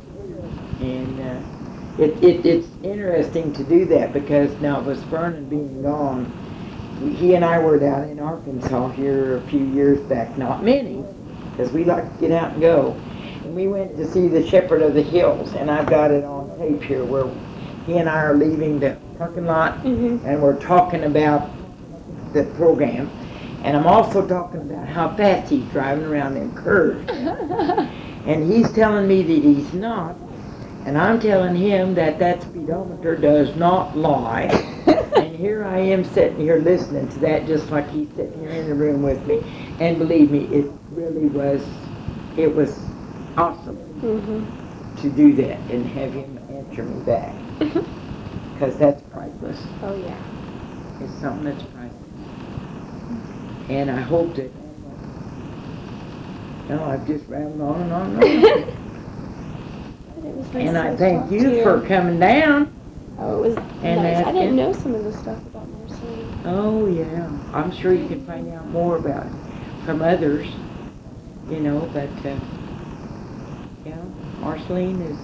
And 0.79 1.19
uh, 1.19 2.03
it, 2.03 2.23
it 2.23 2.45
it's 2.45 2.67
interesting 2.83 3.51
to 3.53 3.63
do 3.63 3.85
that 3.85 4.13
because 4.13 4.53
now 4.61 4.79
with 4.81 5.03
Vernon 5.05 5.49
being 5.49 5.81
gone, 5.81 6.31
he 7.17 7.35
and 7.35 7.43
I 7.43 7.59
were 7.59 7.77
down 7.77 8.09
in 8.09 8.19
Arkansas 8.19 8.89
here 8.89 9.37
a 9.37 9.41
few 9.47 9.63
years 9.63 9.99
back, 10.07 10.37
not 10.37 10.63
many, 10.63 11.03
because 11.51 11.71
we 11.71 11.83
like 11.83 12.11
to 12.13 12.19
get 12.21 12.31
out 12.31 12.53
and 12.53 12.61
go. 12.61 12.95
And 13.43 13.55
we 13.55 13.67
went 13.67 13.95
to 13.97 14.07
see 14.11 14.27
the 14.27 14.45
Shepherd 14.47 14.81
of 14.81 14.93
the 14.93 15.01
Hills, 15.01 15.53
and 15.55 15.69
I've 15.69 15.87
got 15.87 16.11
it 16.11 16.23
on 16.23 16.57
tape 16.57 16.81
here 16.83 17.03
where 17.03 17.27
he 17.85 17.97
and 17.97 18.09
I 18.09 18.21
are 18.21 18.35
leaving 18.35 18.79
the 18.79 18.97
parking 19.17 19.45
lot, 19.45 19.83
Mhm. 19.83 20.19
and 20.25 20.41
we're 20.41 20.59
talking 20.59 21.03
about 21.03 21.49
the 22.33 22.43
program. 22.55 23.09
And 23.63 23.75
I'm 23.75 23.87
also 23.87 24.25
talking 24.25 24.61
about 24.61 24.87
how 24.87 25.09
fast 25.15 25.49
he's 25.51 25.63
driving 25.71 26.05
around 26.05 26.35
them 26.35 26.53
curves. 26.55 27.09
And 28.27 28.51
he's 28.51 28.71
telling 28.71 29.07
me 29.07 29.21
that 29.21 29.43
he's 29.43 29.71
not. 29.73 30.15
And 30.85 30.97
I'm 30.97 31.19
telling 31.19 31.55
him 31.55 31.95
that 31.95 32.19
that 32.19 32.43
speedometer 32.43 33.15
does 33.15 33.55
not 33.55 33.97
lie. 33.97 34.43
and 35.17 35.35
here 35.35 35.63
I 35.63 35.79
am 35.79 36.03
sitting 36.03 36.39
here 36.39 36.59
listening 36.59 37.09
to 37.09 37.19
that 37.19 37.47
just 37.47 37.71
like 37.71 37.89
he's 37.89 38.09
sitting 38.15 38.39
here 38.39 38.51
in 38.51 38.67
the 38.67 38.75
room 38.75 39.01
with 39.01 39.25
me. 39.27 39.41
And 39.79 39.97
believe 39.97 40.31
me, 40.31 40.45
it 40.45 40.71
really 40.91 41.25
was, 41.27 41.67
it 42.37 42.55
was 42.55 42.87
awesome 43.37 43.77
Mhm. 44.01 44.45
to 44.97 45.09
do 45.09 45.33
that 45.35 45.59
and 45.71 45.87
have 45.87 46.13
him 46.13 46.39
answer 46.49 46.83
me 46.83 47.01
back. 47.03 47.35
Because 48.53 48.77
that's 48.77 49.01
priceless. 49.11 49.67
Oh 49.83 49.95
yeah. 49.95 50.17
It's 51.01 51.13
something 51.15 51.43
that's 51.45 51.63
priceless. 51.63 51.99
And 53.69 53.91
I 53.91 53.99
hope 53.99 54.35
that, 54.35 54.51
no, 56.69 56.83
I've 56.85 57.05
just 57.07 57.27
rambled 57.27 57.61
on 57.61 57.81
and 57.81 57.93
on 57.93 58.15
and 58.15 58.45
on. 58.45 58.65
It 60.25 60.35
was 60.35 60.53
nice 60.53 60.67
And 60.67 60.77
I 60.77 60.95
thank 60.95 61.31
you 61.31 61.63
for 61.63 61.81
coming 61.81 62.19
down. 62.19 62.73
Oh, 63.19 63.43
it 63.43 63.47
was 63.49 63.57
and 63.83 64.01
nice. 64.01 64.25
I 64.25 64.31
didn't 64.31 64.55
know 64.55 64.73
some 64.73 64.95
of 64.95 65.03
the 65.03 65.13
stuff 65.13 65.37
about 65.45 65.69
Marceline. 65.69 66.41
Oh, 66.45 66.85
yeah. 66.87 67.29
I'm 67.53 67.71
sure 67.71 67.93
you 67.93 68.07
can 68.07 68.25
find 68.25 68.51
out 68.53 68.67
more 68.69 68.97
about 68.97 69.25
it 69.27 69.31
from 69.85 70.01
others, 70.01 70.47
you 71.49 71.59
know, 71.59 71.89
but, 71.93 72.09
uh, 72.25 72.35
yeah, 73.85 74.01
Marceline 74.41 74.99
is, 75.01 75.17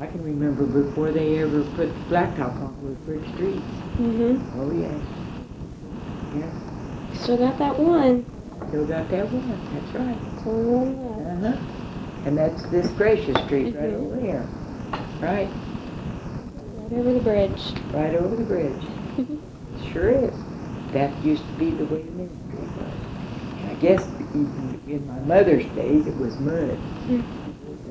I 0.00 0.06
can 0.06 0.22
remember 0.24 0.64
before 0.64 1.10
they 1.10 1.38
ever 1.40 1.62
put 1.62 2.08
blacktop 2.08 2.60
on 2.62 2.76
with 2.82 3.04
brick 3.06 3.22
streets. 3.34 3.60
Mhm. 3.98 4.40
Oh, 4.58 4.70
yeah. 4.70 4.88
Yeah, 6.38 6.50
Still 7.12 7.38
got 7.38 7.58
that 7.58 7.78
one. 7.78 8.24
still 8.68 8.84
got 8.86 9.08
that 9.10 9.30
one, 9.30 9.60
that's 9.72 9.94
right. 9.94 10.18
The 10.44 10.50
one 10.50 11.42
left. 11.42 11.44
Uh-huh. 11.44 11.83
And 12.24 12.38
that's 12.38 12.62
this 12.70 12.86
Gracious 12.92 13.36
Street 13.44 13.74
right 13.76 13.90
Mhm. 13.92 14.06
over 14.06 14.20
here. 14.20 14.42
Right, 15.20 15.48
Right 16.90 16.98
over 17.00 17.12
the 17.14 17.20
bridge. 17.20 17.72
right 17.92 18.14
over 18.14 18.36
the 18.36 18.44
bridge. 18.44 18.82
Sure 19.92 20.08
is. 20.10 20.32
That 20.92 21.10
used 21.24 21.42
to 21.46 21.52
be 21.58 21.70
the 21.70 21.84
way 21.86 22.02
the 22.02 22.12
Main 22.12 22.30
Street 22.48 22.68
was. 22.78 23.70
I 23.70 23.74
guess 23.74 24.06
even 24.30 24.80
in 24.88 25.06
my 25.06 25.18
mother's 25.34 25.64
days, 25.76 26.06
it 26.06 26.16
was 26.18 26.38
mud. 26.40 26.76
Mm. 27.08 27.22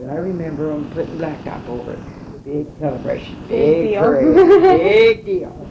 I 0.09 0.15
remember 0.15 0.67
them 0.69 0.89
putting 0.93 1.17
blacktop 1.17 1.67
over 1.69 1.91
it. 1.93 1.99
Big 2.43 2.67
celebration, 2.79 3.35
Big 3.47 3.49
big 3.49 3.89
deal. 3.91 4.01
parade, 4.03 4.35
big 4.81 5.25
deal. 5.25 5.67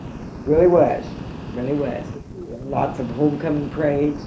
Really 0.46 0.66
was, 0.66 1.04
really 1.54 1.74
was. 1.74 2.04
Lots 2.66 2.98
of 2.98 3.10
homecoming 3.10 3.68
parades, 3.70 4.22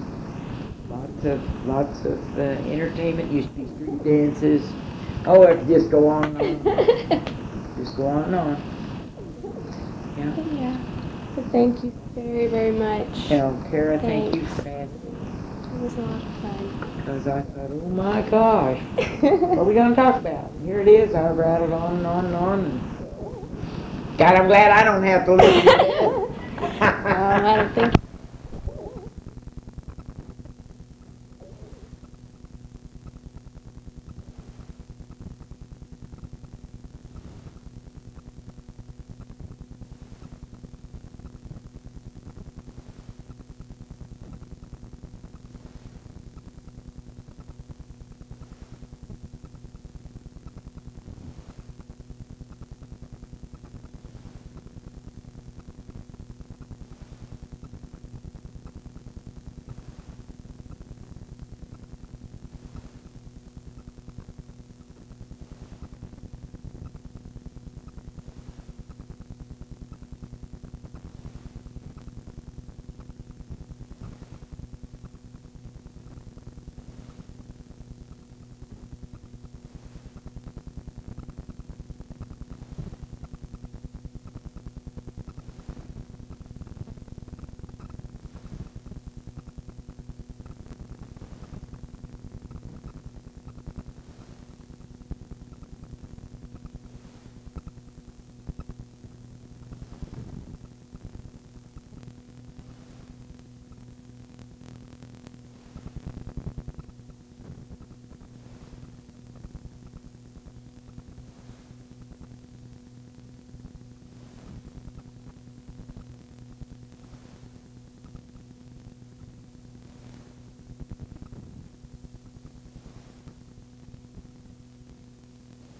of, 1.25 1.67
lots 1.67 2.05
of 2.05 2.37
uh, 2.37 2.41
entertainment, 2.41 3.31
used 3.31 3.49
to 3.49 3.55
be 3.55 3.65
street 3.67 4.03
dances. 4.03 4.71
Oh, 5.25 5.43
it 5.43 5.57
could 5.59 5.67
just 5.67 5.89
go 5.91 6.07
on 6.07 6.23
and 6.37 6.67
on, 6.67 7.25
just 7.77 7.97
go 7.97 8.07
on 8.07 8.23
and 8.25 8.35
on. 8.35 8.63
Yeah. 10.17 10.33
yeah. 10.53 10.77
Thank 11.51 11.83
you 11.83 11.91
very, 12.13 12.47
very 12.47 12.71
much. 12.71 13.29
Now, 13.29 13.59
Kara, 13.69 13.99
thank 13.99 14.35
you 14.35 14.45
Thanks. 14.45 14.61
for 14.61 14.69
asking, 14.69 15.73
It 15.73 15.81
was 15.81 15.97
a 15.97 16.01
lot 16.01 16.21
of 16.21 16.27
fun. 16.41 16.95
because 16.97 17.27
I 17.27 17.41
thought, 17.41 17.71
oh 17.71 17.89
my 17.89 18.21
gosh, 18.23 18.79
what 19.19 19.59
are 19.59 19.63
we 19.63 19.73
gonna 19.73 19.95
talk 19.95 20.15
about? 20.17 20.51
Here 20.63 20.79
it 20.79 20.87
is, 20.87 21.13
I 21.15 21.29
rattled 21.29 21.73
on 21.73 21.97
and 21.97 22.05
on 22.05 22.25
and 22.25 22.35
on. 22.35 22.59
and 22.59 24.17
God, 24.17 24.35
I'm 24.35 24.47
glad 24.47 24.71
I 24.71 24.83
don't 24.83 25.03
have 25.03 25.25
to 25.25 25.33
listen 25.33 25.61
to 25.65 26.05
Um, 26.81 27.45
I 27.45 27.55
don't 27.57 27.73
think 27.73 27.93